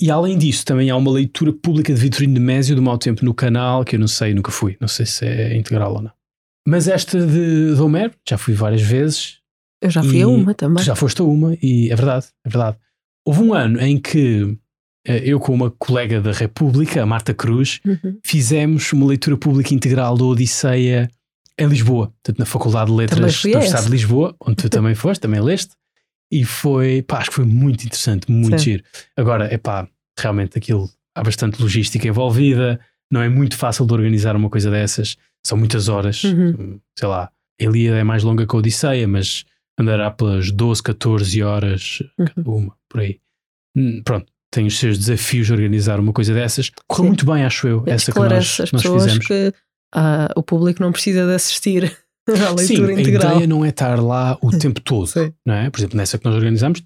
E 0.00 0.10
além 0.10 0.36
disso, 0.36 0.64
também 0.64 0.90
há 0.90 0.96
uma 0.96 1.12
leitura 1.12 1.52
pública 1.52 1.94
de 1.94 2.00
Vitorino 2.00 2.34
de 2.34 2.40
Mésio 2.40 2.74
do 2.74 2.82
Mau 2.82 2.98
Tempo 2.98 3.24
no 3.24 3.32
canal, 3.32 3.84
que 3.84 3.94
eu 3.94 4.00
não 4.00 4.08
sei, 4.08 4.34
nunca 4.34 4.50
fui. 4.50 4.76
Não 4.80 4.88
sei 4.88 5.06
se 5.06 5.24
é 5.24 5.56
integral 5.56 5.94
ou 5.94 6.02
não. 6.02 6.10
Mas 6.66 6.88
esta 6.88 7.18
de, 7.26 7.74
de 7.74 7.80
Homero, 7.80 8.12
já 8.28 8.38
fui 8.38 8.54
várias 8.54 8.82
vezes. 8.82 9.38
Eu 9.82 9.90
já 9.90 10.02
fui 10.02 10.22
a 10.22 10.28
uma 10.28 10.54
também. 10.54 10.82
Já 10.82 10.94
foste 10.94 11.20
a 11.20 11.24
uma, 11.24 11.56
e 11.62 11.90
é 11.90 11.94
verdade, 11.96 12.26
é 12.44 12.48
verdade. 12.48 12.78
Houve 13.26 13.42
um 13.42 13.52
ano 13.54 13.80
em 13.80 13.98
que 14.00 14.56
eh, 15.06 15.22
eu, 15.24 15.38
com 15.38 15.52
uma 15.52 15.70
colega 15.70 16.20
da 16.22 16.32
República, 16.32 17.02
a 17.02 17.06
Marta 17.06 17.34
Cruz, 17.34 17.80
Uhum. 17.84 18.18
fizemos 18.24 18.90
uma 18.92 19.06
leitura 19.06 19.36
pública 19.36 19.74
integral 19.74 20.16
da 20.16 20.24
Odisseia 20.24 21.10
em 21.58 21.66
Lisboa, 21.66 22.06
portanto, 22.08 22.38
na 22.38 22.46
Faculdade 22.46 22.90
de 22.90 22.96
Letras 22.96 23.20
da 23.42 23.48
a 23.48 23.50
Universidade 23.52 23.84
de 23.84 23.90
Lisboa, 23.92 24.34
onde 24.40 24.56
tu 24.56 24.68
também 24.70 24.94
foste, 24.96 25.20
também 25.20 25.40
leste, 25.40 25.72
e 26.32 26.44
foi, 26.44 27.02
pá, 27.02 27.18
acho 27.18 27.28
que 27.30 27.36
foi 27.36 27.44
muito 27.44 27.84
interessante, 27.84 28.30
muito 28.30 28.58
Sim. 28.58 28.64
giro. 28.64 28.84
Agora, 29.16 29.52
é 29.52 29.58
pá, 29.58 29.86
realmente 30.18 30.56
aquilo, 30.58 30.88
há 31.14 31.22
bastante 31.22 31.60
logística 31.60 32.08
envolvida, 32.08 32.80
não 33.12 33.20
é 33.20 33.28
muito 33.28 33.56
fácil 33.56 33.86
de 33.86 33.92
organizar 33.92 34.34
uma 34.34 34.48
coisa 34.50 34.70
dessas, 34.70 35.16
são 35.46 35.58
muitas 35.58 35.88
horas, 35.88 36.24
Uhum. 36.24 36.78
sei 36.98 37.08
lá, 37.08 37.30
a 37.60 37.64
Ilíada 37.64 37.98
é 37.98 38.04
mais 38.04 38.22
longa 38.22 38.46
que 38.46 38.54
a 38.54 38.58
Odisseia, 38.58 39.06
mas 39.06 39.44
andará 39.78 40.10
pelas 40.10 40.50
12, 40.50 40.82
14 40.82 41.42
horas 41.42 42.02
cada 42.34 42.50
uma, 42.50 42.74
por 42.88 43.00
aí. 43.00 43.20
Hum, 43.76 44.02
Pronto, 44.04 44.26
tem 44.50 44.66
os 44.66 44.78
seus 44.78 44.98
desafios 44.98 45.46
de 45.48 45.52
organizar 45.52 45.98
uma 46.00 46.12
coisa 46.12 46.32
dessas. 46.32 46.70
Correu 46.86 47.04
Sim. 47.04 47.08
muito 47.08 47.26
bem, 47.26 47.44
acho 47.44 47.66
eu, 47.68 47.82
essa 47.86 48.12
que 48.12 48.18
nós, 48.18 48.60
as 48.60 48.72
nós 48.72 48.82
pessoas 48.82 49.02
fizemos. 49.04 49.26
que 49.26 49.52
ah, 49.94 50.28
o 50.36 50.42
público 50.42 50.82
não 50.82 50.92
precisa 50.92 51.26
de 51.26 51.34
assistir 51.34 51.84
à 52.28 52.56
Sim, 52.58 52.76
leitura 52.78 52.88
a 52.88 53.00
integral. 53.00 53.32
ideia 53.34 53.46
não 53.46 53.64
é 53.64 53.68
estar 53.68 54.00
lá 54.00 54.38
o 54.40 54.50
tempo 54.56 54.80
todo, 54.80 55.06
Sim. 55.06 55.32
não 55.46 55.54
é? 55.54 55.70
Por 55.70 55.78
exemplo, 55.80 55.96
nessa 55.96 56.18
que 56.18 56.24
nós 56.24 56.34
organizamos, 56.34 56.82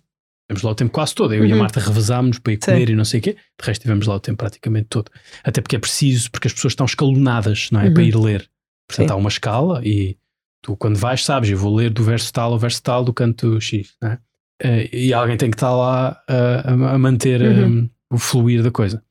temos 0.49 0.63
lá 0.63 0.71
o 0.71 0.75
tempo 0.75 0.91
quase 0.93 1.15
todo. 1.15 1.35
Eu 1.35 1.45
e 1.45 1.51
a 1.51 1.55
Uhum. 1.55 1.61
Marta 1.61 1.79
revezámos 1.79 2.39
para 2.39 2.53
ir 2.55 2.59
Sim. 2.63 2.73
comer 2.73 2.91
e 2.91 2.95
não 2.97 3.05
sei 3.05 3.21
o 3.21 3.23
quê. 3.23 3.33
De 3.35 3.67
resto, 3.67 3.83
tivemos 3.83 4.07
lá 4.07 4.15
o 4.15 4.21
tempo 4.21 4.39
praticamente 4.39 4.87
todo. 4.89 5.11
Até 5.45 5.61
porque 5.61 5.77
é 5.77 5.79
preciso, 5.79 6.31
porque 6.31 6.49
as 6.49 6.55
pessoas 6.55 6.73
estão 6.73 6.87
escalonadas, 6.87 7.69
não 7.71 7.81
é? 7.81 7.87
Uhum. 7.89 7.95
Para 7.95 8.03
ir 8.03 8.17
ler. 8.17 8.51
Portanto, 8.89 9.09
Sim. 9.09 9.13
há 9.13 9.17
uma 9.17 9.29
escala 9.29 9.81
e 9.85 10.17
tu, 10.63 10.75
quando 10.77 10.97
vais, 10.97 11.23
sabes, 11.25 11.51
eu 11.51 11.59
vou 11.59 11.75
ler 11.77 11.91
do 11.91 12.03
verso 12.03 12.33
tal 12.33 12.53
ao 12.53 12.59
verso 12.59 12.83
tal 12.83 13.05
do 13.05 13.13
canto 13.13 13.61
X, 13.61 13.95
não 14.03 14.11
é? 14.13 14.19
Eh, 14.63 14.89
e 14.93 15.13
alguém 15.15 15.37
tem 15.37 15.51
que 15.51 15.57
estar 15.57 15.71
lá 15.75 16.21
a, 16.27 16.73
a 16.95 16.99
manter 16.99 17.41
Uhum. 17.43 17.67
um, 17.69 17.91
o 18.15 18.19
fluir 18.19 18.63
da 18.63 18.71
coisa. 18.71 19.03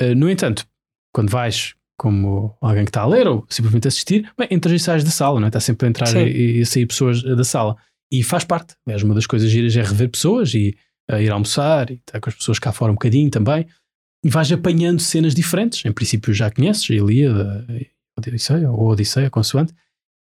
Eh, 0.00 0.14
no 0.14 0.28
entanto, 0.28 0.66
quando 1.14 1.30
vais 1.30 1.74
como 1.96 2.56
alguém 2.60 2.84
que 2.84 2.90
está 2.90 3.02
a 3.02 3.06
ler 3.06 3.28
ou 3.28 3.46
simplesmente 3.48 3.86
assistir, 3.86 4.28
bem, 4.36 4.48
entras 4.50 4.74
e 4.74 4.78
sais 4.84 5.04
da 5.04 5.10
sala, 5.10 5.38
não 5.38 5.46
é? 5.46 5.48
Está 5.48 5.60
sempre 5.60 5.86
a 5.86 5.90
entrar 5.90 6.06
Sim. 6.06 6.24
e, 6.24 6.58
e 6.58 6.62
a 6.62 6.66
sair 6.66 6.84
pessoas 6.86 7.22
eh, 7.24 7.34
da 7.36 7.44
sala. 7.44 7.76
E 8.12 8.22
faz 8.22 8.44
parte. 8.44 8.76
Aliás, 8.86 9.02
uma 9.02 9.14
das 9.14 9.26
coisas 9.26 9.50
giras 9.50 9.74
é 9.74 9.82
rever 9.82 10.10
pessoas 10.10 10.52
e 10.52 10.76
eh, 11.08 11.22
ir 11.22 11.30
almoçar 11.30 11.90
e 11.90 11.94
estar 11.94 12.20
com 12.20 12.28
as 12.28 12.36
pessoas 12.36 12.58
cá 12.58 12.70
fora 12.70 12.92
um 12.92 12.94
bocadinho 12.94 13.30
também. 13.30 13.66
E 14.22 14.28
vais 14.28 14.52
apanhando 14.52 15.00
cenas 15.00 15.34
diferentes. 15.34 15.82
Em 15.86 15.92
princípio 15.92 16.34
já 16.34 16.50
conheces, 16.50 16.88
a 16.90 16.94
Ilíada, 16.94 17.66
a 17.68 18.20
Odisseia 18.20 18.70
ou 18.70 18.88
a 18.88 18.92
Odisseia, 18.92 19.30
consoante. 19.30 19.72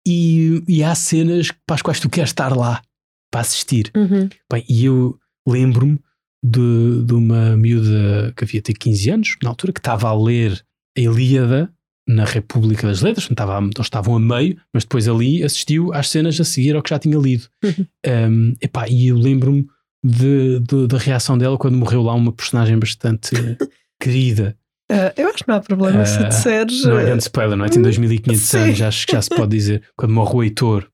E, 0.07 0.61
e 0.67 0.83
há 0.83 0.93
cenas 0.97 1.53
para 1.65 1.77
as 1.77 1.83
quais 1.83 2.01
tu 2.01 2.11
queres 2.11 2.31
estar 2.31 2.55
lá 2.55 2.83
para 3.31 3.43
assistir. 3.43 3.93
Uhum. 3.97 4.29
Bem, 4.51 4.65
e 4.69 4.85
eu 4.85 5.17
lembro-me 5.47 6.01
de, 6.45 7.05
de 7.05 7.15
uma 7.15 7.57
miúda 7.57 8.33
que 8.37 8.43
havia 8.43 8.61
ter 8.61 8.75
15 8.75 9.11
anos, 9.11 9.37
na 9.41 9.51
altura, 9.51 9.73
que 9.73 9.81
estava 9.81 10.09
a 10.09 10.21
ler 10.21 10.65
a 10.97 11.01
Ilíada 11.01 11.73
na 12.09 12.25
República 12.25 12.87
das 12.87 13.03
Letras, 13.03 13.29
estava, 13.31 13.59
eles 13.63 13.73
estavam 13.81 14.17
a 14.17 14.21
meio, 14.21 14.59
mas 14.73 14.83
depois 14.85 15.07
ali 15.07 15.43
assistiu 15.45 15.93
às 15.93 16.09
cenas 16.09 16.41
a 16.41 16.45
seguir 16.45 16.75
ao 16.75 16.83
que 16.83 16.91
já 16.91 16.99
tinha 16.99 17.19
lido. 17.19 17.47
Uhum. 17.63 17.87
Um, 18.31 18.55
epá, 18.63 18.89
e 18.89 19.09
eu 19.09 19.17
lembro-me 19.17 19.67
de- 20.03 20.59
de- 20.61 20.87
da 20.87 20.97
reação 20.97 21.37
dela 21.37 21.59
quando 21.59 21.77
morreu 21.77 22.03
lá 22.03 22.15
uma 22.15 22.33
personagem 22.33 22.79
bastante 22.79 23.31
querida. 24.01 24.57
Ah, 24.91 25.13
eu 25.19 25.29
acho 25.29 25.45
que 25.45 25.49
não 25.49 25.57
há 25.57 25.61
problema 25.61 26.07
se 26.07 26.19
Ah, 26.19 26.29
disseres. 26.29 26.83
Não 26.85 26.99
é 26.99 27.03
ah, 27.03 27.05
grande 27.05 27.23
spoiler, 27.25 27.57
não 27.59 27.65
é? 27.67 27.69
Tem 27.69 27.83
2500 27.83 28.41
Sim. 28.41 28.59
anos, 28.59 28.81
acho 28.83 29.07
que 29.07 29.13
já 29.13 29.21
se 29.21 29.29
pode 29.29 29.51
dizer. 29.55 29.83
Quando 29.95 30.15
morre 30.15 30.35
o 30.35 30.43
Heitor, 30.43 30.89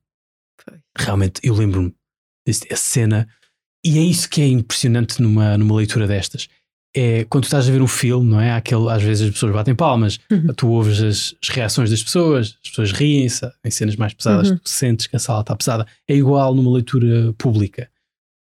realmente 0.97 1.39
eu 1.43 1.53
lembro-me 1.53 1.93
dessa 2.45 2.65
cena, 2.75 3.27
e 3.85 3.97
é 3.97 4.01
isso 4.01 4.29
que 4.29 4.41
é 4.41 4.47
impressionante 4.47 5.21
numa, 5.21 5.57
numa 5.57 5.75
leitura 5.75 6.07
destas. 6.07 6.47
É 6.95 7.25
quando 7.25 7.43
tu 7.43 7.47
estás 7.47 7.67
a 7.67 7.71
ver 7.71 7.81
um 7.81 7.87
filme, 7.87 8.29
não 8.29 8.39
é? 8.39 8.53
Aquele, 8.53 8.89
às 8.89 9.03
vezes 9.03 9.27
as 9.27 9.33
pessoas 9.33 9.51
batem 9.53 9.75
palmas, 9.75 10.17
Uhum. 10.31 10.53
tu 10.55 10.69
ouves 10.69 11.01
as, 11.01 11.35
as 11.43 11.49
reações 11.49 11.89
das 11.89 12.01
pessoas, 12.01 12.57
as 12.63 12.69
pessoas 12.69 12.91
riem-se, 12.93 13.51
em 13.65 13.69
cenas 13.71 13.95
mais 13.97 14.13
pesadas, 14.13 14.49
Uhum. 14.49 14.57
tu 14.57 14.69
sentes 14.69 15.05
que 15.07 15.15
a 15.15 15.19
sala 15.19 15.41
está 15.41 15.55
pesada. 15.55 15.85
É 16.07 16.15
igual 16.15 16.55
numa 16.55 16.71
leitura 16.71 17.33
pública. 17.37 17.89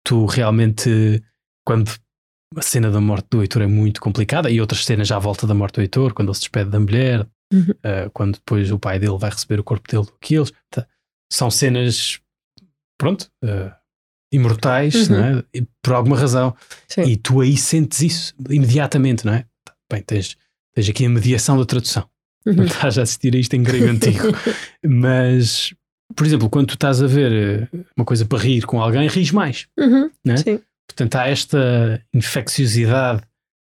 Tu 0.05 0.25
realmente, 0.25 1.23
quando 1.65 1.89
a 2.57 2.61
cena 2.61 2.91
da 2.91 2.99
morte 2.99 3.27
do 3.31 3.41
Heitor 3.41 3.61
é 3.61 3.67
muito 3.67 4.01
complicada, 4.01 4.49
e 4.49 4.59
outras 4.59 4.83
cenas 4.83 5.07
já 5.07 5.15
à 5.15 5.19
volta 5.19 5.47
da 5.47 5.53
morte 5.53 5.75
do 5.75 5.81
Heitor, 5.81 6.13
quando 6.13 6.27
ele 6.29 6.35
se 6.35 6.41
despede 6.41 6.69
da 6.69 6.79
mulher, 6.79 7.25
Uhum. 7.53 7.71
Uh, 7.71 8.09
quando 8.13 8.35
depois 8.35 8.71
o 8.71 8.79
pai 8.79 8.97
dele 8.97 9.17
vai 9.17 9.29
receber 9.29 9.59
o 9.59 9.63
corpo 9.63 9.85
dele 9.91 10.05
do. 10.05 10.53
Tá. 10.69 10.87
São 11.29 11.51
cenas, 11.51 12.17
pronto, 12.97 13.29
uh, 13.43 13.71
imortais, 14.31 15.09
Uhum. 15.09 15.15
não 15.17 15.23
é? 15.25 15.43
Por 15.81 15.93
alguma 15.93 16.17
razão. 16.17 16.55
Sim. 16.87 17.03
E 17.03 17.17
tu 17.17 17.41
aí 17.41 17.57
sentes 17.57 18.01
isso 18.01 18.33
imediatamente, 18.49 19.25
não 19.25 19.33
é? 19.33 19.45
Bem, 19.91 20.01
tens, 20.01 20.37
tens 20.73 20.89
aqui 20.89 21.05
a 21.05 21.09
mediação 21.09 21.57
da 21.57 21.65
tradução. 21.65 22.07
Uhum. 22.45 22.53
Não 22.53 22.63
estás 22.65 22.97
a 22.97 23.01
assistir 23.03 23.35
a 23.35 23.37
isto 23.37 23.53
em 23.55 23.61
grego 23.63 23.87
antigo. 23.87 24.27
Mas, 24.85 25.73
por 26.15 26.25
exemplo, 26.25 26.49
quando 26.49 26.67
tu 26.67 26.73
estás 26.75 27.01
a 27.03 27.07
ver 27.07 27.69
uh, 27.73 27.85
uma 27.95 28.05
coisa 28.05 28.25
para 28.25 28.39
rir 28.39 28.65
com 28.65 28.81
alguém, 28.81 29.07
ris 29.07 29.31
mais. 29.31 29.67
Uhum. 29.77 30.09
Né? 30.25 30.37
Sim. 30.37 30.59
Portanto, 30.87 31.15
há 31.15 31.27
esta 31.27 32.01
infecciosidade 32.13 33.21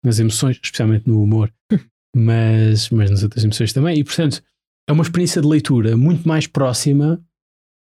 nas 0.04 0.18
emoções, 0.18 0.58
especialmente 0.62 1.06
no 1.08 1.22
humor, 1.22 1.52
mas, 2.16 2.90
mas 2.90 3.10
nas 3.10 3.22
outras 3.22 3.44
emoções 3.44 3.72
também. 3.72 3.98
E, 3.98 4.04
portanto, 4.04 4.42
é 4.88 4.92
uma 4.92 5.02
experiência 5.02 5.40
de 5.42 5.48
leitura 5.48 5.96
muito 5.96 6.26
mais 6.26 6.46
próxima 6.46 7.20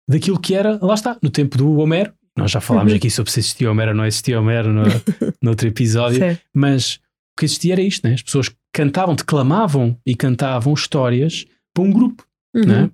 daquilo 0.09 0.39
que 0.39 0.53
era, 0.53 0.77
lá 0.83 0.93
está, 0.93 1.17
no 1.21 1.29
tempo 1.29 1.57
do 1.57 1.77
Homero. 1.77 2.13
Nós 2.37 2.51
já 2.51 2.61
falámos 2.61 2.91
Uhum. 2.93 2.97
aqui 2.97 3.09
sobre 3.09 3.31
se 3.31 3.39
existia 3.39 3.69
Homero 3.69 3.91
ou 3.91 3.97
não 3.97 4.05
existia 4.05 4.39
Homero 4.39 4.71
no, 4.71 4.83
no 5.41 5.49
outro 5.49 5.67
episódio, 5.67 6.19
mas 6.53 6.95
o 6.95 7.39
que 7.39 7.45
existia 7.45 7.73
era 7.73 7.81
isto, 7.81 8.07
né? 8.07 8.13
as 8.13 8.21
pessoas 8.21 8.49
cantavam, 8.73 9.15
declamavam 9.15 9.97
e 10.05 10.15
cantavam 10.15 10.73
histórias 10.73 11.45
para 11.73 11.83
um 11.83 11.91
grupo. 11.91 12.25
Uhum. 12.55 12.65
Né? 12.65 12.91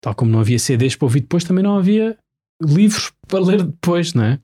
Tal 0.00 0.14
como 0.14 0.30
não 0.30 0.40
havia 0.40 0.58
CDs 0.58 0.94
para 0.94 1.06
ouvir 1.06 1.20
depois, 1.20 1.44
também 1.44 1.64
não 1.64 1.76
havia 1.76 2.16
livros 2.62 3.12
para 3.26 3.40
ler 3.40 3.62
depois, 3.62 4.14
não 4.14 4.24
é? 4.24 4.38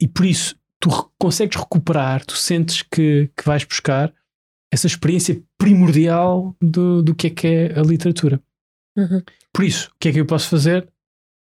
E 0.00 0.06
por 0.06 0.24
isso 0.26 0.56
tu 0.80 1.10
consegues 1.18 1.56
recuperar, 1.58 2.24
tu 2.24 2.36
sentes 2.36 2.82
que, 2.82 3.30
que 3.36 3.44
vais 3.44 3.64
buscar 3.64 4.12
essa 4.72 4.86
experiência 4.86 5.42
primordial 5.56 6.54
do, 6.60 7.02
do 7.02 7.14
que 7.14 7.26
é 7.28 7.30
que 7.30 7.46
é 7.46 7.78
a 7.78 7.82
literatura. 7.82 8.40
Uhum. 8.96 9.22
Por 9.52 9.64
isso, 9.64 9.88
o 9.88 9.98
que 9.98 10.08
é 10.10 10.12
que 10.12 10.20
eu 10.20 10.26
posso 10.26 10.48
fazer? 10.48 10.86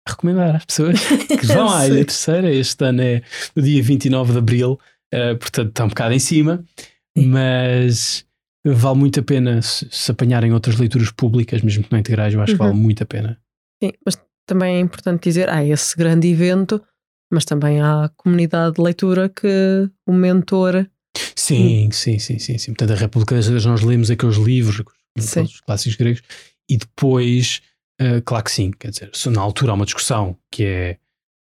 Recomendar 0.07 0.55
às 0.55 0.65
pessoas 0.65 0.99
que 1.27 1.45
vão 1.45 1.69
à 1.69 1.87
Ilha. 1.87 2.05
Terceira. 2.05 2.51
Este 2.53 2.83
ano 2.85 3.01
é 3.01 3.21
no 3.55 3.61
dia 3.61 3.81
29 3.83 4.31
de 4.33 4.37
Abril, 4.39 4.79
eh, 5.13 5.35
portanto 5.35 5.69
está 5.69 5.85
um 5.85 5.89
bocado 5.89 6.13
em 6.13 6.19
cima, 6.19 6.63
mas 7.17 8.25
vale 8.65 8.97
muito 8.97 9.19
a 9.19 9.23
pena 9.23 9.61
se, 9.61 9.87
se 9.91 10.11
apanharem 10.11 10.53
outras 10.53 10.77
leituras 10.77 11.11
públicas, 11.11 11.61
mesmo 11.61 11.83
que 11.83 11.91
não 11.91 11.99
integrais, 11.99 12.33
eu 12.33 12.41
acho 12.41 12.55
que 12.55 12.61
Uhum. 12.61 12.69
vale 12.69 12.79
muito 12.79 13.03
a 13.03 13.05
pena. 13.05 13.39
Sim, 13.83 13.91
mas 14.05 14.17
também 14.45 14.75
é 14.77 14.79
importante 14.79 15.23
dizer, 15.23 15.49
há 15.49 15.63
esse 15.63 15.95
grande 15.95 16.27
evento, 16.27 16.81
mas 17.31 17.45
também 17.45 17.79
há 17.79 18.05
a 18.05 18.09
comunidade 18.09 18.75
de 18.75 18.81
leitura 18.81 19.29
que 19.29 19.89
o 20.07 20.11
mentor 20.13 20.87
Sim, 21.35 21.89
sim, 21.91 22.19
sim, 22.19 22.37
sim, 22.37 22.57
sim. 22.57 22.73
Portanto, 22.73 22.95
a 22.95 22.99
República 22.99 23.35
das 23.35 23.47
Letras 23.47 23.65
nós 23.65 23.81
lemos 23.81 24.11
aqueles 24.11 24.35
livros, 24.37 24.83
aqueles 25.17 25.59
clássicos 25.61 25.95
gregos, 25.97 26.21
e 26.69 26.77
depois, 26.77 27.61
eh, 27.99 28.21
claro 28.25 28.43
que 28.43 28.51
sim, 28.51 28.71
quer 28.71 28.91
dizer, 28.91 29.09
se 29.13 29.29
na 29.29 29.41
altura 29.41 29.71
há 29.71 29.75
uma 29.75 29.85
discussão 29.85 30.37
que 30.51 30.63
é 30.63 30.97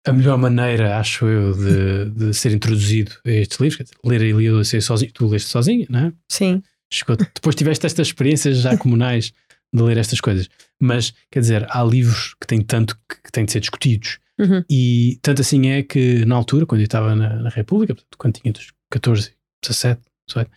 a 0.07 0.13
melhor 0.13 0.39
maneira, 0.39 0.99
acho 0.99 1.27
eu, 1.27 1.53
de, 1.53 2.11
de 2.11 2.35
ser 2.35 2.53
introduzido 2.53 3.13
a 3.27 3.31
estes 3.31 3.59
livros, 3.59 3.77
quer 3.77 3.83
dizer, 3.85 3.97
ler 4.05 4.23
a 4.23 4.25
Ilíada 4.25 4.57
Odisseia 4.57 4.81
sozinho, 4.81 5.13
tu 5.13 5.27
leste 5.27 5.49
sozinho, 5.49 5.87
não 5.91 6.07
é? 6.07 6.13
Sim. 6.29 6.63
Chegou- 6.91 7.17
depois 7.17 7.55
tiveste 7.55 7.85
estas 7.85 8.07
experiências 8.09 8.59
já 8.59 8.77
comunais 8.79 9.33
de 9.73 9.83
ler 9.83 9.99
estas 9.99 10.21
coisas. 10.21 10.49
Mas, 10.81 11.13
quer 11.31 11.41
dizer, 11.41 11.67
há 11.69 11.85
livros 11.85 12.35
que 12.41 12.47
têm 12.47 12.63
tanto 12.63 12.97
que, 13.07 13.31
têm 13.31 13.45
de 13.45 13.53
ser 13.53 13.61
discutidos. 13.61 14.19
Uhum. 14.39 14.65
E 14.71 15.19
tanto 15.21 15.43
assim 15.43 15.69
é 15.69 15.83
que, 15.83 16.25
na 16.25 16.37
altura, 16.37 16.65
quando 16.65 16.81
eu 16.81 16.85
estava 16.85 17.15
na, 17.15 17.37
na 17.37 17.51
República, 17.51 17.95
portanto, 17.95 18.17
quando 18.17 18.35
tinha 18.41 18.53
dos 18.53 18.73
14, 18.91 19.33
17, 19.63 20.01
18, 20.29 20.51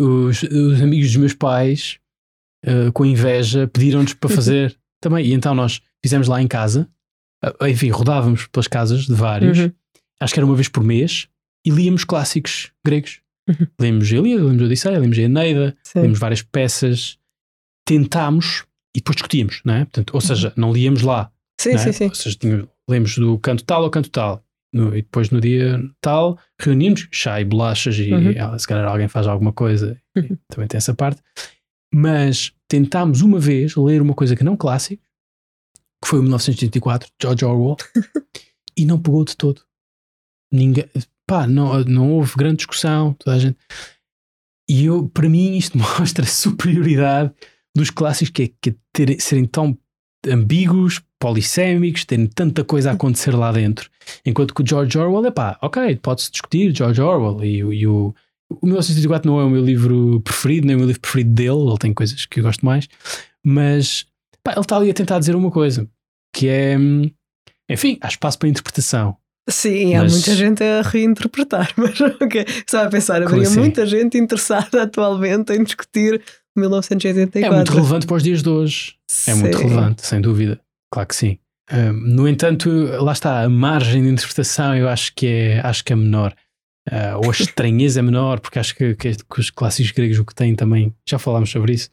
os, 0.00 0.42
os 0.42 0.82
amigos 0.82 1.06
dos 1.06 1.16
meus 1.16 1.32
pais, 1.32 1.98
eh, 2.64 2.90
com 2.92 3.06
inveja, 3.06 3.66
pediram-nos 3.68 4.12
para 4.14 4.28
fazer 4.34 4.76
também. 5.04 5.24
E 5.26 5.32
então 5.32 5.54
nós 5.54 5.80
fizemos 6.04 6.26
lá 6.28 6.42
em 6.42 6.46
casa, 6.48 6.88
enfim, 7.62 7.90
rodávamos 7.90 8.46
pelas 8.48 8.66
casas 8.66 9.06
de 9.06 9.14
vários, 9.14 9.58
Uhum. 9.58 9.72
acho 10.20 10.34
que 10.34 10.40
era 10.40 10.46
uma 10.46 10.56
vez 10.56 10.68
por 10.68 10.82
mês, 10.82 11.28
e 11.66 11.70
líamos 11.70 12.04
clássicos 12.04 12.72
gregos. 12.84 13.20
Uhum. 13.48 13.66
Lemos 13.80 14.10
Ilíada, 14.10 14.44
lemos 14.44 14.62
Odisseia, 14.62 14.98
lemos 14.98 15.18
Eneida, 15.18 15.76
Sim. 15.84 16.00
lemos 16.00 16.18
várias 16.18 16.42
peças. 16.42 17.18
Tentámos 17.86 18.64
e 18.96 19.00
depois 19.00 19.16
discutíamos, 19.16 19.60
não 19.64 19.74
é? 19.74 19.84
Portanto, 19.84 20.14
ou 20.14 20.20
seja, 20.20 20.52
não 20.56 20.72
líamos 20.72 21.02
lá. 21.02 21.30
Sim, 21.60 21.72
é? 21.72 21.78
sim, 21.78 21.92
sim. 21.92 22.04
Ou 22.08 22.14
seja, 22.14 22.36
tínhamos, 22.38 22.68
lemos 22.88 23.18
do 23.18 23.38
canto 23.38 23.64
tal 23.64 23.82
ao 23.84 23.90
canto 23.90 24.08
tal. 24.10 24.42
No- 24.72 24.88
e 24.96 25.02
depois 25.02 25.30
no 25.30 25.40
dia 25.40 25.78
tal 26.00 26.36
reunimos 26.60 27.06
chá 27.12 27.40
e 27.40 27.44
bolachas 27.44 27.96
e 27.98 28.12
Uhum. 28.12 28.34
ah, 28.40 28.58
se 28.58 28.66
calhar 28.66 28.84
alguém 28.86 29.06
faz 29.08 29.26
alguma 29.26 29.52
coisa. 29.52 29.96
Uhum. 30.16 30.36
Também 30.48 30.66
tem 30.66 30.78
essa 30.78 30.94
parte. 30.94 31.20
Mas 31.94 32.52
tentámos 32.66 33.20
uma 33.20 33.38
vez 33.38 33.76
ler 33.76 34.02
uma 34.02 34.14
coisa 34.14 34.34
que 34.34 34.42
não 34.42 34.56
clássico, 34.56 35.02
que 36.02 36.08
foi 36.08 36.18
o 36.18 36.22
1984, 36.22 37.08
George 37.22 37.44
Orwell, 37.44 37.76
e 38.76 38.84
não 38.84 39.00
pegou 39.00 39.24
de 39.24 39.36
todo. 39.36 39.62
Ninguém, 40.52 40.86
pá, 41.26 41.46
não, 41.46 41.84
não 41.84 42.12
houve 42.12 42.34
grande 42.36 42.56
discussão, 42.56 43.14
toda 43.14 43.36
a 43.36 43.38
gente. 43.38 43.56
E 44.68 44.86
eu, 44.86 45.08
para 45.08 45.28
mim, 45.28 45.56
isto 45.56 45.76
mostra 45.78 46.24
a 46.24 46.28
superioridade 46.28 47.32
dos 47.76 47.90
clássicos 47.90 48.30
que 48.30 48.42
é, 48.42 48.50
que 48.60 48.70
é 48.70 48.74
terem- 48.92 49.18
serem 49.20 49.44
tão 49.44 49.78
ambíguos, 50.26 51.00
polissémicos, 51.20 52.04
terem 52.04 52.26
tanta 52.26 52.64
coisa 52.64 52.90
a 52.90 52.94
acontecer 52.94 53.34
lá 53.34 53.52
dentro. 53.52 53.90
Enquanto 54.26 54.54
que 54.54 54.62
o 54.62 54.66
George 54.66 54.98
Orwell 54.98 55.26
é 55.26 55.30
pá, 55.30 55.58
ok, 55.62 55.96
pode-se 55.96 56.30
discutir 56.30 56.74
George 56.74 57.00
Orwell 57.00 57.44
e, 57.44 57.58
e 57.58 57.86
o. 57.86 58.14
O 58.50 58.66
1984 58.66 59.30
não 59.30 59.40
é 59.40 59.44
o 59.44 59.50
meu 59.50 59.64
livro 59.64 60.20
preferido, 60.20 60.66
nem 60.66 60.76
o 60.76 60.78
meu 60.78 60.86
livro 60.86 61.00
preferido 61.00 61.30
dele, 61.34 61.68
ele 61.68 61.78
tem 61.78 61.92
coisas 61.94 62.26
que 62.26 62.40
eu 62.40 62.44
gosto 62.44 62.64
mais, 62.64 62.88
mas 63.44 64.06
pá, 64.42 64.52
ele 64.52 64.60
está 64.60 64.76
ali 64.76 64.90
a 64.90 64.94
tentar 64.94 65.18
dizer 65.18 65.34
uma 65.34 65.50
coisa 65.50 65.88
que 66.34 66.48
é. 66.48 66.76
Enfim, 67.70 67.98
há 68.00 68.08
espaço 68.08 68.38
para 68.38 68.48
interpretação. 68.48 69.16
Sim, 69.48 69.94
há 69.94 70.02
Mas- 70.02 70.12
muita 70.12 70.34
gente 70.34 70.62
a 70.62 70.82
reinterpretar, 70.82 71.70
mas 71.76 72.00
ok. 72.00 72.44
Estava 72.66 72.86
a 72.86 72.90
pensar, 72.90 73.22
haveria 73.22 73.46
assim? 73.46 73.58
muita 73.60 73.84
gente 73.86 74.16
interessada 74.18 74.82
atualmente 74.82 75.52
em 75.52 75.62
discutir 75.62 76.22
1984. 76.56 77.46
É 77.52 77.56
muito 77.56 77.72
relevante 77.72 78.06
para 78.06 78.16
os 78.16 78.22
dias 78.22 78.42
de 78.42 78.48
hoje. 78.48 78.94
É 79.26 79.34
muito 79.34 79.56
Sim. 79.58 79.64
relevante, 79.64 80.06
sem 80.06 80.20
dúvida. 80.20 80.60
Claro 80.92 81.08
que 81.08 81.16
sim. 81.16 81.38
Hum, 81.72 81.92
no 81.92 82.28
entanto, 82.28 82.70
lá 83.02 83.12
está, 83.12 83.42
a 83.42 83.48
margem 83.48 84.02
de 84.02 84.08
interpretação 84.08 84.74
eu 84.76 84.88
acho 84.88 85.12
que 85.14 85.26
é, 85.26 85.60
acho 85.60 85.84
que 85.84 85.92
é 85.92 85.96
menor. 85.96 86.34
Ah, 86.90 87.16
ou 87.16 87.28
a 87.30 87.32
estranheza 87.32 88.00
é 88.00 88.02
menor, 88.02 88.40
porque 88.40 88.58
acho 88.58 88.74
que, 88.74 88.94
que- 88.94 89.14
que 89.16 89.40
os 89.40 89.50
clássicos 89.50 89.92
gregos 89.92 90.18
o 90.18 90.24
que 90.24 90.34
têm 90.34 90.54
também, 90.54 90.94
já 91.08 91.18
falámos 91.18 91.50
sobre 91.50 91.72
isso, 91.72 91.88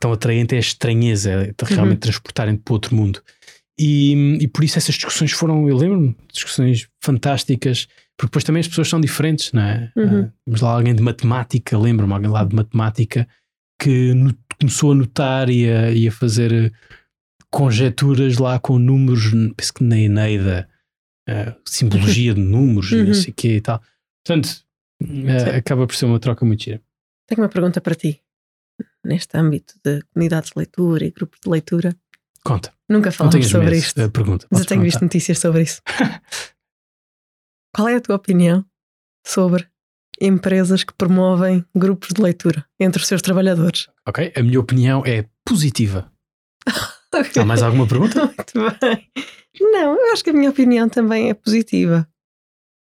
tão 0.00 0.12
atraente 0.12 0.54
é 0.54 0.58
a 0.58 0.60
estranheza, 0.60 1.54
de 1.56 1.64
realmente 1.74 1.94
Uhum. 1.96 2.00
transportarem 2.00 2.56
para 2.56 2.72
outro 2.72 2.94
mundo. 2.96 3.22
E, 3.78 4.38
e 4.40 4.48
por 4.48 4.64
isso 4.64 4.76
essas 4.78 4.94
discussões 4.94 5.32
foram, 5.32 5.68
eu 5.68 5.76
lembro-me, 5.76 6.16
discussões 6.32 6.88
fantásticas, 7.02 7.86
porque 8.16 8.30
depois 8.30 8.44
também 8.44 8.60
as 8.60 8.68
pessoas 8.68 8.88
são 8.88 9.00
diferentes, 9.00 9.52
não 9.52 9.62
é? 9.62 9.92
Uhum. 9.96 10.22
Ah, 10.24 10.32
temos 10.44 10.60
lá 10.60 10.70
alguém 10.74 10.94
de 10.94 11.02
matemática, 11.02 11.78
lembro-me, 11.78 12.12
alguém 12.12 12.30
lá 12.30 12.44
de 12.44 12.54
matemática 12.54 13.26
que 13.80 14.12
no- 14.14 14.34
começou 14.58 14.92
a 14.92 14.94
notar 14.94 15.48
e 15.48 15.70
a, 15.70 15.90
e 15.92 16.08
a 16.08 16.12
fazer 16.12 16.72
conjecturas 17.50 18.38
lá 18.38 18.58
com 18.58 18.78
números, 18.78 19.30
penso 19.56 19.74
que 19.74 19.82
na 19.84 19.98
Eneida, 19.98 20.68
eh, 21.28 21.54
simbologia 21.64 22.34
de 22.34 22.40
números 22.40 22.90
e 22.92 22.96
Uhum. 22.96 23.06
não 23.06 23.14
sei 23.14 23.30
o 23.30 23.34
quê 23.34 23.56
e 23.56 23.60
tal. 23.60 23.82
Portanto, 24.24 24.48
eh, 25.02 25.38
Sim. 25.38 25.56
acaba 25.56 25.86
por 25.86 25.94
ser 25.96 26.06
uma 26.06 26.18
troca 26.20 26.44
muito 26.44 26.62
gira. 26.64 26.80
Tenho 27.26 27.42
uma 27.42 27.48
pergunta 27.48 27.80
para 27.80 27.94
ti. 27.94 28.20
Neste 29.04 29.36
âmbito 29.36 29.74
de 29.84 30.02
comunidades 30.12 30.50
de 30.50 30.58
leitura 30.58 31.04
e 31.04 31.10
grupos 31.10 31.38
de 31.42 31.48
leitura, 31.50 31.96
Conta, 32.44 32.72
nunca 32.88 33.10
tenhas 33.12 33.46
sobre 33.48 33.76
isto, 33.76 33.96
da 34.00 34.08
pergunta. 34.08 34.46
mas 34.50 34.60
eu 34.60 34.66
tenho 34.66 34.82
visto 34.82 35.00
notícias 35.02 35.38
sobre 35.38 35.62
isso. 35.62 35.80
Qual 37.74 37.88
é 37.88 37.96
a 37.96 38.00
tua 38.00 38.16
opinião 38.16 38.64
sobre 39.26 39.66
empresas 40.20 40.82
que 40.84 40.92
promovem 40.94 41.64
grupos 41.74 42.10
de 42.14 42.20
leitura 42.20 42.66
entre 42.78 43.00
os 43.00 43.06
seus 43.08 43.22
trabalhadores? 43.22 43.88
Ok, 44.06 44.32
a 44.36 44.42
minha 44.42 44.58
opinião 44.60 45.02
é 45.06 45.26
positiva. 45.44 46.10
Há 47.38 47.44
mais 47.44 47.62
alguma 47.62 47.86
pergunta? 47.86 48.20
Muito 48.36 48.78
bem. 48.80 49.08
Não, 49.60 49.94
eu 49.96 50.12
acho 50.12 50.22
que 50.24 50.30
a 50.30 50.32
minha 50.32 50.50
opinião 50.50 50.88
também 50.88 51.28
é 51.30 51.34
positiva. 51.34 52.08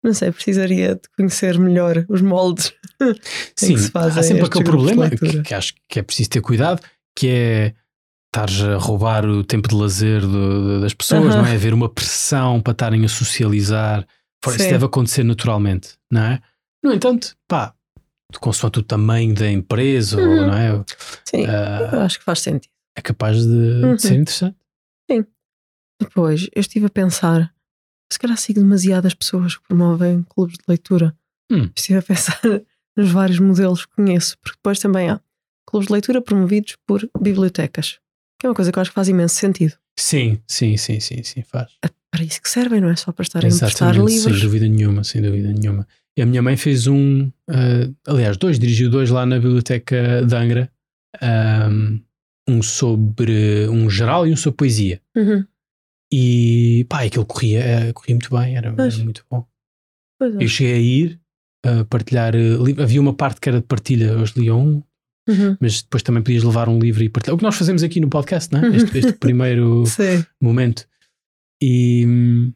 Não 0.03 0.13
sei, 0.13 0.31
precisaria 0.31 0.95
de 0.95 1.01
conhecer 1.15 1.57
melhor 1.59 2.05
os 2.09 2.21
moldes. 2.21 2.73
Sim, 3.55 3.75
que 3.75 3.81
se 3.81 3.91
fazem 3.91 4.19
há 4.19 4.23
sempre 4.23 4.45
aquele 4.45 4.63
de 4.63 4.69
problema 4.69 5.09
que, 5.09 5.41
que 5.43 5.53
acho 5.53 5.73
que 5.87 5.99
é 5.99 6.03
preciso 6.03 6.29
ter 6.31 6.41
cuidado, 6.41 6.81
que 7.15 7.27
é 7.29 7.73
estares 8.33 8.61
a 8.61 8.77
roubar 8.77 9.25
o 9.25 9.43
tempo 9.43 9.67
de 9.67 9.75
lazer 9.75 10.21
do- 10.21 10.81
das 10.81 10.93
pessoas, 10.93 11.35
não 11.35 11.45
é? 11.45 11.53
Haver 11.53 11.73
uma 11.73 11.89
pressão 11.89 12.59
para 12.61 12.71
estarem 12.71 13.03
a 13.05 13.09
socializar. 13.09 14.07
Fora, 14.43 14.55
Isso 14.57 14.65
Sim. 14.65 14.71
deve 14.71 14.85
acontecer 14.85 15.23
naturalmente, 15.23 15.89
não 16.11 16.21
é? 16.23 16.39
No 16.83 16.93
entanto, 16.93 17.35
pá, 17.47 17.73
consoante 18.39 18.79
o 18.79 18.83
tamanho 18.83 19.35
da 19.35 19.51
empresa, 19.51 20.19
ou, 20.19 20.27
Uhum. 20.27 20.47
não 20.47 20.53
é? 20.57 20.83
Sim, 21.25 21.45
Ah, 21.45 21.89
eu 21.93 21.99
acho 22.01 22.17
que 22.19 22.25
faz 22.25 22.39
sentido. 22.39 22.70
É 22.95 23.01
capaz 23.01 23.37
de, 23.37 23.47
de 23.79 23.85
Uhum. 23.85 23.97
ser 23.99 24.13
interessante. 24.15 24.57
Depois, 25.99 26.47
eu 26.55 26.59
estive 26.61 26.87
a 26.87 26.89
pensar, 26.89 27.53
se 28.11 28.17
calhar 28.17 28.35
sigo 28.37 28.59
demasiadas 28.59 29.13
pessoas 29.13 29.55
que 29.55 29.63
promovem 29.67 30.23
clubes 30.23 30.57
de 30.57 30.63
leitura. 30.67 31.15
Hum. 31.51 31.69
Estive 31.75 31.99
a 31.99 32.01
pensar 32.01 32.39
nos 32.97 33.11
vários 33.11 33.37
modelos 33.39 33.85
que 33.85 33.95
conheço, 33.95 34.35
porque 34.39 34.57
depois 34.57 34.79
também 34.79 35.09
há 35.11 35.21
clubes 35.67 35.87
de 35.87 35.93
leitura 35.93 36.19
promovidos 36.21 36.75
por 36.87 37.07
bibliotecas, 37.21 37.99
que 38.39 38.47
é 38.47 38.49
uma 38.49 38.55
coisa 38.55 38.71
que 38.71 38.79
eu 38.79 38.81
acho 38.81 38.89
que 38.89 38.95
faz 38.95 39.07
imenso 39.09 39.35
sentido. 39.35 39.75
Sim, 39.99 40.39
sim, 40.47 40.75
sim, 40.75 40.99
sim, 40.99 41.21
sim, 41.21 41.43
faz. 41.43 41.71
É 41.85 41.89
para 42.09 42.23
isso 42.23 42.41
que 42.41 42.49
servem, 42.49 42.81
não 42.81 42.89
é 42.89 42.95
só 42.95 43.11
para 43.11 43.21
estarem 43.23 43.51
a 43.51 43.53
emprestar 43.55 43.89
Exatamente, 43.91 44.11
sem 44.13 44.25
livros. 44.31 44.41
dúvida 44.41 44.67
nenhuma, 44.67 45.03
sem 45.03 45.21
dúvida 45.21 45.53
nenhuma. 45.53 45.87
E 46.17 46.21
a 46.23 46.25
minha 46.25 46.41
mãe 46.41 46.57
fez 46.57 46.87
um, 46.87 47.31
ah, 47.47 47.87
aliás, 48.07 48.37
dois, 48.37 48.57
dirigiu 48.57 48.89
dois 48.89 49.11
lá 49.11 49.23
na 49.25 49.35
biblioteca 49.39 50.25
de 50.25 50.35
Angra, 50.35 50.71
ahm, 51.21 51.99
um 52.47 52.61
sobre 52.61 53.67
um 53.69 53.89
geral 53.89 54.25
e 54.27 54.31
um 54.31 54.35
sobre 54.37 54.57
poesia. 54.57 55.01
Uhum. 55.15 55.45
E 56.13 56.85
pá, 56.89 57.03
aquilo 57.03 57.25
corria, 57.25 57.59
eh, 57.59 57.93
corria 57.93 58.15
muito 58.15 58.29
bem, 58.35 58.57
era, 58.57 58.69
era 58.69 58.97
muito 59.03 59.25
bom. 59.29 59.45
Pois 60.19 60.35
é. 60.35 60.43
Eu 60.43 60.47
cheguei 60.47 60.73
a 60.73 60.77
ir 60.77 61.19
a 61.65 61.85
partilhar 61.85 62.35
eh. 62.35 62.55
Havia 62.81 62.99
uma 63.01 63.13
parte 63.13 63.39
que 63.39 63.47
era 63.49 63.61
de 63.61 63.65
partilha, 63.67 64.05
eu 64.05 64.23
lia 64.35 64.55
um, 64.55 64.83
Uhum. 65.29 65.55
mas 65.61 65.83
depois 65.83 66.01
também 66.01 66.23
podias 66.23 66.43
levar 66.43 66.67
um 66.67 66.79
livro 66.79 67.03
e 67.03 67.07
partilhar. 67.09 67.35
O 67.35 67.37
que 67.37 67.43
nós 67.43 67.55
fazemos 67.55 67.83
aqui 67.83 67.99
no 68.01 68.09
podcast, 68.09 68.51
não 68.51 68.65
é? 68.65 68.75
este, 68.75 68.97
este 68.97 69.13
primeiro 69.13 69.83
momento. 70.41 70.87
E 71.61 72.03
hum, 72.07 72.53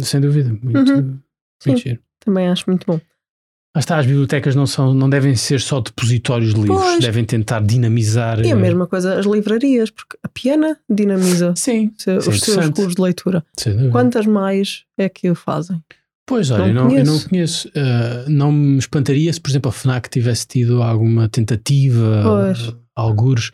sem 0.00 0.20
dúvida, 0.20 0.50
muito, 0.62 0.92
Uhum. 0.92 1.18
muito. 1.66 1.98
Também 2.20 2.46
acho 2.48 2.64
muito 2.68 2.86
bom. 2.86 3.00
Lá 3.74 3.80
está, 3.80 3.98
as 3.98 4.06
bibliotecas 4.06 4.54
não, 4.54 4.66
são, 4.66 4.94
não 4.94 5.10
devem 5.10 5.34
ser 5.34 5.60
só 5.60 5.80
depositórios 5.80 6.54
de 6.54 6.60
livros, 6.60 6.80
Pois. 6.80 7.00
devem 7.00 7.24
tentar 7.24 7.60
dinamizar. 7.60 8.38
E 8.38 8.46
a 8.46 8.50
eh, 8.50 8.54
mesma 8.54 8.86
coisa 8.86 9.18
as 9.18 9.26
livrarias, 9.26 9.90
porque 9.90 10.16
a 10.22 10.28
Piana 10.28 10.78
dinamiza 10.88 11.54
Sim, 11.56 11.90
é 12.06 12.16
os 12.18 12.24
seus 12.24 12.36
interessante. 12.36 12.74
clubes 12.74 12.94
de 12.94 13.02
leitura. 13.02 13.44
Quantas 13.90 14.26
mais 14.26 14.84
é 14.96 15.08
que 15.08 15.28
o 15.28 15.34
fazem? 15.34 15.82
Pois, 16.24 16.52
olha, 16.52 16.72
Não 16.72 16.84
eu, 16.84 16.88
não, 16.88 16.98
eu 16.98 17.04
não 17.04 17.18
conheço. 17.20 17.68
eh, 17.74 18.24
não 18.28 18.52
me 18.52 18.78
espantaria 18.78 19.32
se, 19.32 19.40
por 19.40 19.50
exemplo, 19.50 19.68
a 19.68 19.72
FNAC 19.72 20.08
tivesse 20.08 20.46
tido 20.46 20.80
alguma 20.80 21.28
tentativa, 21.28 22.54
eh, 22.56 22.74
algures, 22.94 23.50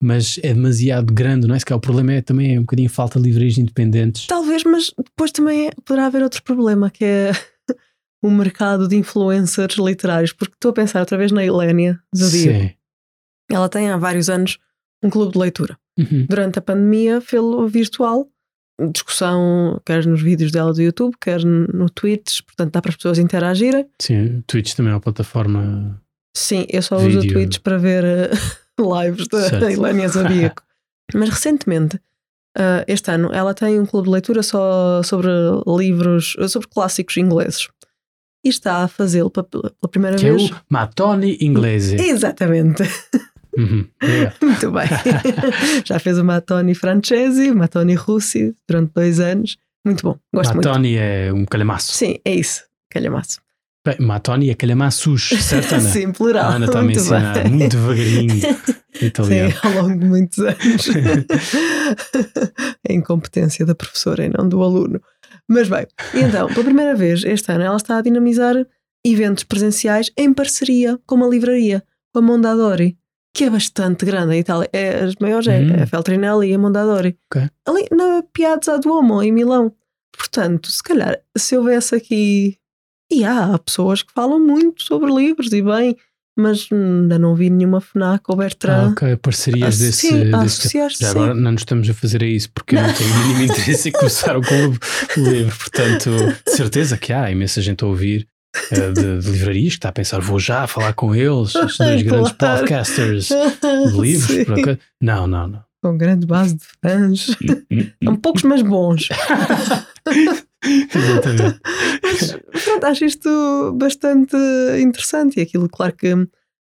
mas 0.00 0.38
é 0.42 0.52
demasiado 0.52 1.12
grande, 1.12 1.46
não 1.48 1.54
é? 1.54 1.58
Se 1.58 1.64
calhar 1.64 1.78
o 1.78 1.80
problema 1.80 2.12
é 2.12 2.20
também 2.20 2.58
um 2.58 2.62
bocadinho 2.62 2.90
falta 2.90 3.18
de 3.18 3.24
livrarias 3.24 3.56
independentes. 3.56 4.26
Talvez, 4.26 4.62
mas 4.62 4.92
depois 4.96 5.32
também 5.32 5.70
poderá 5.86 6.06
haver 6.06 6.22
outro 6.22 6.42
problema, 6.42 6.90
que 6.90 7.02
é 7.04 7.32
o 8.24 8.30
mercado 8.30 8.88
de 8.88 8.96
influencers 8.96 9.76
literários. 9.76 10.32
Porque 10.32 10.54
estou 10.54 10.70
a 10.70 10.74
pensar 10.74 11.00
outra 11.00 11.18
vez 11.18 11.30
na 11.30 11.44
Helénia 11.44 12.00
Zadia. 12.16 12.60
Sim. 12.60 12.70
Ela 13.50 13.68
tem 13.68 13.90
há 13.90 13.98
vários 13.98 14.30
anos 14.30 14.58
um 15.02 15.10
clube 15.10 15.32
de 15.32 15.38
leitura. 15.38 15.78
Uhum. 15.98 16.24
Durante 16.26 16.58
a 16.58 16.62
pandemia, 16.62 17.20
fê-lo 17.20 17.68
virtual. 17.68 18.26
Discussão, 18.92 19.80
quer 19.84 20.04
nos 20.06 20.22
vídeos 20.22 20.50
dela 20.50 20.72
do 20.72 20.82
YouTube, 20.82 21.14
quer 21.20 21.44
no 21.44 21.88
Twitch, 21.88 22.40
portanto 22.42 22.72
dá 22.72 22.82
para 22.82 22.90
as 22.90 22.96
pessoas 22.96 23.18
interagirem. 23.18 23.86
Sim, 24.00 24.38
o 24.38 24.42
Twitch 24.42 24.74
também 24.74 24.90
é 24.90 24.94
uma 24.94 25.00
plataforma. 25.00 26.02
Sim, 26.36 26.66
eu 26.68 26.82
só 26.82 26.96
uso 26.96 27.18
o 27.18 27.20
Vídeo. 27.20 27.34
Twitch 27.34 27.58
para 27.60 27.78
ver 27.78 28.04
eh, 28.04 28.30
lives 28.80 29.28
da. 29.28 29.70
Helénia 29.70 30.08
Zodíaco. 30.08 30.64
Mas 31.14 31.28
recentemente, 31.28 32.00
ah, 32.58 32.84
este 32.88 33.12
ano, 33.12 33.30
ela 33.32 33.54
tem 33.54 33.78
um 33.78 33.86
clube 33.86 34.06
de 34.06 34.12
leitura 34.12 34.42
só 34.42 35.02
sobre 35.04 35.28
livros, 35.66 36.34
sobre 36.48 36.66
clássicos 36.66 37.16
ingleses. 37.16 37.68
E 38.44 38.48
está 38.50 38.84
a 38.84 38.88
fazê-lo 38.88 39.30
pela, 39.30 39.72
primeira 39.90 40.16
Que 40.16 40.26
é 40.26 40.32
vez. 40.32 40.50
o 40.50 40.54
Matoni 40.68 41.38
Inglese. 41.40 41.96
Exatamente, 41.96 42.82
Uhum. 43.56 43.86
Muito 44.42 44.70
bem. 44.72 44.88
Já 45.86 45.98
fez 45.98 46.18
o 46.18 46.24
Matoni 46.24 46.74
Francesi, 46.74 47.50
o 47.50 47.56
Matoni 47.56 47.94
Russi 47.94 48.54
durante 48.68 48.92
dois 48.92 49.20
anos. 49.20 49.56
Muito 49.84 50.02
bom, 50.02 50.18
gosto 50.34 50.54
muito. 50.54 50.66
Matoni 50.68 50.96
é 50.96 51.32
um 51.32 51.44
calhamaço. 51.44 51.92
Sim, 51.92 52.16
é 52.24 52.34
isso, 52.34 52.64
calhamaço. 52.90 53.40
Bem, 53.86 53.96
Matoni 54.00 54.48
é 54.50 54.54
calhamaços, 54.54 55.28
certo, 55.40 55.74
Ana? 55.74 55.80
Sim, 55.90 56.10
plural. 56.10 56.50
A 56.50 56.54
Ana 56.54 56.66
está 56.66 56.80
a 56.80 56.84
ensinar 56.84 57.34
bem. 57.34 57.52
muito 57.52 57.76
devagarinho 57.76 58.56
italiano. 59.00 59.50
Sim, 59.52 59.58
ao 59.62 59.72
longo 59.82 59.98
de 60.00 60.06
muitos 60.06 60.38
anos. 60.38 60.88
a 62.88 62.92
incompetência 62.92 63.66
da 63.66 63.74
professora 63.74 64.24
e 64.24 64.28
não 64.30 64.48
do 64.48 64.62
aluno. 64.62 65.00
Mas 65.48 65.68
bem, 65.68 65.86
então, 66.14 66.48
pela 66.48 66.64
primeira 66.64 66.94
vez 66.94 67.22
este 67.24 67.50
ano, 67.52 67.64
ela 67.64 67.76
está 67.76 67.98
a 67.98 68.02
dinamizar 68.02 68.54
eventos 69.04 69.44
presenciais 69.44 70.10
em 70.16 70.32
parceria 70.32 70.98
com 71.06 71.16
uma 71.16 71.26
livraria, 71.26 71.82
com 72.12 72.20
a 72.20 72.22
Mondadori. 72.22 72.96
que 73.36 73.44
é 73.44 73.50
bastante 73.50 74.04
grande. 74.06 74.32
A 74.32 74.36
Itália 74.38 74.70
é 74.72 75.00
as 75.04 75.16
maiores, 75.16 75.48
é 75.48 75.58
Hum. 75.60 75.82
a 75.82 75.86
Feltrinelli 75.86 76.50
e 76.50 76.54
a 76.54 76.58
Mondadori. 76.58 77.18
Ok. 77.32 77.50
Ali 77.66 77.86
na 77.90 78.22
Piazza 78.32 78.78
Duomo, 78.78 79.20
em 79.22 79.32
Milão. 79.32 79.74
Portanto, 80.16 80.70
se 80.70 80.80
calhar, 80.80 81.18
se 81.36 81.56
houvesse 81.56 81.96
aqui. 81.96 82.56
E 83.12 83.24
há 83.24 83.58
pessoas 83.58 84.02
que 84.04 84.12
falam 84.12 84.38
muito 84.38 84.82
sobre 84.84 85.12
livros 85.12 85.52
e 85.52 85.60
bem, 85.60 85.96
mas 86.36 86.68
ainda 86.72 87.18
não 87.18 87.34
vi 87.34 87.48
nenhuma 87.50 87.80
FNAC 87.80 88.22
ou 88.28 88.34
Ah, 88.34 88.38
Bertrand. 88.38 88.90
ok, 88.92 89.16
parcerias 89.16 89.80
a- 89.80 89.84
desse, 89.84 90.08
sim, 90.08 90.30
desse 90.30 90.68
tipo. 90.68 90.88
Já 90.90 90.90
sim. 90.90 91.06
agora 91.06 91.34
não 91.34 91.52
nos 91.52 91.60
estamos 91.62 91.88
a 91.88 91.94
fazer 91.94 92.22
a 92.22 92.26
isso 92.26 92.50
porque 92.52 92.76
eu 92.76 92.82
não 92.82 92.92
tenho 92.92 93.12
o 93.14 93.18
mínimo 93.28 93.42
interesse 93.52 93.88
em 93.88 93.92
começar 93.92 94.34
com 94.34 95.20
o 95.20 95.24
livro. 95.30 95.56
Portanto, 95.58 96.10
de 96.46 96.52
certeza 96.52 96.96
que 96.98 97.12
há 97.12 97.30
imensa 97.30 97.60
gente 97.62 97.84
a 97.84 97.86
ouvir 97.86 98.26
eh, 98.70 98.90
de, 98.92 99.18
de 99.20 99.30
livrarias 99.30 99.72
que 99.74 99.78
está 99.78 99.88
a 99.88 99.92
pensar, 99.92 100.20
vou 100.20 100.38
já 100.38 100.66
falar 100.66 100.92
com 100.94 101.14
eles, 101.14 101.54
os 101.54 101.76
dois 101.78 102.02
grandes 102.02 102.32
Claro. 102.38 102.58
podcasters 102.60 103.28
de 103.92 104.00
livros. 104.00 104.78
Não, 105.00 105.26
não, 105.26 105.46
não. 105.48 105.64
Com 105.82 105.98
grande 105.98 106.26
base 106.26 106.54
de 106.56 106.64
fãs. 106.82 107.26
São 108.02 108.16
poucos, 108.16 108.42
mas 108.42 108.62
bons. 108.62 109.08
Exatamente. 110.64 111.60
Mas 112.02 112.64
pronto, 112.64 112.84
acho 112.84 113.04
isto 113.04 113.72
bastante 113.76 114.36
interessante. 114.80 115.38
E 115.38 115.42
aquilo, 115.42 115.68
claro 115.68 115.94
que 115.94 116.14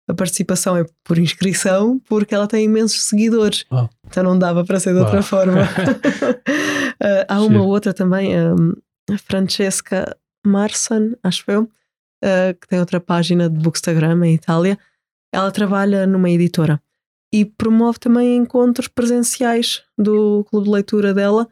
a 0.09 0.15
participação 0.15 0.77
é 0.77 0.85
por 1.05 1.19
inscrição, 1.19 2.01
porque 2.09 2.35
ela 2.35 2.47
tem 2.49 2.65
imensos 2.65 3.03
seguidores. 3.05 3.65
Uau. 3.73 3.89
Então 4.07 4.23
não 4.23 4.39
dava 4.39 4.65
para 4.65 4.81
ser 4.81 4.93
de 4.93 4.99
outra 5.01 5.17
Uau. 5.17 5.23
forma. 5.23 5.63
Ah, 7.05 7.27
há 7.37 7.41
uma 7.41 7.59
Giro. 7.59 7.65
outra 7.65 7.93
também, 7.93 8.33
a 8.37 9.19
Francesca 9.19 10.17
Marsan, 10.47 11.15
acho 11.21 11.43
eu, 11.51 11.69
ah, 12.23 12.55
que 12.61 12.69
tem 12.69 12.79
outra 12.79 13.01
página 13.01 13.51
de 13.51 13.59
Bookstagram 13.59 14.25
em 14.25 14.35
Itália. 14.35 14.79
Ela 15.35 15.51
trabalha 15.51 16.07
numa 16.07 16.31
editora 16.31 16.81
e 17.33 17.45
promove 17.45 17.99
também 17.99 18.37
encontros 18.37 18.87
presenciais 18.87 19.83
do 19.99 20.45
clube 20.45 20.67
de 20.67 20.73
leitura 20.73 21.13
dela. 21.13 21.49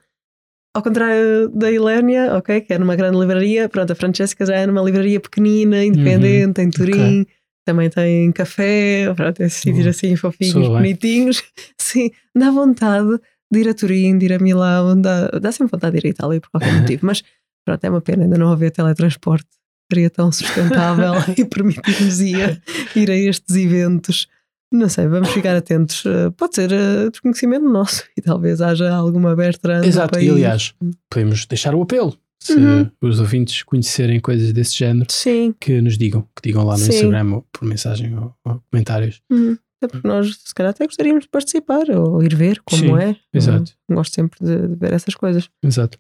Ao 0.73 0.83
contrário 0.83 1.49
da 1.49 1.71
Ilénia, 1.71 2.37
ok, 2.37 2.61
que 2.61 2.73
é 2.73 2.79
numa 2.79 2.95
grande 2.95 3.19
livraria, 3.19 3.69
pronto, 3.69 3.93
a 3.93 3.97
Francesca 3.97 4.47
já 4.47 4.55
é 4.55 4.67
numa 4.67 4.83
livraria 4.83 5.19
pequenina, 5.19 5.85
independente, 5.85 6.63
em 6.63 6.71
Turim, 6.71 7.27
também 7.67 7.91
tem 7.91 8.31
café, 8.31 9.13
pronto, 9.15 9.41
esses 9.41 9.61
sítios 9.61 9.81
Boa. 9.81 9.91
assim 9.91 10.17
fofinhos, 10.17 10.55
bem. 10.55 10.69
bonitinhos. 10.69 11.43
Sim, 11.77 12.11
dá 12.37 12.53
vontade 12.53 13.19
de 13.53 13.61
ir 13.61 13.69
a 13.69 13.75
Turim, 13.75 14.17
de 14.17 14.27
ir 14.27 14.33
a 14.35 14.39
Milão, 14.39 15.01
dá, 15.01 15.27
dá 15.29 15.51
sempre 15.51 15.73
vontade 15.73 15.99
de 15.99 16.07
ir 16.07 16.09
à 16.09 16.11
Itália 16.11 16.41
por 16.41 16.51
qualquer 16.51 16.73
motivo, 16.79 17.05
mas 17.05 17.25
pronto, 17.65 17.85
é 17.85 17.91
uma 17.91 18.01
pena 18.01 18.23
ainda 18.23 18.39
não 18.39 18.53
haver 18.53 18.71
teletransporte. 18.71 19.49
Seria 19.93 20.09
tão 20.09 20.31
sustentável 20.31 21.15
e 21.37 21.45
permitir-nos 21.45 22.21
ir, 22.21 22.63
ir 22.95 23.11
a 23.11 23.17
estes 23.17 23.57
eventos. 23.57 24.29
Não 24.73 24.89
sei, 24.89 25.07
vamos 25.09 25.31
ficar 25.31 25.57
atentos. 25.57 26.05
Uh, 26.05 26.31
Pode 26.37 26.55
ser 26.55 26.71
uh, 26.73 27.11
desconhecimento 27.11 27.69
nosso 27.69 28.05
e 28.17 28.23
talvez 28.23 28.61
haja 28.61 28.93
alguma 28.95 29.35
Bertrand. 29.35 29.85
Exato, 29.85 30.19
e 30.21 30.31
aliás, 30.31 30.75
podemos 31.11 31.45
deixar 31.47 31.75
o 31.75 31.83
apelo. 31.83 32.17
Se 32.43 32.55
Uhum. 32.55 32.91
os 33.03 33.21
ouvintes 33.21 33.63
conhecerem 33.65 34.19
coisas 34.19 34.51
desse 34.53 34.75
género, 34.75 35.07
Sim, 35.13 35.55
que 35.61 35.79
nos 35.83 35.99
digam, 35.99 36.23
que 36.35 36.41
digam 36.49 36.65
lá 36.65 36.73
no 36.73 36.85
Sim. 36.85 36.93
Instagram 36.93 37.35
ou 37.35 37.47
por 37.53 37.67
mensagem 37.69 38.17
ou, 38.17 38.35
ou 38.47 38.63
comentários. 38.71 39.21
Hum, 39.31 39.59
até 39.83 39.93
porque 39.93 40.09
nós, 40.09 40.37
se 40.43 40.55
calhar, 40.55 40.71
até 40.71 40.87
gostaríamos 40.87 41.25
de 41.25 41.29
participar 41.29 41.91
ou 41.91 42.23
ir 42.23 42.35
ver 42.35 42.63
como 42.65 42.81
Sim, 42.83 42.97
é. 42.99 43.17
exato. 43.35 43.73
Hum, 43.91 43.95
Gosto 43.97 44.15
sempre 44.15 44.39
de, 44.43 44.69
de 44.69 44.75
ver 44.77 44.93
essas 44.95 45.15
coisas. 45.15 45.51
Exato. 45.63 45.99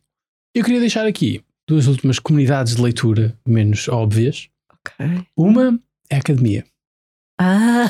Eu 0.55 0.64
queria 0.64 0.81
deixar 0.81 1.05
aqui 1.07 1.43
duas 1.68 1.87
últimas 1.87 2.18
comunidades 2.18 2.75
de 2.77 2.81
leitura 2.83 3.37
menos 3.47 3.87
óbvias. 3.89 4.49
Ok. 4.73 5.27
Uma 5.37 5.79
é 6.09 6.16
a 6.16 6.18
academia. 6.21 6.64
Ah! 7.43 7.88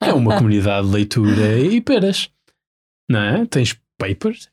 É 0.00 0.12
uma 0.12 0.36
comunidade 0.38 0.86
de 0.86 0.92
leitura 0.94 1.58
e 1.58 1.80
peras. 1.80 2.30
Não 3.10 3.18
é? 3.20 3.44
Tens 3.46 3.76
papers, 3.98 4.48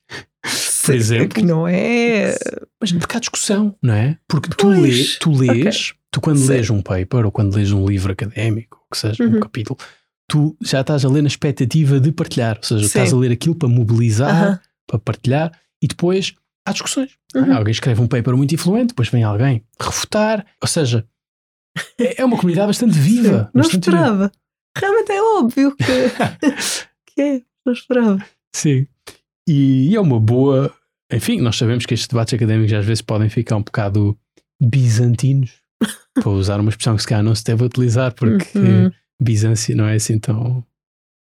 por 0.85 0.95
exemplo. 0.95 1.29
Que 1.29 1.41
não 1.43 1.67
é. 1.67 2.35
mas 2.81 2.91
porque 2.91 3.17
há 3.17 3.19
discussão, 3.19 3.75
não 3.81 3.93
é? 3.93 4.17
Porque 4.27 4.49
tu, 4.49 4.55
Pois, 4.57 4.79
lê, 4.81 5.05
tu 5.19 5.31
lês, 5.31 5.93
tu 6.11 6.19
quando 6.21 6.37
Sim. 6.39 6.47
lês 6.47 6.69
um 6.71 6.81
paper 6.81 7.25
ou 7.25 7.31
quando 7.31 7.55
lês 7.55 7.71
um 7.71 7.85
livro 7.87 8.11
académico, 8.11 8.77
ou 8.81 8.87
que 8.91 8.97
seja, 8.97 9.23
um 9.23 9.33
Uhum. 9.33 9.39
capítulo, 9.39 9.77
tu 10.27 10.57
já 10.61 10.81
estás 10.81 11.05
a 11.05 11.09
ler 11.09 11.21
na 11.21 11.27
expectativa 11.27 11.99
de 11.99 12.11
partilhar. 12.11 12.57
Ou 12.57 12.63
seja, 12.63 12.81
Sim. 12.81 12.87
estás 12.87 13.13
a 13.13 13.17
ler 13.17 13.31
aquilo 13.31 13.53
para 13.55 13.69
mobilizar, 13.69 14.29
Aham. 14.29 14.59
para 14.87 14.99
partilhar 14.99 15.51
e 15.81 15.87
depois 15.87 16.33
há 16.65 16.71
discussões. 16.71 17.11
é? 17.35 17.39
Uhum. 17.39 17.55
Alguém 17.57 17.71
escreve 17.71 18.01
um 18.01 18.07
paper 18.07 18.35
muito 18.35 18.53
influente, 18.55 18.87
depois 18.89 19.07
vem 19.09 19.23
alguém 19.23 19.63
refutar. 19.79 20.45
Ou 20.61 20.67
seja, 20.67 21.05
é 21.97 22.21
é 22.21 22.25
uma 22.25 22.37
comunidade 22.37 22.67
bastante 22.67 22.97
viva. 22.97 23.29
Sim, 23.45 23.49
Não 23.53 23.61
bastante 23.63 23.89
viva. 23.89 23.97
esperava. 23.97 24.31
Realmente 24.77 25.11
é 25.11 25.21
óbvio 25.21 25.75
que, 25.75 25.85
que 27.15 27.21
é. 27.21 27.41
Não 27.65 27.73
esperava. 27.73 28.25
Sim. 28.55 28.87
E 29.47 29.95
é 29.95 29.99
uma 29.99 30.19
boa. 30.19 30.73
Enfim, 31.11 31.41
nós 31.41 31.57
sabemos 31.57 31.85
que 31.85 31.93
estes 31.93 32.07
debates 32.07 32.33
académicos 32.33 32.73
às 32.73 32.85
vezes 32.85 33.01
podem 33.01 33.29
ficar 33.29 33.55
um 33.57 33.63
bocado 33.63 34.17
bizantinos, 34.61 35.51
para 36.13 36.29
usar 36.29 36.59
uma 36.59 36.69
expressão 36.69 36.95
que 36.95 37.01
se 37.01 37.07
calhar 37.07 37.23
não 37.23 37.33
se 37.35 37.43
deve 37.43 37.63
utilizar, 37.63 38.13
porque 38.13 38.57
Uhum. 38.57 38.91
Bizância 39.21 39.75
não 39.75 39.85
é 39.85 39.95
assim 39.95 40.17
tão 40.17 40.63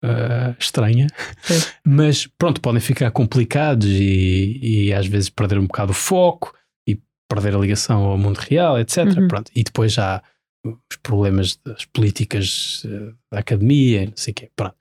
ah, 0.04 0.54
estranha. 0.58 1.06
Sim. 1.42 1.60
Mas 1.84 2.26
pronto, 2.26 2.60
podem 2.60 2.80
ficar 2.80 3.10
complicados 3.10 3.86
e, 3.88 4.58
e 4.62 4.92
às 4.92 5.06
vezes 5.06 5.28
perder 5.30 5.58
um 5.58 5.66
bocado 5.66 5.90
o 5.92 5.94
foco 5.94 6.54
e 6.86 7.00
perder 7.28 7.54
a 7.56 7.58
ligação 7.58 8.02
ao 8.04 8.18
mundo 8.18 8.36
real, 8.38 8.78
etc. 8.78 8.98
Uhum. 9.16 9.28
Pronto. 9.28 9.50
E 9.54 9.64
depois 9.64 9.92
já 9.92 10.22
os 10.64 10.96
problemas 11.02 11.56
das 11.64 11.84
políticas 11.86 12.82
eh, 12.86 13.12
da 13.30 13.38
academia, 13.40 14.06
não 14.06 14.12
sei 14.16 14.32
o 14.32 14.34
quê. 14.34 14.50
Pronto. 14.54 14.76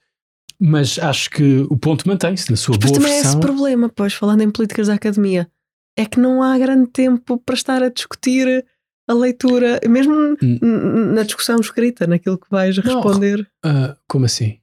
Mas 0.59 0.99
acho 0.99 1.29
que 1.32 1.65
o 1.69 1.77
ponto 1.77 2.07
mantém-se 2.07 2.51
na 2.51 2.55
sua 2.57 2.73
Depois 2.77 2.91
boa 2.91 3.01
também 3.01 3.17
é 3.17 3.21
esse 3.21 3.39
problema, 3.39 3.89
pois, 3.89 4.13
falando 4.13 4.41
em 4.41 4.51
políticas 4.51 4.88
da 4.88 4.93
academia, 4.93 5.49
é 5.97 6.05
que 6.05 6.19
não 6.19 6.43
há 6.43 6.57
grande 6.59 6.88
tempo 6.91 7.38
para 7.39 7.55
estar 7.55 7.82
a 7.82 7.89
discutir 7.89 8.63
a 9.09 9.13
leitura, 9.13 9.79
mesmo 9.89 10.13
Hum. 10.13 10.59
n- 10.61 11.13
na 11.15 11.23
discussão 11.23 11.59
escrita, 11.59 12.05
naquilo 12.05 12.38
que 12.38 12.47
vais 12.51 12.77
Não. 12.77 12.84
responder. 12.84 13.49
Ah, 13.65 13.97
como 14.07 14.25
assim? 14.25 14.59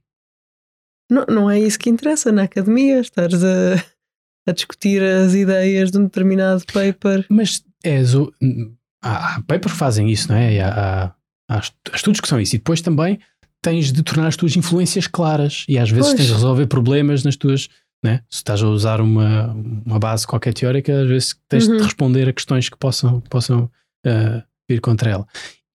Não, 1.10 1.24
não 1.28 1.50
é 1.50 1.58
isso 1.58 1.78
que 1.78 1.90
interessa 1.90 2.30
na 2.30 2.44
academia, 2.44 3.00
estares 3.00 3.42
a, 3.42 3.74
a 4.46 4.52
discutir 4.52 5.02
as 5.02 5.34
ideias 5.34 5.90
de 5.90 5.98
um 5.98 6.04
determinado 6.04 6.62
paper. 6.72 7.26
Mas 7.28 7.64
és 7.82 8.14
o. 8.14 8.32
Há, 9.02 9.36
há 9.36 9.42
papers 9.42 9.72
que 9.72 9.78
fazem 9.78 10.10
isso, 10.10 10.28
não 10.28 10.36
é? 10.36 10.54
E 10.54 10.60
Há, 10.60 11.12
há, 11.48 11.56
há 11.56 11.58
estu- 11.58 11.92
estudos 11.94 12.20
que 12.20 12.28
são 12.28 12.40
isso. 12.40 12.54
E 12.56 12.58
depois 12.58 12.80
também 12.80 13.18
tens 13.62 13.92
de 13.92 14.02
tornar 14.02 14.28
as 14.28 14.36
tuas 14.36 14.56
influências 14.56 15.06
claras. 15.06 15.64
E 15.68 15.78
às 15.78 15.90
vezes 15.90 16.06
Pois. 16.08 16.16
tens 16.16 16.26
de 16.26 16.32
resolver 16.34 16.66
problemas 16.66 17.24
nas 17.24 17.36
tuas. 17.36 17.68
Né? 18.04 18.22
Se 18.30 18.36
estás 18.38 18.62
a 18.62 18.66
usar 18.68 19.00
uma, 19.00 19.48
uma 19.84 19.98
base 19.98 20.24
qualquer 20.26 20.54
teórica, 20.54 21.02
às 21.02 21.08
vezes 21.08 21.36
tens 21.48 21.64
de 21.66 21.72
Uhum. 21.72 21.82
responder 21.82 22.28
a 22.28 22.32
questões 22.32 22.68
que 22.68 22.76
possam, 22.78 23.20
possam 23.22 23.68
ah, 24.06 24.42
vir 24.68 24.80
contra 24.80 25.10
ela. 25.10 25.26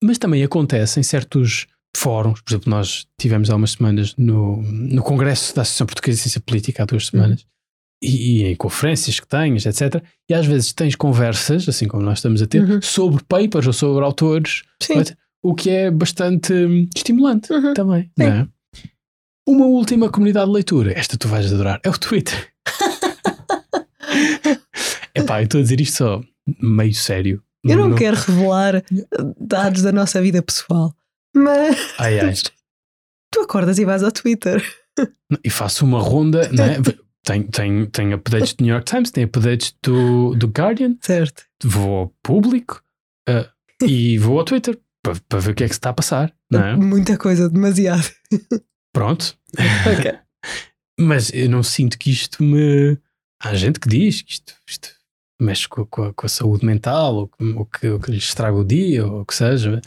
Mas 0.01 0.17
também 0.17 0.41
acontece 0.43 0.99
em 0.99 1.03
certos 1.03 1.67
fóruns, 1.95 2.41
por 2.41 2.51
exemplo, 2.51 2.69
nós 2.69 3.05
tivemos 3.19 3.49
há 3.49 3.55
umas 3.55 3.71
semanas 3.71 4.15
no, 4.17 4.61
no 4.63 5.01
Congresso 5.03 5.53
da 5.55 5.61
Associação 5.63 5.85
Portuguesa 5.85 6.17
de 6.17 6.21
Ciência 6.23 6.41
Política 6.41 6.83
há 6.83 6.85
duas 6.85 7.07
semanas, 7.07 7.41
e, 7.41 7.45
e 8.05 8.43
em 8.43 8.55
conferências 8.55 9.19
que 9.19 9.27
tens, 9.27 9.65
etc. 9.65 10.03
E 10.29 10.33
às 10.33 10.45
vezes 10.45 10.73
tens 10.73 10.95
conversas, 10.95 11.67
assim 11.69 11.87
como 11.87 12.03
nós 12.03 12.19
estamos 12.19 12.41
a 12.41 12.47
ter, 12.47 12.61
Uhum. 12.63 12.81
sobre 12.81 13.23
papers 13.23 13.67
ou 13.67 13.73
sobre 13.73 14.03
autores, 14.03 14.63
Sim. 14.81 14.95
Mas- 14.95 15.15
o 15.45 15.53
que 15.53 15.69
é 15.69 15.91
bastante 15.91 16.53
hum, 16.53 16.87
estimulante 16.95 17.51
Uhum. 17.51 17.73
também. 17.73 18.09
Não 18.17 18.25
é? 18.25 18.47
Uma 19.47 19.65
última 19.65 20.09
comunidade 20.09 20.45
de 20.47 20.53
leitura, 20.53 20.93
esta 20.97 21.17
tu 21.17 21.27
vais 21.27 21.51
adorar, 21.51 21.79
é 21.83 21.89
o 21.89 21.97
Twitter. 21.97 22.49
Epá, 25.15 25.41
eu 25.41 25.45
estou 25.45 25.59
a 25.59 25.63
dizer 25.63 25.79
isto 25.81 25.97
só 25.97 26.21
meio 26.61 26.93
sério. 26.93 27.41
Eu 27.63 27.77
não 27.77 27.95
quero 27.95 28.17
revelar 28.17 28.83
dados 29.39 29.81
da 29.81 29.91
nossa 29.91 30.21
vida 30.21 30.41
pessoal, 30.41 30.93
mas 31.35 31.77
Ai, 31.97 32.19
ai. 32.19 32.33
tu 33.31 33.41
acordas 33.41 33.79
e 33.79 33.85
vais 33.85 34.03
ao 34.03 34.11
Twitter. 34.11 34.61
E 35.43 35.49
faço 35.49 35.85
uma 35.85 35.99
ronda, 35.99 36.49
não 36.51 36.63
é? 36.65 36.77
Tenho, 37.25 37.47
tenho, 37.47 37.87
tenho 37.87 38.15
updates 38.15 38.53
do 38.53 38.63
New 38.65 38.73
York 38.73 38.89
Times, 38.89 39.11
tenho 39.11 39.27
updates 39.27 39.73
do, 39.81 40.35
do 40.35 40.47
Guardian, 40.47 40.95
Certo. 41.01 41.43
vou 41.63 41.95
ao 41.99 42.13
público 42.21 42.83
ah, 43.29 43.49
e 43.81 44.17
vou 44.17 44.39
ao 44.39 44.43
Twitter 44.45 44.77
para, 45.01 45.15
para 45.29 45.39
ver 45.39 45.51
o 45.51 45.55
que 45.55 45.63
é 45.63 45.67
que 45.67 45.73
se 45.73 45.77
está 45.79 45.89
a 45.91 45.93
passar, 45.93 46.33
não 46.51 46.61
é? 46.65 46.75
Muita 46.75 47.17
coisa, 47.17 47.49
demasiado. 47.49 48.09
Pronto. 48.93 49.37
Ok. 49.97 50.13
Mas 50.99 51.31
eu 51.33 51.49
não 51.49 51.63
sinto 51.63 51.97
que 51.97 52.11
isto 52.11 52.43
me. 52.43 52.97
Há 53.41 53.55
gente 53.55 53.79
que 53.79 53.89
diz 53.89 54.21
que 54.21 54.33
isto, 54.33 54.53
isto 54.69 54.89
mexe 55.41 55.67
com, 55.67 55.85
com 55.85 56.03
a, 56.03 56.13
com 56.13 56.25
a 56.25 56.29
saúde 56.29 56.65
mental 56.65 57.15
ou, 57.15 57.27
que- 57.27 57.43
ou 57.43 57.65
que, 57.65 57.87
ou 57.87 57.99
que 57.99 58.11
lhes 58.11 58.23
estraga 58.25 58.55
o 58.55 58.63
dia 58.63 59.05
ou 59.05 59.21
o 59.21 59.25
que 59.25 59.33
seja. 59.33 59.81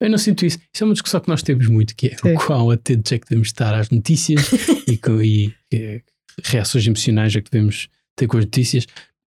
Eu 0.00 0.08
não 0.10 0.16
sinto 0.18 0.46
isso. 0.46 0.58
Isso 0.72 0.84
é 0.84 0.86
uma 0.86 0.94
discussão 0.94 1.20
que 1.20 1.28
nós 1.28 1.42
temos 1.42 1.66
muito, 1.68 1.94
que 1.94 2.06
é 2.08 2.16
Sim. 2.16 2.34
o 2.34 2.38
quão 2.38 2.70
atentos 2.70 3.10
é 3.12 3.18
que 3.18 3.28
devemos 3.28 3.48
estar 3.48 3.74
às 3.74 3.90
notícias 3.90 4.48
e, 4.88 4.98
e, 5.24 5.54
eh, 5.72 6.02
reações 6.44 6.86
emocionais 6.86 7.34
é 7.36 7.40
que 7.40 7.50
devemos 7.50 7.88
ter 8.16 8.26
com 8.26 8.38
as 8.38 8.44
notícias. 8.44 8.86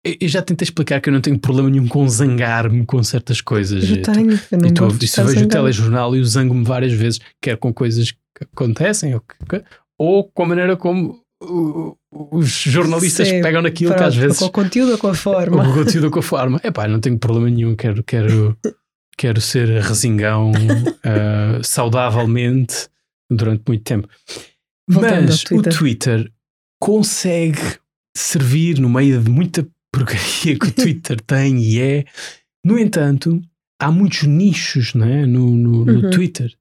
Eu, 0.05 0.27
já 0.29 0.41
tentei 0.41 0.65
explicar 0.65 1.01
que 1.01 1.09
eu 1.09 1.13
não 1.13 1.19
tenho 1.21 1.37
problema 1.37 1.69
nenhum 1.69 1.87
com 1.87 2.07
zangar-me 2.07 2.85
com 2.85 3.03
certas 3.03 3.41
coisas. 3.41 3.89
Eu 3.89 4.01
tenho. 4.01 4.39
Eu 4.51 4.57
não 4.57 4.67
e 4.69 4.73
tu, 4.73 4.87
isso 5.03 5.23
vejo 5.25 5.43
o 5.45 5.47
telejornal 5.47 6.15
e 6.15 6.19
eu 6.19 6.23
zango-me 6.25 6.63
várias 6.63 6.93
vezes, 6.93 7.19
quer 7.41 7.57
com 7.57 7.73
coisas 7.73 8.11
que 8.11 8.43
acontecem, 8.53 9.13
ou, 9.13 9.19
que- 9.21 9.63
ou 9.97 10.23
com 10.31 10.43
a 10.43 10.47
maneira 10.47 10.77
como 10.77 11.21
os 12.31 12.47
jornalistas 12.49 13.27
Sim, 13.27 13.41
pegam 13.41 13.61
naquilo 13.61 13.93
que 13.95 14.03
às 14.03 14.15
vezes 14.15 14.39
Com 14.39 14.45
o 14.45 14.51
conteúdo 14.51 14.91
ou 14.93 14.97
com 14.97 15.07
a 15.07 15.13
forma. 15.13 15.69
o 15.69 15.73
conteúdo 15.73 16.05
ou 16.05 16.11
com 16.11 16.19
a 16.19 16.23
forma. 16.23 16.61
Epá, 16.63 16.87
não 16.87 16.99
tenho 16.99 17.17
problema 17.19 17.49
nenhum, 17.49 17.75
quero, 17.75 18.01
quero, 18.03 18.57
quero 19.17 19.41
ser 19.41 19.67
resingão 19.81 20.51
uh, 20.51 21.63
saudavelmente 21.63 22.87
durante 23.29 23.63
muito 23.67 23.83
tempo. 23.83 24.07
Voltando 24.89 25.25
Mas 25.27 25.43
Twitter. 25.43 25.73
o 25.73 25.77
Twitter 25.77 26.31
consegue 26.79 27.61
servir 28.15 28.79
no 28.79 28.89
meio 28.89 29.21
de 29.21 29.29
muita 29.29 29.67
porcaria 29.91 30.57
que 30.57 30.67
o 30.67 30.71
Twitter 30.73 31.19
tem 31.21 31.59
e 31.61 31.79
é. 31.79 32.05
No 32.65 32.77
entanto, 32.77 33.41
há 33.79 33.91
muitos 33.91 34.23
nichos 34.23 34.93
não 34.93 35.05
é? 35.07 35.25
no, 35.25 35.49
no, 35.55 35.85
no 35.85 36.03
Uhum. 36.05 36.09
Twitter. 36.09 36.53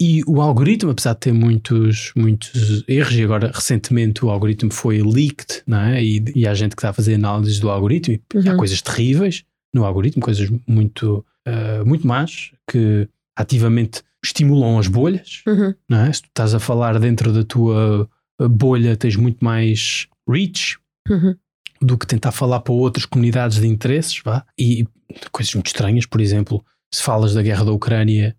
E 0.00 0.22
o 0.26 0.40
algoritmo, 0.40 0.90
apesar 0.90 1.12
de 1.14 1.20
ter 1.20 1.32
muitos, 1.32 2.12
muitos 2.16 2.82
erros, 2.88 3.14
e 3.14 3.22
agora 3.22 3.52
recentemente 3.54 4.24
o 4.24 4.30
algoritmo 4.30 4.72
foi 4.72 5.00
leaked, 5.00 5.62
não 5.66 5.78
é? 5.80 6.02
E, 6.02 6.24
e 6.34 6.46
há 6.46 6.52
gente 6.54 6.74
que 6.74 6.80
está 6.80 6.88
a 6.90 6.92
fazer 6.92 7.14
análises 7.14 7.60
do 7.60 7.70
algoritmo, 7.70 8.14
e, 8.14 8.20
e 8.38 8.48
há 8.48 8.52
Uhum. 8.52 8.58
coisas 8.58 8.82
terríveis 8.82 9.44
no 9.72 9.84
algoritmo, 9.84 10.20
coisas 10.20 10.50
muito, 10.66 11.24
ah, 11.46 11.84
muito 11.86 12.04
más, 12.06 12.50
que 12.68 13.08
ativamente 13.36 14.02
estimulam 14.24 14.76
as 14.78 14.88
bolhas, 14.88 15.42
Uhum. 15.46 15.72
não 15.88 15.98
é? 16.00 16.12
Se 16.12 16.22
tu 16.22 16.28
estás 16.28 16.52
a 16.54 16.58
falar 16.58 16.98
dentro 16.98 17.32
da 17.32 17.44
tua 17.44 18.02
uh, 18.02 18.08
bolha, 18.48 18.96
tens 18.96 19.16
muito 19.16 19.44
mais 19.44 20.06
reach 20.28 20.78
Uhum. 21.08 21.36
do 21.80 21.98
que 21.98 22.06
tentar 22.06 22.30
falar 22.32 22.60
para 22.60 22.72
outras 22.72 23.04
comunidades 23.04 23.60
de 23.60 23.66
interesses, 23.66 24.20
vá. 24.24 24.46
E 24.58 24.86
coisas 25.32 25.52
muito 25.54 25.66
estranhas, 25.66 26.06
por 26.06 26.20
exemplo, 26.20 26.64
se 26.94 27.02
falas 27.02 27.34
da 27.34 27.42
guerra 27.42 27.64
da 27.64 27.72
Ucrânia, 27.72 28.36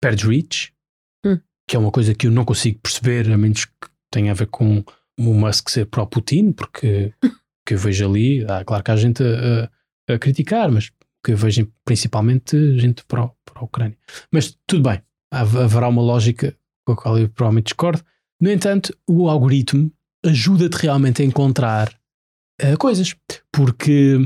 perdes 0.00 0.24
reach, 0.24 0.72
Hum. 1.26 1.38
que 1.68 1.74
é 1.76 1.78
uma 1.78 1.90
coisa 1.90 2.14
que 2.14 2.26
eu 2.26 2.30
não 2.30 2.44
consigo 2.44 2.78
perceber, 2.80 3.30
a 3.32 3.36
menos 3.36 3.64
que 3.64 3.72
tenha 4.12 4.30
a 4.30 4.34
ver 4.34 4.46
com 4.46 4.84
o 5.18 5.34
Musk 5.34 5.68
ser 5.70 5.86
pró-Putin, 5.86 6.52
porque 6.52 7.12
que 7.66 7.74
eu 7.74 7.78
vejo 7.78 8.08
ali, 8.08 8.44
há, 8.48 8.64
claro 8.64 8.84
que 8.84 8.90
há 8.90 8.96
gente 8.96 9.22
a, 9.22 9.64
a- 10.10 10.14
a 10.14 10.18
criticar, 10.18 10.70
mas 10.70 10.90
que 11.24 11.32
eu 11.32 11.36
vejo 11.36 11.66
principalmente 11.84 12.78
gente 12.78 13.02
pró- 13.06 13.34
pró-Ucrânia. 13.44 13.96
Mas 14.30 14.56
tudo 14.66 14.88
bem, 14.88 15.00
hav- 15.32 15.56
haverá 15.56 15.88
uma 15.88 16.02
lógica 16.02 16.54
com 16.86 16.92
a 16.92 16.96
qual 16.96 17.18
eu 17.18 17.28
provavelmente 17.28 17.66
discordo. 17.66 18.04
No 18.44 18.50
entanto, 18.52 18.94
o 19.08 19.30
algoritmo 19.30 19.90
ajuda-te 20.22 20.74
realmente 20.74 21.22
a 21.22 21.24
encontrar 21.24 21.90
eh, 22.60 22.76
coisas, 22.76 23.14
porque 23.50 24.20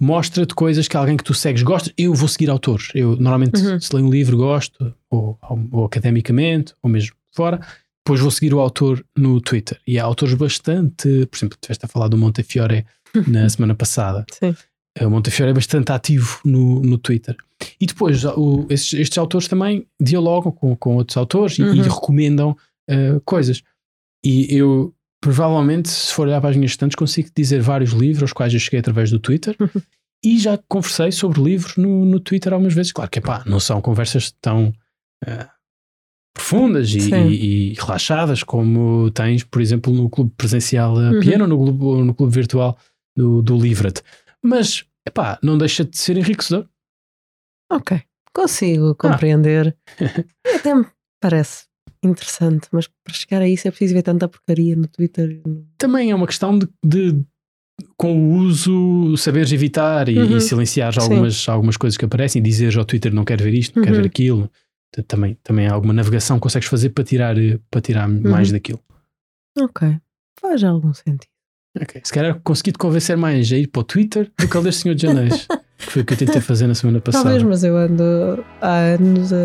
mostra-te 0.00 0.54
coisas 0.54 0.86
que 0.88 0.96
alguém 0.96 1.16
que 1.16 1.24
tu 1.24 1.32
segues 1.32 1.62
gosta. 1.62 1.90
Eu 1.96 2.12
vou 2.12 2.28
seguir 2.28 2.50
autores. 2.50 2.88
Eu 2.94 3.16
normalmente, 3.16 3.58
Uhum. 3.62 3.80
se 3.80 3.94
leio 3.94 4.06
um 4.06 4.10
livro, 4.10 4.36
gosto, 4.36 4.94
ou, 5.10 5.38
ou 5.70 5.84
academicamente, 5.86 6.74
ou 6.82 6.90
mesmo 6.90 7.16
fora. 7.34 7.60
Depois 8.04 8.20
vou 8.20 8.30
seguir 8.30 8.52
o 8.52 8.60
autor 8.60 9.02
no 9.16 9.40
Twitter. 9.40 9.80
E 9.86 9.98
há 9.98 10.04
autores 10.04 10.34
bastante. 10.34 11.26
Por 11.30 11.36
exemplo, 11.38 11.56
tiveste 11.58 11.84
a 11.86 11.88
falar 11.88 12.08
do 12.08 12.18
Montefiore 12.18 12.84
na 13.26 13.48
semana 13.48 13.74
passada. 13.74 14.26
Sim. 14.38 14.54
O 15.00 15.08
Montefiore 15.08 15.50
é 15.52 15.54
bastante 15.54 15.90
ativo 15.92 16.40
no, 16.44 16.80
no 16.82 16.98
Twitter. 16.98 17.34
E 17.80 17.86
depois, 17.86 18.22
o- 18.24 18.66
esses- 18.68 18.92
estes 18.92 19.16
autores 19.16 19.48
também 19.48 19.86
dialogam 19.98 20.52
com, 20.52 20.76
com 20.76 20.96
outros 20.96 21.16
autores 21.16 21.58
e, 21.58 21.62
e 21.62 21.64
Uhum. 21.64 21.82
recomendam 21.82 22.56
eh, 22.88 23.20
coisas. 23.24 23.62
E 24.24 24.54
eu, 24.56 24.94
provavelmente, 25.20 25.88
se 25.88 26.12
for 26.12 26.26
olhar 26.26 26.40
para 26.40 26.50
as 26.50 26.56
minhas 26.56 26.72
estantes, 26.72 26.94
consigo 26.96 27.28
dizer 27.36 27.60
vários 27.60 27.90
livros 27.92 28.22
aos 28.22 28.32
quais 28.32 28.52
eu 28.54 28.60
cheguei 28.60 28.80
através 28.80 29.10
do 29.10 29.18
Twitter. 29.18 29.56
E 30.24 30.38
já 30.38 30.56
conversei 30.68 31.10
sobre 31.10 31.42
livros 31.42 31.76
no, 31.76 32.04
no 32.04 32.20
Twitter 32.20 32.52
algumas 32.52 32.72
vezes. 32.74 32.92
Claro 32.92 33.10
que, 33.10 33.20
pá, 33.20 33.42
não 33.44 33.58
são 33.58 33.80
conversas 33.80 34.30
tão 34.40 34.72
eh, 35.26 35.48
profundas 36.32 36.90
e, 36.94 37.10
e- 37.12 37.72
e 37.72 37.74
relaxadas 37.74 38.44
como 38.44 39.10
tens, 39.10 39.42
por 39.42 39.60
exemplo, 39.60 39.92
no 39.92 40.08
clube 40.08 40.32
presencial 40.36 40.96
a 40.96 41.10
Uhum. 41.10 41.18
piano 41.20 41.42
ou 41.44 41.48
no 41.48 41.58
clube, 41.58 42.02
no 42.06 42.14
clube 42.14 42.32
virtual 42.32 42.78
do, 43.16 43.42
do 43.42 43.58
Livret. 43.58 44.00
Mas, 44.40 44.84
epá, 45.04 45.40
não 45.42 45.58
deixa 45.58 45.84
de 45.84 45.98
ser 45.98 46.16
enriquecedor. 46.16 46.68
Ok. 47.72 47.96
Ah. 47.96 48.04
Consigo 48.32 48.94
compreender. 48.94 49.76
E 50.46 50.56
Até 50.56 50.72
me 50.72 50.86
parece 51.20 51.66
interessante, 52.02 52.68
mas 52.72 52.88
para 53.04 53.14
chegar 53.14 53.42
a 53.42 53.48
isso 53.48 53.66
é 53.68 53.70
preciso 53.70 53.94
ver 53.94 54.02
tanta 54.02 54.28
porcaria 54.28 54.74
no 54.76 54.86
Twitter. 54.88 55.40
Também 55.78 56.10
é 56.10 56.14
uma 56.14 56.26
questão 56.26 56.58
de, 56.58 56.68
de, 56.84 57.24
com 57.96 58.12
o 58.16 58.34
uso, 58.38 59.16
saberes 59.16 59.52
evitar 59.52 60.08
e, 60.08 60.18
Uhum. 60.18 60.36
e 60.36 60.40
silenciar 60.40 60.92
Sim. 60.94 61.00
algumas, 61.00 61.48
algumas 61.48 61.76
coisas 61.76 61.96
que 61.96 62.04
aparecem 62.04 62.40
e 62.40 62.42
dizeres 62.44 62.76
ao 62.76 62.84
Twitter 62.84 63.12
não 63.14 63.24
quero 63.24 63.44
ver 63.44 63.54
isto, 63.54 63.76
não 63.76 63.82
quero 63.84 63.96
Uhum. 63.96 64.02
ver 64.02 64.08
aquilo. 64.08 64.50
Também, 65.06 65.38
também 65.42 65.66
há 65.68 65.72
alguma 65.72 65.92
navegação 65.94 66.36
que 66.36 66.42
consegues 66.42 66.68
fazer 66.68 66.90
para 66.90 67.02
tirar, 67.04 67.34
para 67.70 67.80
tirar 67.80 68.06
mais 68.08 68.48
Uhum. 68.48 68.52
daquilo. 68.54 68.80
Ok. 69.58 69.96
Faz 70.40 70.62
algum 70.64 70.92
sentido. 70.92 71.30
Ok. 71.80 72.00
Se 72.04 72.12
calhar 72.12 72.38
consegui-te 72.42 72.78
convencer 72.78 73.16
mais 73.16 73.50
a 73.52 73.56
ir 73.56 73.68
para 73.68 73.80
o 73.80 73.84
Twitter 73.84 74.30
do 74.38 74.48
que 74.48 74.56
ao 74.56 74.62
deste 74.62 74.82
Senhor 74.82 74.94
de 74.94 75.06
Anéis, 75.06 75.46
que 75.78 75.90
foi 75.92 76.02
o 76.02 76.04
que 76.04 76.12
eu 76.12 76.16
tentei 76.18 76.40
fazer 76.42 76.66
na 76.66 76.74
semana 76.74 77.00
passada. 77.00 77.24
Talvez, 77.24 77.42
mas 77.42 77.64
eu 77.64 77.76
ando 77.76 78.44
há 78.60 78.76
anos 78.94 79.32
a, 79.32 79.36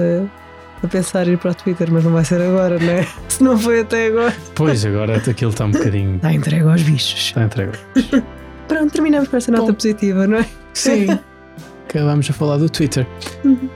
a 0.83 0.87
pensar 0.87 1.27
em 1.27 1.33
ir 1.33 1.37
para 1.37 1.51
o 1.51 1.55
Twitter, 1.55 1.91
mas 1.91 2.03
não 2.03 2.11
vai 2.11 2.23
ser 2.23 2.41
agora, 2.41 2.79
não 2.79 2.91
é? 2.91 3.07
Se 3.29 3.43
não 3.43 3.57
foi 3.57 3.81
até 3.81 4.07
agora. 4.07 4.35
Pois, 4.55 4.85
agora 4.85 5.17
aquilo 5.17 5.51
está 5.51 5.65
um 5.65 5.71
bocadinho. 5.71 6.15
Está 6.15 6.33
entregue 6.33 6.67
aos 6.67 6.81
bichos. 6.81 7.19
Está 7.19 7.43
entregue. 7.43 7.77
Pronto, 8.67 8.91
terminamos 8.91 9.29
com 9.29 9.37
esta 9.37 9.51
nota 9.51 9.67
Bom. 9.67 9.73
positiva, 9.73 10.27
não 10.27 10.37
é? 10.37 10.45
Sim. 10.73 11.07
Acabámos 11.89 12.29
a 12.29 12.33
falar 12.33 12.57
do 12.57 12.69
Twitter. 12.69 13.07
Uhum. 13.45 13.69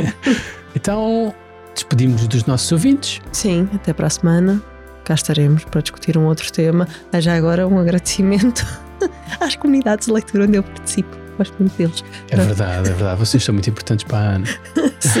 então, 0.76 1.34
despedimos 1.74 2.28
dos 2.28 2.44
nossos 2.44 2.70
ouvintes. 2.70 3.20
Sim, 3.32 3.68
até 3.74 3.92
para 3.92 4.06
a 4.06 4.10
semana. 4.10 4.62
Cá 5.04 5.14
estaremos 5.14 5.64
para 5.64 5.80
discutir 5.80 6.18
um 6.18 6.26
outro 6.26 6.52
tema. 6.52 6.86
Já 7.18 7.34
agora, 7.34 7.66
um 7.66 7.78
agradecimento 7.78 8.66
às 9.40 9.56
comunidades 9.56 10.06
de 10.06 10.12
leitura 10.12 10.44
onde 10.44 10.56
eu 10.56 10.62
participo. 10.62 11.16
Gosto 11.38 11.54
muito 11.58 11.76
deles. 11.76 12.04
É 12.30 12.36
verdade, 12.36 12.90
é 12.90 12.92
verdade. 12.92 13.18
Vocês 13.18 13.44
são 13.44 13.54
muito 13.54 13.68
importantes 13.70 14.04
para 14.04 14.18
a 14.18 14.34
Ana. 14.34 14.46
Sim. 15.00 15.20